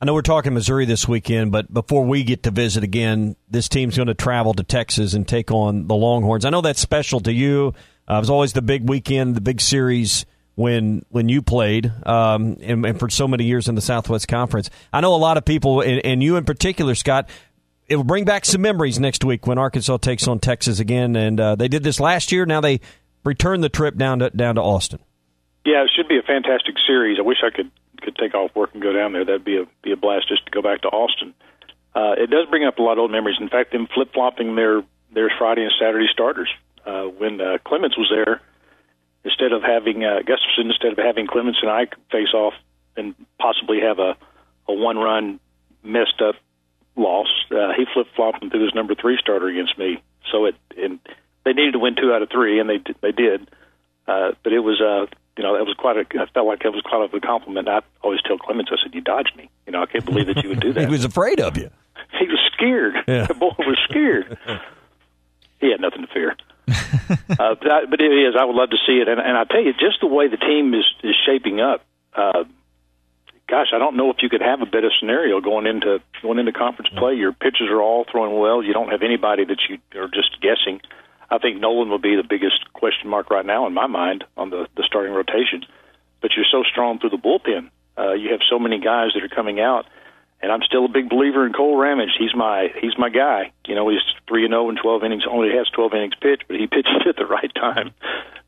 I 0.00 0.04
know 0.04 0.12
we're 0.12 0.22
talking 0.22 0.52
Missouri 0.52 0.84
this 0.84 1.08
weekend, 1.08 1.52
but 1.52 1.72
before 1.72 2.04
we 2.04 2.22
get 2.22 2.42
to 2.42 2.50
visit 2.50 2.84
again, 2.84 3.34
this 3.48 3.66
team's 3.66 3.96
going 3.96 4.08
to 4.08 4.14
travel 4.14 4.52
to 4.52 4.62
Texas 4.62 5.14
and 5.14 5.26
take 5.26 5.50
on 5.50 5.86
the 5.86 5.94
Longhorns. 5.94 6.44
I 6.44 6.50
know 6.50 6.60
that's 6.60 6.80
special 6.80 7.20
to 7.20 7.32
you. 7.32 7.72
Uh, 8.08 8.16
it 8.16 8.18
was 8.18 8.28
always 8.28 8.52
the 8.52 8.60
big 8.60 8.88
weekend, 8.88 9.36
the 9.36 9.40
big 9.40 9.60
series 9.60 10.26
when 10.54 11.04
when 11.08 11.28
you 11.28 11.40
played, 11.40 11.90
um, 12.04 12.58
and, 12.60 12.84
and, 12.84 12.98
for 12.98 13.08
so 13.08 13.26
many 13.26 13.44
years 13.44 13.68
in 13.68 13.74
the 13.74 13.80
Southwest 13.80 14.28
Conference. 14.28 14.68
I 14.92 15.00
know 15.00 15.14
a 15.14 15.16
lot 15.16 15.38
of 15.38 15.44
people, 15.44 15.80
and, 15.80 16.04
and 16.04 16.22
you 16.22 16.36
in 16.36 16.44
particular, 16.44 16.94
Scott. 16.94 17.28
It 17.88 17.94
will 17.94 18.04
bring 18.04 18.24
back 18.24 18.44
some 18.44 18.62
memories 18.62 18.98
next 18.98 19.24
week 19.24 19.46
when 19.46 19.58
Arkansas 19.58 19.98
takes 19.98 20.26
on 20.26 20.40
Texas 20.40 20.80
again, 20.80 21.14
and 21.14 21.38
uh, 21.38 21.54
they 21.54 21.68
did 21.68 21.84
this 21.84 22.00
last 22.00 22.32
year. 22.32 22.44
Now 22.44 22.60
they 22.60 22.80
return 23.22 23.60
the 23.60 23.68
trip 23.68 23.96
down 23.96 24.18
to 24.18 24.30
down 24.30 24.56
to 24.56 24.60
Austin. 24.60 24.98
Yeah, 25.66 25.82
it 25.82 25.90
should 25.94 26.06
be 26.06 26.16
a 26.16 26.22
fantastic 26.22 26.76
series. 26.86 27.18
I 27.18 27.22
wish 27.22 27.38
I 27.42 27.50
could 27.50 27.72
could 28.00 28.14
take 28.14 28.34
off 28.34 28.54
work 28.54 28.70
and 28.72 28.82
go 28.82 28.92
down 28.92 29.12
there. 29.12 29.24
That'd 29.24 29.44
be 29.44 29.56
a 29.56 29.66
be 29.82 29.90
a 29.90 29.96
blast 29.96 30.28
just 30.28 30.46
to 30.46 30.52
go 30.52 30.62
back 30.62 30.82
to 30.82 30.88
Austin. 30.88 31.34
Uh, 31.92 32.14
it 32.16 32.30
does 32.30 32.46
bring 32.48 32.64
up 32.64 32.78
a 32.78 32.82
lot 32.82 32.92
of 32.92 32.98
old 32.98 33.10
memories. 33.10 33.38
In 33.40 33.48
fact, 33.48 33.72
them 33.72 33.88
flip 33.92 34.12
flopping 34.14 34.54
their 34.54 34.84
their 35.12 35.28
Friday 35.36 35.62
and 35.62 35.72
Saturday 35.76 36.06
starters. 36.12 36.48
Uh, 36.86 37.06
when 37.06 37.40
uh, 37.40 37.58
Clemens 37.64 37.96
was 37.98 38.08
there, 38.14 38.40
instead 39.24 39.50
of 39.52 39.62
having 39.64 40.04
uh, 40.04 40.20
Gustafson, 40.24 40.70
instead 40.70 40.92
of 40.92 40.98
having 40.98 41.26
Clemens 41.26 41.58
and 41.60 41.70
I 41.70 41.86
face 42.12 42.32
off 42.32 42.54
and 42.96 43.16
possibly 43.40 43.80
have 43.80 43.98
a 43.98 44.16
a 44.68 44.72
one 44.72 44.98
run 44.98 45.40
messed 45.82 46.22
up 46.22 46.36
loss, 46.94 47.28
uh, 47.50 47.72
he 47.76 47.86
flip 47.92 48.06
flopped 48.14 48.40
and 48.40 48.52
threw 48.52 48.62
his 48.62 48.74
number 48.74 48.94
three 48.94 49.18
starter 49.20 49.48
against 49.48 49.76
me. 49.76 50.00
So 50.30 50.44
it 50.44 50.54
and 50.78 51.00
they 51.44 51.54
needed 51.54 51.72
to 51.72 51.80
win 51.80 51.96
two 51.96 52.12
out 52.12 52.22
of 52.22 52.30
three, 52.30 52.60
and 52.60 52.70
they 52.70 52.78
they 53.00 53.10
did. 53.10 53.50
Uh, 54.06 54.30
but 54.44 54.52
it 54.52 54.60
was 54.60 54.80
uh, 54.80 55.06
you 55.36 55.42
know, 55.44 55.56
that 55.56 55.64
was 55.64 55.74
quite 55.78 55.96
a. 55.96 56.04
I 56.20 56.26
felt 56.26 56.46
like 56.46 56.64
it 56.64 56.70
was 56.72 56.82
quite 56.82 57.02
of 57.04 57.12
a 57.14 57.20
compliment. 57.20 57.68
I 57.68 57.80
always 58.02 58.20
tell 58.22 58.38
Clemens, 58.38 58.68
I 58.72 58.76
said, 58.82 58.94
"You 58.94 59.00
dodged 59.00 59.36
me." 59.36 59.50
You 59.66 59.72
know, 59.72 59.82
I 59.82 59.86
can't 59.86 60.04
believe 60.04 60.26
that 60.28 60.42
you 60.42 60.48
would 60.48 60.60
do 60.60 60.72
that. 60.74 60.80
he 60.86 60.90
was 60.90 61.04
afraid 61.04 61.40
of 61.40 61.56
you. 61.56 61.70
He 62.18 62.26
was 62.26 62.38
scared. 62.54 62.94
Yeah. 63.08 63.26
The 63.26 63.34
boy 63.34 63.52
was 63.58 63.78
scared. 63.90 64.38
he 65.60 65.70
had 65.70 65.80
nothing 65.80 66.02
to 66.02 66.06
fear. 66.06 66.36
uh, 66.68 67.54
but, 67.60 67.70
I, 67.70 67.84
but 67.84 68.00
it 68.00 68.10
is. 68.12 68.34
I 68.38 68.44
would 68.44 68.56
love 68.56 68.70
to 68.70 68.76
see 68.86 68.94
it, 69.02 69.08
and, 69.08 69.20
and 69.20 69.36
I 69.36 69.44
tell 69.44 69.60
you, 69.62 69.72
just 69.72 70.00
the 70.00 70.06
way 70.06 70.28
the 70.28 70.36
team 70.38 70.72
is 70.72 70.84
is 71.02 71.14
shaping 71.26 71.60
up. 71.60 71.84
Uh, 72.14 72.44
gosh, 73.48 73.68
I 73.74 73.78
don't 73.78 73.96
know 73.96 74.10
if 74.10 74.16
you 74.22 74.28
could 74.28 74.40
have 74.40 74.62
a 74.62 74.66
better 74.66 74.90
scenario 74.98 75.40
going 75.40 75.66
into 75.66 76.00
going 76.22 76.38
into 76.38 76.52
conference 76.52 76.90
play. 76.96 77.14
Your 77.14 77.32
pitchers 77.32 77.68
are 77.70 77.82
all 77.82 78.04
throwing 78.10 78.38
well. 78.38 78.62
You 78.62 78.72
don't 78.72 78.88
have 78.90 79.02
anybody 79.02 79.44
that 79.44 79.58
you 79.68 79.78
are 80.00 80.08
just 80.08 80.40
guessing. 80.40 80.80
I 81.30 81.38
think 81.38 81.60
Nolan 81.60 81.90
will 81.90 81.98
be 81.98 82.16
the 82.16 82.26
biggest 82.28 82.72
question 82.72 83.08
mark 83.10 83.30
right 83.30 83.44
now 83.44 83.66
in 83.66 83.74
my 83.74 83.86
mind 83.86 84.24
on 84.36 84.50
the, 84.50 84.66
the 84.76 84.84
starting 84.86 85.12
rotation. 85.12 85.64
But 86.20 86.32
you're 86.36 86.46
so 86.50 86.62
strong 86.62 86.98
through 86.98 87.10
the 87.10 87.18
bullpen. 87.18 87.70
Uh, 87.98 88.12
you 88.12 88.30
have 88.30 88.40
so 88.48 88.58
many 88.58 88.78
guys 88.78 89.10
that 89.14 89.22
are 89.22 89.34
coming 89.34 89.60
out, 89.60 89.86
and 90.40 90.52
I'm 90.52 90.62
still 90.62 90.84
a 90.84 90.88
big 90.88 91.08
believer 91.08 91.46
in 91.46 91.52
Cole 91.52 91.76
Ramage. 91.76 92.14
He's 92.18 92.34
my 92.34 92.68
he's 92.80 92.96
my 92.98 93.08
guy. 93.08 93.52
You 93.66 93.74
know, 93.74 93.88
he's 93.88 94.00
three 94.28 94.44
and 94.44 94.52
zero 94.52 94.66
oh 94.66 94.70
in 94.70 94.76
12 94.76 95.04
innings. 95.04 95.24
Only 95.28 95.50
has 95.56 95.68
12 95.70 95.94
innings 95.94 96.14
pitched, 96.20 96.44
but 96.46 96.56
he 96.56 96.66
pitches 96.70 97.06
at 97.08 97.16
the 97.16 97.26
right 97.26 97.52
time. 97.54 97.92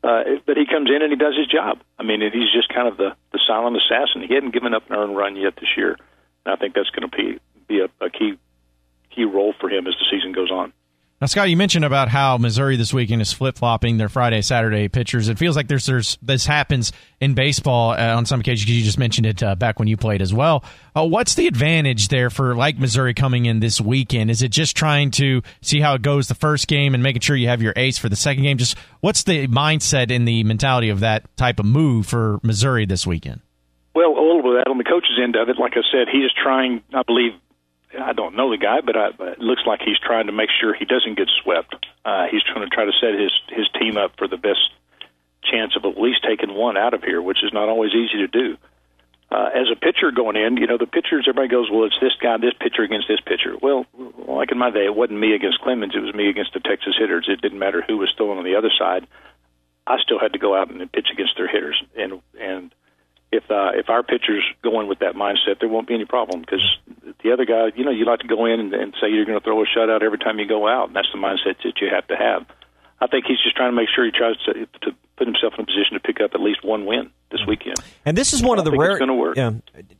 Uh, 0.03 0.39
but 0.45 0.55
he 0.55 0.65
comes 0.65 0.89
in 0.89 1.01
and 1.01 1.11
he 1.11 1.17
does 1.17 1.35
his 1.35 1.47
job. 1.47 1.79
I 1.97 2.03
mean, 2.03 2.21
he's 2.21 2.51
just 2.53 2.69
kind 2.69 2.87
of 2.87 2.97
the 2.97 3.15
the 3.31 3.39
silent 3.47 3.77
assassin. 3.77 4.23
He 4.27 4.33
hadn't 4.33 4.53
given 4.53 4.73
up 4.73 4.89
an 4.89 4.95
earned 4.95 5.17
run 5.17 5.35
yet 5.35 5.55
this 5.55 5.75
year, 5.75 5.97
and 6.45 6.53
I 6.53 6.55
think 6.57 6.75
that's 6.75 6.89
going 6.91 7.09
to 7.09 7.15
be 7.15 7.39
be 7.67 7.79
a, 7.81 8.05
a 8.05 8.09
key 8.09 8.37
key 9.09 9.25
role 9.25 9.53
for 9.59 9.69
him 9.69 9.87
as 9.87 9.93
the 9.93 10.05
season 10.11 10.31
goes 10.31 10.51
on. 10.51 10.73
Now, 11.21 11.27
Scott, 11.27 11.49
you 11.49 11.57
mentioned 11.57 11.83
about 11.83 12.07
how 12.07 12.37
Missouri 12.37 12.77
this 12.77 12.93
weekend 12.93 13.21
is 13.21 13.33
flip 13.33 13.57
flopping 13.57 13.97
their 13.97 14.07
Friday 14.07 14.41
Saturday 14.41 14.87
pitchers. 14.87 15.27
It 15.27 15.37
feels 15.37 15.57
like 15.57 15.67
there's 15.67 15.85
there's 15.85 16.17
this 16.21 16.45
happens 16.45 16.93
in 17.19 17.33
baseball 17.33 17.91
uh, 17.91 18.15
on 18.15 18.25
some 18.25 18.39
occasions. 18.39 18.69
You 18.69 18.81
just 18.85 18.97
mentioned 18.97 19.27
it 19.27 19.43
uh, 19.43 19.55
back 19.55 19.79
when 19.79 19.89
you 19.89 19.97
played 19.97 20.21
as 20.21 20.33
well. 20.33 20.63
Uh, 20.95 21.05
what's 21.05 21.35
the 21.35 21.47
advantage 21.47 22.07
there 22.07 22.29
for 22.29 22.55
like 22.55 22.79
Missouri 22.79 23.13
coming 23.13 23.47
in 23.47 23.59
this 23.59 23.81
weekend? 23.81 24.31
Is 24.31 24.41
it 24.41 24.49
just 24.49 24.77
trying 24.77 25.11
to 25.11 25.41
see 25.61 25.81
how 25.81 25.93
it 25.95 26.01
goes 26.01 26.29
the 26.29 26.35
first 26.35 26.69
game 26.69 26.93
and 26.93 27.03
making 27.03 27.19
sure 27.19 27.35
you 27.35 27.49
have 27.49 27.61
your 27.61 27.73
ace 27.75 27.97
for 27.97 28.07
the 28.07 28.15
second 28.15 28.43
game? 28.43 28.57
Just 28.57 28.77
what's 29.01 29.23
the 29.23 29.45
mindset 29.47 30.15
and 30.15 30.25
the 30.25 30.45
mentality 30.45 30.87
of 30.87 31.01
that 31.01 31.35
type 31.35 31.59
of 31.59 31.65
move 31.65 32.07
for 32.07 32.39
Missouri 32.43 32.85
this 32.85 33.05
weekend? 33.05 33.41
Well, 33.93 34.11
a 34.11 34.23
little 34.23 34.41
bit 34.41 34.51
of 34.51 34.63
that 34.63 34.71
on 34.71 34.77
the 34.77 34.85
coach's 34.85 35.19
end 35.21 35.35
of 35.35 35.49
it. 35.49 35.57
Like 35.59 35.73
I 35.73 35.81
said, 35.91 36.07
he 36.09 36.19
is 36.19 36.31
trying, 36.41 36.81
I 36.93 37.03
believe, 37.03 37.33
I 37.97 38.13
don't 38.13 38.35
know 38.35 38.51
the 38.51 38.57
guy, 38.57 38.81
but 38.81 38.95
I, 38.95 39.07
it 39.33 39.39
looks 39.39 39.63
like 39.65 39.81
he's 39.81 39.97
trying 39.97 40.27
to 40.27 40.31
make 40.31 40.49
sure 40.59 40.73
he 40.73 40.85
doesn't 40.85 41.17
get 41.17 41.27
swept. 41.41 41.73
Uh, 42.05 42.25
he's 42.29 42.43
trying 42.43 42.67
to 42.67 42.73
try 42.73 42.85
to 42.85 42.91
set 43.01 43.19
his 43.19 43.31
his 43.49 43.67
team 43.79 43.97
up 43.97 44.13
for 44.17 44.27
the 44.27 44.37
best 44.37 44.61
chance 45.43 45.75
of 45.75 45.85
at 45.85 45.99
least 45.99 46.23
taking 46.27 46.53
one 46.53 46.77
out 46.77 46.93
of 46.93 47.03
here, 47.03 47.21
which 47.21 47.43
is 47.43 47.51
not 47.53 47.69
always 47.69 47.91
easy 47.93 48.19
to 48.19 48.27
do. 48.27 48.57
Uh, 49.31 49.49
as 49.53 49.67
a 49.71 49.75
pitcher 49.75 50.09
going 50.11 50.35
in, 50.35 50.57
you 50.57 50.65
know, 50.65 50.77
the 50.77 50.87
pitchers, 50.87 51.25
everybody 51.29 51.47
goes, 51.47 51.69
well, 51.71 51.85
it's 51.85 51.99
this 52.01 52.17
guy, 52.19 52.37
this 52.37 52.53
pitcher 52.59 52.81
against 52.81 53.07
this 53.07 53.21
pitcher. 53.21 53.53
Well, 53.61 53.85
like 54.27 54.51
in 54.51 54.57
my 54.57 54.71
day, 54.71 54.85
it 54.85 54.95
wasn't 54.95 55.19
me 55.19 55.33
against 55.35 55.61
Clemens, 55.61 55.93
it 55.95 55.99
was 55.99 56.15
me 56.15 56.29
against 56.29 56.53
the 56.53 56.59
Texas 56.59 56.95
hitters. 56.97 57.27
It 57.29 57.41
didn't 57.41 57.59
matter 57.59 57.83
who 57.85 57.97
was 57.97 58.11
throwing 58.17 58.39
on 58.39 58.43
the 58.43 58.55
other 58.55 58.71
side. 58.77 59.05
I 59.85 59.97
still 60.01 60.19
had 60.19 60.33
to 60.33 60.39
go 60.39 60.55
out 60.55 60.71
and 60.71 60.91
pitch 60.91 61.09
against 61.13 61.37
their 61.37 61.47
hitters. 61.47 61.81
And, 61.95 62.21
and 62.39 62.73
if, 63.31 63.43
uh, 63.49 63.71
if 63.75 63.89
our 63.89 64.03
pitchers 64.03 64.43
go 64.63 64.79
in 64.81 64.87
with 64.87 64.99
that 64.99 65.15
mindset, 65.15 65.59
there 65.59 65.69
won't 65.69 65.87
be 65.87 65.93
any 65.93 66.05
problem 66.05 66.41
because 66.41 66.63
the 67.23 67.31
other 67.31 67.45
guy, 67.45 67.71
you 67.75 67.85
know, 67.85 67.91
you 67.91 68.05
like 68.05 68.19
to 68.19 68.27
go 68.27 68.45
in 68.45 68.59
and, 68.59 68.73
and 68.73 68.93
say 68.99 69.09
you're 69.09 69.25
going 69.25 69.39
to 69.39 69.43
throw 69.43 69.61
a 69.61 69.65
shutout 69.65 70.01
every 70.01 70.17
time 70.17 70.39
you 70.39 70.47
go 70.47 70.67
out. 70.67 70.87
And 70.87 70.95
that's 70.95 71.11
the 71.11 71.19
mindset 71.19 71.61
that 71.63 71.79
you 71.81 71.89
have 71.93 72.07
to 72.07 72.15
have. 72.15 72.45
I 73.01 73.07
think 73.07 73.25
he's 73.27 73.41
just 73.41 73.55
trying 73.55 73.71
to 73.71 73.75
make 73.75 73.87
sure 73.93 74.03
he 74.03 74.11
tries 74.11 74.35
to, 74.45 74.53
to 74.81 74.95
put 75.15 75.27
himself 75.27 75.53
in 75.57 75.63
a 75.63 75.65
position 75.65 75.93
to 75.93 75.99
pick 75.99 76.19
up 76.21 76.31
at 76.33 76.41
least 76.41 76.63
one 76.63 76.85
win 76.85 77.11
this 77.31 77.41
weekend. 77.47 77.75
And 78.05 78.17
this 78.17 78.33
is 78.33 78.41
one 78.41 78.57
of 78.57 78.65
the 78.65 78.71
rare. 78.71 78.97
Going 78.97 79.09
to 79.09 79.13
work. 79.13 79.37
Yeah, 79.37 79.51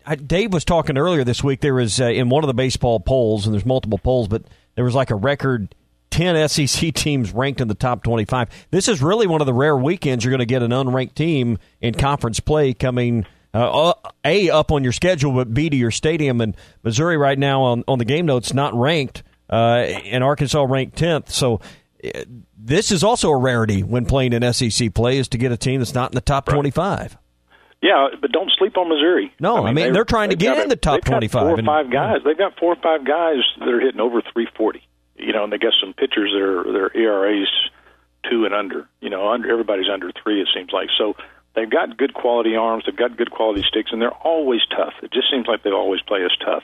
I, 0.05 0.15
Dave 0.15 0.51
was 0.51 0.65
talking 0.65 0.97
earlier 0.97 1.23
this 1.23 1.43
week. 1.43 1.61
There 1.61 1.75
was 1.75 2.01
uh, 2.01 2.05
in 2.05 2.29
one 2.29 2.43
of 2.43 2.47
the 2.47 2.53
baseball 2.53 2.99
polls, 2.99 3.45
and 3.45 3.53
there's 3.53 3.65
multiple 3.65 3.99
polls, 3.99 4.27
but 4.27 4.43
there 4.75 4.83
was 4.83 4.95
like 4.95 5.11
a 5.11 5.15
record. 5.15 5.75
10 6.11 6.47
SEC 6.49 6.93
teams 6.93 7.31
ranked 7.33 7.61
in 7.61 7.67
the 7.67 7.75
top 7.75 8.03
25. 8.03 8.67
This 8.71 8.87
is 8.87 9.01
really 9.01 9.27
one 9.27 9.41
of 9.41 9.47
the 9.47 9.53
rare 9.53 9.77
weekends 9.77 10.23
you're 10.23 10.31
going 10.31 10.39
to 10.39 10.45
get 10.45 10.63
an 10.63 10.71
unranked 10.71 11.15
team 11.15 11.57
in 11.81 11.93
conference 11.93 12.39
play 12.39 12.73
coming 12.73 13.25
uh, 13.53 13.93
A, 14.25 14.49
up 14.49 14.71
on 14.71 14.83
your 14.83 14.93
schedule, 14.93 15.33
but 15.33 15.53
B, 15.53 15.69
to 15.69 15.75
your 15.77 15.91
stadium. 15.91 16.41
And 16.41 16.55
Missouri 16.83 17.17
right 17.17 17.37
now 17.37 17.61
on, 17.63 17.83
on 17.87 17.99
the 17.99 18.05
game 18.05 18.25
notes 18.25 18.53
not 18.53 18.73
ranked, 18.73 19.23
uh, 19.49 19.85
and 20.05 20.23
Arkansas 20.23 20.63
ranked 20.63 20.97
10th. 20.97 21.29
So 21.29 21.61
uh, 22.03 22.23
this 22.57 22.91
is 22.91 23.03
also 23.03 23.29
a 23.29 23.37
rarity 23.37 23.83
when 23.83 24.05
playing 24.05 24.33
in 24.33 24.53
SEC 24.53 24.93
play 24.93 25.17
is 25.17 25.27
to 25.29 25.37
get 25.37 25.51
a 25.51 25.57
team 25.57 25.79
that's 25.79 25.93
not 25.93 26.11
in 26.11 26.15
the 26.15 26.21
top 26.21 26.47
right. 26.47 26.55
25. 26.55 27.17
Yeah, 27.81 28.09
but 28.19 28.31
don't 28.31 28.51
sleep 28.57 28.77
on 28.77 28.89
Missouri. 28.89 29.33
No, 29.39 29.55
I 29.55 29.57
mean, 29.57 29.67
I 29.67 29.71
mean 29.71 29.93
they're, 29.93 30.03
trying 30.03 30.31
to 30.31 30.35
get 30.35 30.57
in 30.57 30.67
the 30.67 30.75
top 30.75 31.05
twenty-five. 31.05 31.41
Four 31.41 31.59
or 31.59 31.63
five 31.63 31.89
guys. 31.89 32.17
They've 32.25 32.37
got 32.37 32.59
four 32.59 32.73
or 32.73 32.81
five 32.81 33.05
guys 33.07 33.37
that 33.59 33.69
are 33.69 33.79
hitting 33.79 34.01
over 34.01 34.21
three 34.33 34.47
forty. 34.57 34.83
You 35.19 35.33
know, 35.33 35.43
and 35.43 35.53
they 35.53 35.57
got 35.57 35.73
some 35.79 35.93
pitchers 35.93 36.31
that 36.33 36.41
are 36.41 36.71
their 36.71 36.95
ERAs 36.95 37.49
two 38.29 38.45
and 38.45 38.53
under. 38.53 38.87
You 39.01 39.09
know, 39.09 39.29
under 39.29 39.51
everybody's 39.51 39.89
under 39.91 40.11
three. 40.11 40.41
It 40.41 40.47
seems 40.53 40.71
like 40.71 40.89
so. 40.97 41.15
They've 41.55 41.69
got 41.69 41.97
good 41.97 42.13
quality 42.13 42.55
arms. 42.55 42.83
They've 42.85 42.95
got 42.95 43.17
good 43.17 43.31
quality 43.31 43.63
sticks, 43.67 43.91
and 43.91 44.01
they're 44.01 44.11
always 44.11 44.61
tough. 44.69 44.93
It 45.01 45.11
just 45.11 45.29
seems 45.31 45.47
like 45.47 45.63
they 45.63 45.71
always 45.71 46.01
play 46.01 46.23
us 46.23 46.35
tough. 46.43 46.63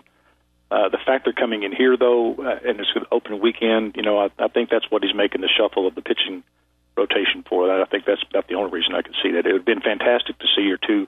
Uh, 0.71 0.89
the 0.89 0.99
fact 1.05 1.25
they're 1.25 1.33
coming 1.33 1.63
in 1.63 1.71
here, 1.71 1.97
though, 1.97 2.35
uh, 2.35 2.59
and 2.67 2.79
it's 2.79 2.89
an 2.95 3.05
open 3.11 3.39
weekend, 3.39 3.95
you 3.95 4.01
know, 4.01 4.17
I, 4.19 4.29
I 4.39 4.47
think 4.47 4.69
that's 4.69 4.89
what 4.89 5.03
he's 5.03 5.13
making 5.13 5.41
the 5.41 5.49
shuffle 5.49 5.87
of 5.87 5.95
the 5.95 6.01
pitching 6.01 6.43
rotation 6.97 7.43
for. 7.47 7.67
That 7.67 7.81
I 7.81 7.85
think 7.85 8.05
that's 8.05 8.23
about 8.29 8.47
the 8.47 8.55
only 8.55 8.71
reason 8.71 8.95
I 8.95 9.01
can 9.01 9.13
see 9.21 9.31
that. 9.31 9.45
It 9.45 9.51
would 9.51 9.61
have 9.61 9.65
been 9.65 9.81
fantastic 9.81 10.39
to 10.39 10.47
see 10.55 10.63
your 10.63 10.77
two 10.77 11.07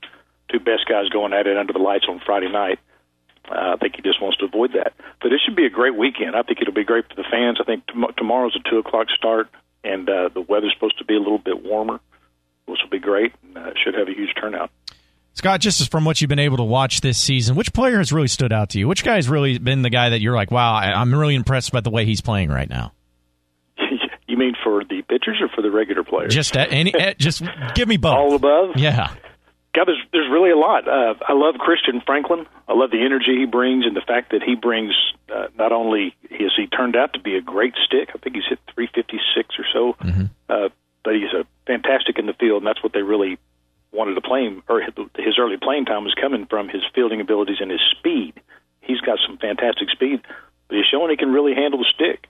two 0.49 0.59
best 0.59 0.87
guys 0.87 1.09
going 1.09 1.33
at 1.33 1.47
it 1.47 1.57
under 1.57 1.73
the 1.73 1.79
lights 1.79 2.05
on 2.07 2.21
Friday 2.25 2.49
night. 2.49 2.79
Uh, 2.79 2.96
I 3.49 3.75
think 3.77 3.95
he 3.95 4.01
just 4.01 4.21
wants 4.21 4.37
to 4.37 4.45
avoid 4.45 4.73
that. 4.73 4.93
But 5.21 5.31
it 5.31 5.41
should 5.45 5.55
be 5.55 5.65
a 5.65 5.69
great 5.69 5.95
weekend. 5.95 6.35
I 6.35 6.43
think 6.43 6.59
it'll 6.61 6.73
be 6.73 6.83
great 6.83 7.05
for 7.07 7.15
the 7.15 7.25
fans. 7.29 7.57
I 7.61 7.63
think 7.63 7.85
tom- 7.87 8.13
tomorrow's 8.17 8.55
a 8.55 8.69
two 8.69 8.77
o'clock 8.77 9.07
start, 9.15 9.49
and 9.83 10.09
uh, 10.09 10.29
the 10.33 10.41
weather's 10.41 10.73
supposed 10.73 10.97
to 10.99 11.05
be 11.05 11.15
a 11.15 11.19
little 11.19 11.39
bit 11.39 11.63
warmer, 11.63 11.99
which 12.65 12.79
will 12.83 12.89
be 12.89 12.99
great. 12.99 13.33
And, 13.43 13.57
uh, 13.57 13.71
should 13.83 13.95
have 13.95 14.07
a 14.07 14.13
huge 14.13 14.33
turnout. 14.39 14.71
Scott, 15.33 15.59
just 15.61 15.91
from 15.91 16.03
what 16.03 16.19
you've 16.19 16.29
been 16.29 16.39
able 16.39 16.57
to 16.57 16.63
watch 16.63 17.01
this 17.01 17.19
season, 17.19 17.55
which 17.55 17.71
player 17.71 17.99
has 17.99 18.11
really 18.11 18.27
stood 18.27 18.51
out 18.51 18.71
to 18.71 18.79
you? 18.79 18.87
Which 18.87 19.03
guy 19.03 19.15
has 19.15 19.29
really 19.29 19.59
been 19.59 19.83
the 19.83 19.91
guy 19.91 20.09
that 20.09 20.19
you're 20.19 20.33
like, 20.33 20.49
wow, 20.49 20.73
I'm 20.73 21.13
really 21.13 21.35
impressed 21.35 21.71
by 21.71 21.81
the 21.81 21.91
way 21.91 22.05
he's 22.05 22.21
playing 22.21 22.49
right 22.49 22.67
now? 22.67 22.93
you 24.27 24.35
mean 24.35 24.55
for 24.63 24.83
the 24.83 25.03
pitchers 25.03 25.37
or 25.39 25.47
for 25.49 25.61
the 25.61 25.69
regular 25.69 26.03
players? 26.03 26.33
Just 26.33 26.57
any, 26.57 26.91
just 27.19 27.43
give 27.75 27.87
me 27.87 27.97
both. 27.97 28.15
All 28.15 28.33
above. 28.33 28.77
Yeah. 28.77 29.13
God, 29.77 29.87
there's 29.87 30.01
there's 30.11 30.31
really 30.31 30.49
a 30.49 30.57
lot. 30.57 30.87
Uh, 30.87 31.13
I 31.21 31.33
love 31.33 31.53
Christian 31.59 32.01
Franklin. 32.01 32.47
I 32.67 32.73
love 32.73 32.89
the 32.89 33.05
energy 33.05 33.37
he 33.37 33.45
brings 33.45 33.85
and 33.85 33.95
the 33.95 34.01
fact 34.01 34.31
that 34.31 34.41
he 34.41 34.55
brings 34.55 34.91
uh, 35.29 35.47
not 35.55 35.71
only 35.71 36.15
has 36.31 36.51
he 36.57 36.65
turned 36.65 36.95
out 36.95 37.13
to 37.13 37.19
be 37.19 37.35
a 37.35 37.41
great 37.41 37.75
stick. 37.85 38.09
I 38.09 38.17
think 38.17 38.35
he's 38.35 38.49
hit 38.49 38.57
356 38.73 39.53
or 39.59 39.65
so, 39.71 39.93
mm-hmm. 40.01 40.25
uh, 40.49 40.69
but 41.03 41.13
he's 41.13 41.29
a 41.31 41.45
fantastic 41.67 42.17
in 42.17 42.25
the 42.25 42.33
field, 42.33 42.63
and 42.63 42.67
that's 42.67 42.81
what 42.81 42.93
they 42.93 43.03
really 43.03 43.37
wanted 43.91 44.15
to 44.15 44.21
play 44.21 44.45
him, 44.45 44.63
or 44.67 44.81
his 44.81 45.37
early 45.37 45.57
playing 45.61 45.85
time 45.85 46.03
was 46.03 46.15
coming 46.19 46.47
from 46.47 46.69
his 46.69 46.81
fielding 46.95 47.21
abilities 47.21 47.57
and 47.61 47.69
his 47.69 47.81
speed. 47.99 48.33
He's 48.81 49.01
got 49.01 49.19
some 49.27 49.37
fantastic 49.37 49.91
speed, 49.91 50.21
but 50.67 50.75
he's 50.75 50.85
showing 50.89 51.11
he 51.11 51.17
can 51.17 51.31
really 51.31 51.53
handle 51.53 51.79
the 51.79 51.91
stick. 51.93 52.25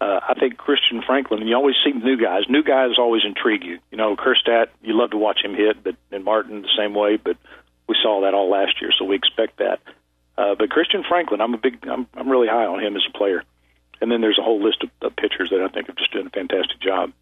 Uh, 0.00 0.20
I 0.28 0.34
think 0.40 0.56
Christian 0.56 1.02
Franklin, 1.04 1.40
and 1.40 1.48
you 1.48 1.56
always 1.56 1.74
see 1.84 1.92
new 1.92 2.16
guys. 2.16 2.44
New 2.48 2.62
guys 2.62 2.92
always 2.98 3.22
intrigue 3.26 3.64
you. 3.64 3.78
You 3.90 3.98
know, 3.98 4.16
Kjerstad, 4.16 4.68
you 4.80 4.96
love 4.96 5.10
to 5.10 5.18
watch 5.18 5.40
him 5.44 5.54
hit, 5.54 5.82
but 5.82 5.96
and 6.18 6.24
Martin 6.24 6.62
the 6.62 6.74
same 6.76 6.94
way. 6.94 7.16
But 7.16 7.36
we 7.88 7.94
saw 8.02 8.22
that 8.22 8.34
all 8.34 8.50
last 8.50 8.80
year, 8.80 8.90
so 8.98 9.04
we 9.06 9.14
expect 9.14 9.58
that. 9.58 9.78
Uh, 10.36 10.54
but 10.58 10.70
Christian 10.70 11.02
Franklin, 11.08 11.40
I'm 11.40 11.54
a 11.54 11.58
big, 11.58 11.86
I'm, 11.88 12.06
I'm 12.14 12.28
really 12.28 12.48
high 12.48 12.66
on 12.66 12.82
him 12.82 12.96
as 12.96 13.02
a 13.08 13.16
player. 13.16 13.42
And 14.00 14.10
then 14.10 14.20
there's 14.20 14.38
a 14.38 14.42
whole 14.42 14.62
list 14.62 14.84
of, 14.84 14.90
of 15.02 15.16
pitchers 15.16 15.50
that 15.50 15.60
I 15.60 15.68
think 15.68 15.86
have 15.86 15.96
just 15.96 16.12
done 16.12 16.26
a 16.26 16.30
fantastic 16.30 16.80
job. 16.80 17.12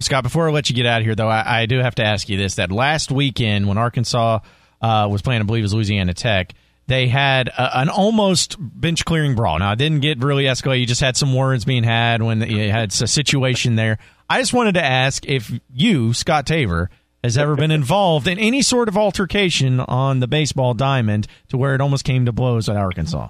Scott, 0.00 0.22
before 0.22 0.48
I 0.48 0.52
let 0.52 0.68
you 0.68 0.76
get 0.76 0.84
out 0.84 1.00
of 1.00 1.06
here, 1.06 1.14
though, 1.14 1.28
I, 1.28 1.62
I 1.62 1.66
do 1.66 1.78
have 1.78 1.94
to 1.94 2.04
ask 2.04 2.28
you 2.28 2.36
this: 2.36 2.56
that 2.56 2.70
last 2.70 3.10
weekend 3.10 3.68
when 3.68 3.78
Arkansas 3.78 4.40
uh, 4.82 5.08
was 5.10 5.22
playing, 5.22 5.40
I 5.40 5.44
believe 5.44 5.62
it 5.62 5.64
was 5.64 5.74
Louisiana 5.74 6.12
Tech, 6.12 6.52
they 6.86 7.08
had 7.08 7.48
a, 7.48 7.78
an 7.78 7.88
almost 7.88 8.56
bench 8.58 9.04
clearing 9.06 9.34
brawl. 9.34 9.58
Now, 9.58 9.72
it 9.72 9.78
didn't 9.78 10.00
get 10.00 10.22
really 10.22 10.44
escalated. 10.44 10.80
You 10.80 10.86
just 10.86 11.00
had 11.00 11.16
some 11.16 11.34
words 11.34 11.64
being 11.64 11.84
had 11.84 12.22
when 12.22 12.42
you 12.42 12.70
had 12.70 12.90
a 12.90 13.06
situation 13.06 13.76
there. 13.76 13.98
I 14.28 14.40
just 14.40 14.52
wanted 14.52 14.74
to 14.74 14.84
ask 14.84 15.24
if 15.26 15.50
you, 15.72 16.12
Scott 16.12 16.46
Tabor, 16.46 16.90
has 17.24 17.38
ever 17.38 17.56
been 17.56 17.70
involved 17.70 18.28
in 18.28 18.38
any 18.38 18.60
sort 18.60 18.86
of 18.86 18.98
altercation 18.98 19.80
on 19.80 20.20
the 20.20 20.28
baseball 20.28 20.74
diamond 20.74 21.26
to 21.48 21.56
where 21.56 21.74
it 21.74 21.80
almost 21.80 22.04
came 22.04 22.26
to 22.26 22.32
blows 22.32 22.68
at 22.68 22.76
Arkansas. 22.76 23.28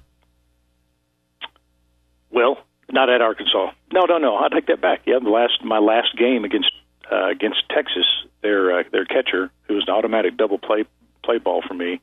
Well, 2.30 2.58
not 2.90 3.08
at 3.08 3.22
Arkansas. 3.22 3.70
No, 3.92 4.02
no, 4.08 4.18
no. 4.18 4.36
I 4.36 4.48
take 4.48 4.66
that 4.66 4.80
back. 4.80 5.02
Yeah, 5.06 5.18
last 5.22 5.62
my 5.62 5.78
last 5.78 6.16
game 6.18 6.44
against 6.44 6.72
uh, 7.10 7.30
against 7.30 7.62
Texas, 7.70 8.04
their 8.42 8.80
uh, 8.80 8.82
their 8.90 9.04
catcher, 9.04 9.52
who 9.68 9.74
was 9.74 9.84
an 9.86 9.94
automatic 9.94 10.36
double 10.36 10.58
play 10.58 10.84
play 11.22 11.38
ball 11.38 11.62
for 11.66 11.74
me, 11.74 12.00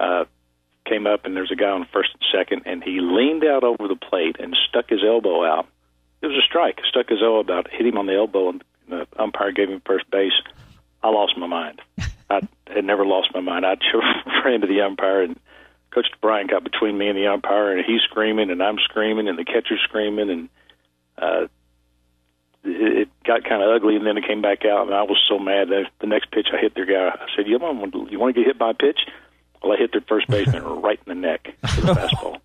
uh, 0.00 0.24
came 0.86 1.06
up 1.06 1.26
and 1.26 1.36
there's 1.36 1.52
a 1.52 1.56
guy 1.56 1.68
on 1.68 1.86
first 1.92 2.08
and 2.14 2.24
second, 2.32 2.62
and 2.64 2.82
he 2.82 3.00
leaned 3.00 3.44
out 3.44 3.64
over 3.64 3.86
the 3.86 3.96
plate 3.96 4.36
and 4.40 4.56
stuck 4.66 4.88
his 4.88 5.04
elbow 5.06 5.44
out. 5.44 5.68
It 6.22 6.28
was 6.28 6.36
a 6.36 6.46
strike. 6.48 6.80
Stuck 6.88 7.10
his 7.10 7.20
elbow 7.22 7.52
out, 7.52 7.68
hit 7.70 7.84
him 7.84 7.98
on 7.98 8.06
the 8.06 8.14
elbow, 8.14 8.48
and 8.48 8.64
the 8.88 9.06
umpire 9.18 9.52
gave 9.52 9.68
him 9.68 9.82
first 9.84 10.10
base. 10.10 10.32
I 11.02 11.08
lost 11.08 11.36
my 11.36 11.46
mind. 11.46 11.80
I 12.30 12.40
had 12.66 12.84
never 12.84 13.04
lost 13.04 13.28
my 13.34 13.40
mind. 13.40 13.66
I 13.66 13.76
ran 14.44 14.60
to 14.60 14.66
the 14.66 14.82
umpire 14.82 15.22
and 15.22 15.38
Coach 15.92 16.06
Bryant 16.20 16.50
got 16.50 16.64
between 16.64 16.96
me 16.96 17.08
and 17.08 17.16
the 17.16 17.26
umpire, 17.26 17.76
and 17.76 17.84
he's 17.84 18.00
screaming, 18.02 18.50
and 18.50 18.62
I'm 18.62 18.78
screaming, 18.78 19.28
and 19.28 19.38
the 19.38 19.44
catcher's 19.44 19.80
screaming, 19.84 20.30
and 20.30 20.48
uh, 21.18 21.46
it, 22.64 23.08
got 23.24 23.44
kind 23.44 23.62
of 23.62 23.70
ugly. 23.70 23.96
And 23.96 24.06
then 24.06 24.16
it 24.16 24.26
came 24.26 24.40
back 24.40 24.64
out, 24.64 24.86
and 24.86 24.94
I 24.94 25.02
was 25.02 25.22
so 25.28 25.38
mad 25.38 25.68
that 25.68 25.90
the 26.00 26.06
next 26.06 26.30
pitch 26.30 26.48
I 26.52 26.56
hit 26.58 26.74
their 26.74 26.86
guy. 26.86 27.14
I 27.14 27.26
said, 27.36 27.46
"You 27.46 27.58
want 27.58 28.10
you 28.10 28.18
want 28.18 28.34
to 28.34 28.40
get 28.40 28.46
hit 28.46 28.58
by 28.58 28.70
a 28.70 28.74
pitch?" 28.74 29.00
Well, 29.62 29.72
I 29.72 29.76
hit 29.76 29.92
their 29.92 30.00
first 30.00 30.28
baseman 30.28 30.62
right 30.82 30.98
in 31.06 31.10
the 31.10 31.26
neck 31.26 31.54
with 31.62 31.84
a 31.84 31.94
fastball. 31.94 32.40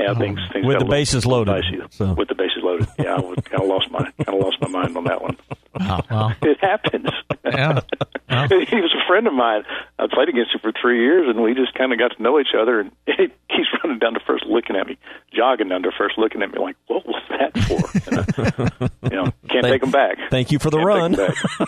Yeah, 0.00 0.14
things, 0.14 0.40
things 0.52 0.66
with 0.66 0.78
the 0.78 0.84
bases 0.84 1.26
loaded. 1.26 1.64
So. 1.90 2.14
With 2.14 2.28
the 2.28 2.34
bases 2.34 2.62
loaded. 2.62 2.88
Yeah, 2.98 3.16
I 3.16 3.20
kind 3.20 3.62
of 3.62 3.68
lost 3.68 3.90
my 3.90 4.02
kind 4.24 4.28
of 4.28 4.44
lost 4.44 4.56
my 4.60 4.68
mind 4.68 4.96
on 4.96 5.04
that 5.04 5.22
one. 5.22 5.36
Wow, 5.78 6.04
well. 6.10 6.34
it 6.42 6.58
happens. 6.60 7.08
Yeah. 7.44 7.80
Well. 8.28 8.48
he 8.48 8.76
was 8.76 8.94
a 8.94 9.06
friend 9.08 9.26
of 9.26 9.32
mine. 9.32 9.62
I 9.98 10.06
played 10.12 10.28
against 10.28 10.54
him 10.54 10.60
for 10.60 10.72
three 10.80 11.00
years, 11.00 11.28
and 11.28 11.42
we 11.42 11.54
just 11.54 11.74
kind 11.74 11.92
of 11.92 11.98
got 11.98 12.16
to 12.16 12.22
know 12.22 12.38
each 12.38 12.54
other. 12.58 12.80
And 12.80 12.92
he, 13.06 13.28
he's 13.48 13.66
running 13.82 13.98
down 13.98 14.14
to 14.14 14.20
first, 14.26 14.44
looking 14.46 14.76
at 14.76 14.86
me, 14.86 14.98
jogging 15.34 15.68
down 15.68 15.82
to 15.82 15.90
first, 15.96 16.18
looking 16.18 16.42
at 16.42 16.52
me 16.52 16.58
like, 16.60 16.76
"What 16.86 17.06
was 17.06 17.22
that 17.30 17.58
for?" 17.58 18.10
And, 18.10 18.80
uh, 18.80 18.88
you 19.10 19.16
know, 19.16 19.32
can't 19.48 19.62
thank, 19.62 19.66
take 19.66 19.82
him 19.82 19.90
back. 19.90 20.18
Thank 20.30 20.52
you 20.52 20.58
for 20.58 20.70
the 20.70 20.78
can't 20.78 20.86
run. 20.86 21.12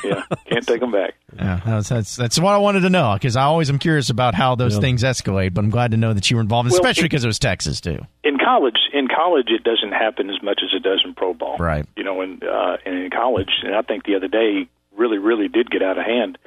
yeah, 0.04 0.22
can't 0.46 0.66
take 0.66 0.82
him 0.82 0.92
back. 0.92 1.14
Yeah, 1.34 1.60
that's 1.64 1.88
that's, 1.88 2.16
that's 2.16 2.38
what 2.38 2.52
I 2.52 2.58
wanted 2.58 2.80
to 2.80 2.90
know 2.90 3.14
because 3.14 3.36
I 3.36 3.44
always 3.44 3.70
am 3.70 3.78
curious 3.78 4.10
about 4.10 4.34
how 4.34 4.54
those 4.54 4.74
yeah. 4.74 4.80
things 4.80 5.02
escalate. 5.02 5.54
But 5.54 5.64
I'm 5.64 5.70
glad 5.70 5.92
to 5.92 5.96
know 5.96 6.12
that 6.12 6.30
you 6.30 6.36
were 6.36 6.42
involved, 6.42 6.70
especially 6.70 7.04
because 7.04 7.24
it, 7.24 7.26
it 7.26 7.30
was 7.30 7.38
Texas 7.38 7.80
too. 7.80 8.00
In 8.24 8.38
college, 8.38 8.78
in 8.92 9.08
college, 9.08 9.48
it 9.48 9.64
doesn't 9.64 9.92
happen 9.92 10.30
as 10.30 10.40
much 10.42 10.60
as 10.62 10.70
it 10.74 10.82
does 10.82 11.02
in 11.04 11.14
pro 11.14 11.34
ball. 11.34 11.56
Right. 11.58 11.86
You 11.96 12.04
know, 12.04 12.20
in 12.20 12.40
uh, 12.42 12.76
in 12.86 13.10
college, 13.10 13.50
and 13.64 13.74
I 13.74 13.82
think 13.82 14.04
the 14.04 14.14
other 14.14 14.28
day 14.28 14.68
really, 14.96 15.18
really 15.18 15.48
did 15.48 15.70
get 15.70 15.82
out 15.82 15.98
of 15.98 16.04
hand. 16.04 16.38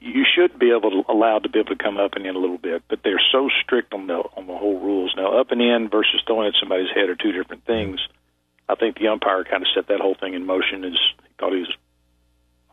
You 0.00 0.24
should 0.24 0.58
be 0.58 0.70
able 0.70 0.90
to 0.90 1.10
allowed 1.10 1.42
to 1.44 1.48
be 1.48 1.58
able 1.58 1.74
to 1.74 1.82
come 1.82 1.96
up 1.96 2.12
and 2.14 2.26
in 2.26 2.36
a 2.36 2.38
little 2.38 2.58
bit, 2.58 2.82
but 2.88 3.00
they're 3.02 3.20
so 3.32 3.48
strict 3.62 3.94
on 3.94 4.06
the 4.06 4.22
on 4.36 4.46
the 4.46 4.56
whole 4.56 4.78
rules. 4.78 5.14
Now, 5.16 5.40
up 5.40 5.50
and 5.50 5.60
in 5.60 5.88
versus 5.88 6.22
throwing 6.26 6.48
at 6.48 6.54
somebody's 6.60 6.90
head 6.94 7.08
are 7.08 7.16
two 7.16 7.32
different 7.32 7.64
things. 7.64 7.98
I 8.68 8.74
think 8.74 8.98
the 8.98 9.08
umpire 9.08 9.44
kind 9.44 9.62
of 9.62 9.68
set 9.74 9.88
that 9.88 10.00
whole 10.00 10.14
thing 10.14 10.34
in 10.34 10.46
motion. 10.46 10.84
Is 10.84 10.98
thought 11.38 11.52
he 11.52 11.60
was 11.60 11.74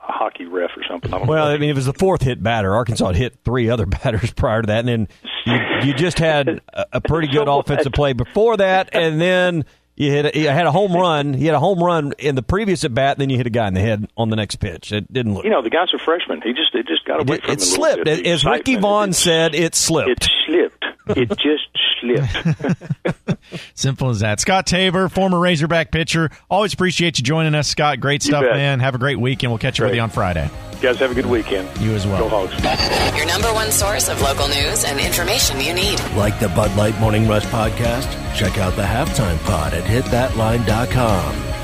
a 0.02 0.12
hockey 0.12 0.46
ref 0.46 0.72
or 0.76 0.84
something. 0.90 1.14
I 1.14 1.18
well, 1.18 1.48
know. 1.48 1.52
I 1.54 1.58
mean, 1.58 1.70
it 1.70 1.76
was 1.76 1.86
the 1.86 1.94
fourth 1.94 2.22
hit 2.22 2.42
batter. 2.42 2.74
Arkansas 2.76 3.08
had 3.08 3.16
hit 3.16 3.38
three 3.44 3.70
other 3.70 3.86
batters 4.04 4.32
prior 4.34 4.62
to 4.62 4.68
that, 4.68 4.80
and 4.80 4.88
then 4.88 5.08
you, 5.46 5.88
you 5.88 5.94
just 5.94 6.20
had 6.20 6.62
a, 6.74 6.86
a 6.94 7.02
pretty 7.02 7.28
good 7.28 7.48
offensive 7.48 7.94
play 7.94 8.14
before 8.14 8.58
that, 8.58 8.90
and 8.94 9.20
then 9.22 9.66
You 9.98 10.12
hit 10.12 10.26
a, 10.36 10.38
you 10.38 10.50
had 10.50 10.66
a 10.66 10.72
home 10.74 10.94
run. 10.94 11.34
He 11.34 11.46
had 11.46 11.56
a 11.56 11.60
home 11.60 11.82
run 11.82 12.14
in 12.20 12.36
the 12.36 12.44
previous 12.44 12.84
at 12.84 12.94
bat, 12.94 13.18
then 13.18 13.30
you 13.30 13.38
hit 13.38 13.48
a 13.48 13.50
guy 13.50 13.66
in 13.70 13.74
the 13.74 13.80
head 13.80 14.10
on 14.18 14.30
the 14.30 14.36
next 14.36 14.58
pitch. 14.58 14.92
It 14.92 15.12
didn't 15.12 15.34
look. 15.36 15.46
You 15.46 15.52
know, 15.52 15.62
the 15.62 15.70
guy's 15.70 15.94
a 15.94 15.98
freshman. 16.04 16.42
He 16.42 16.52
just 16.52 16.76
it 16.76 16.86
just 16.86 17.06
got 17.06 17.22
away 17.22 17.38
it, 17.38 17.50
it 17.50 17.62
slipped. 17.62 18.06
As 18.08 18.44
Ricky 18.44 18.76
Vaughn 18.76 19.14
said, 19.14 19.56
it 19.56 19.74
slipped. 19.74 20.10
It 20.10 20.28
slipped. 20.46 20.75
It 21.10 21.30
just 21.38 21.70
slipped. 22.02 23.40
Simple 23.76 24.10
as 24.10 24.20
that. 24.20 24.40
Scott 24.40 24.66
Tabor, 24.68 25.10
former 25.10 25.40
Razorback 25.40 25.92
pitcher. 25.92 26.30
Always 26.50 26.74
appreciate 26.74 27.18
you 27.18 27.24
joining 27.24 27.56
us, 27.56 27.68
Scott. 27.68 28.00
Great 28.00 28.24
stuff, 28.24 28.44
man. 28.44 28.80
Have 28.80 28.96
a 28.96 28.98
great 28.98 29.20
weekend. 29.20 29.52
We'll 29.52 29.60
catch 29.60 29.80
you 29.80 29.86
with 29.86 29.96
you 29.96 30.02
on 30.02 30.10
Friday. 30.10 30.50
You 30.74 30.82
guys 30.82 30.98
have 30.98 31.12
a 31.12 31.16
good 31.16 31.26
weekend. 31.26 31.70
You 31.80 31.92
as 31.94 32.06
well. 32.06 32.28
Go 32.28 32.48
Hogs. 32.48 33.18
Your 33.18 33.28
number 33.28 33.52
one 33.54 33.72
source 33.72 34.10
of 34.10 34.22
local 34.22 34.48
news 34.48 34.84
and 34.84 35.00
information 35.00 35.60
you 35.62 35.74
need. 35.74 36.00
Like 36.16 36.40
the 36.40 36.50
Bud 36.50 36.76
Light 36.76 37.00
Morning 37.00 37.28
Rush 37.28 37.46
podcast? 37.46 38.12
Check 38.36 38.58
out 38.58 38.76
the 38.76 38.84
halftime 38.84 39.42
pod 39.46 39.74
at 39.74 39.84
hitthatline.com. 39.84 41.55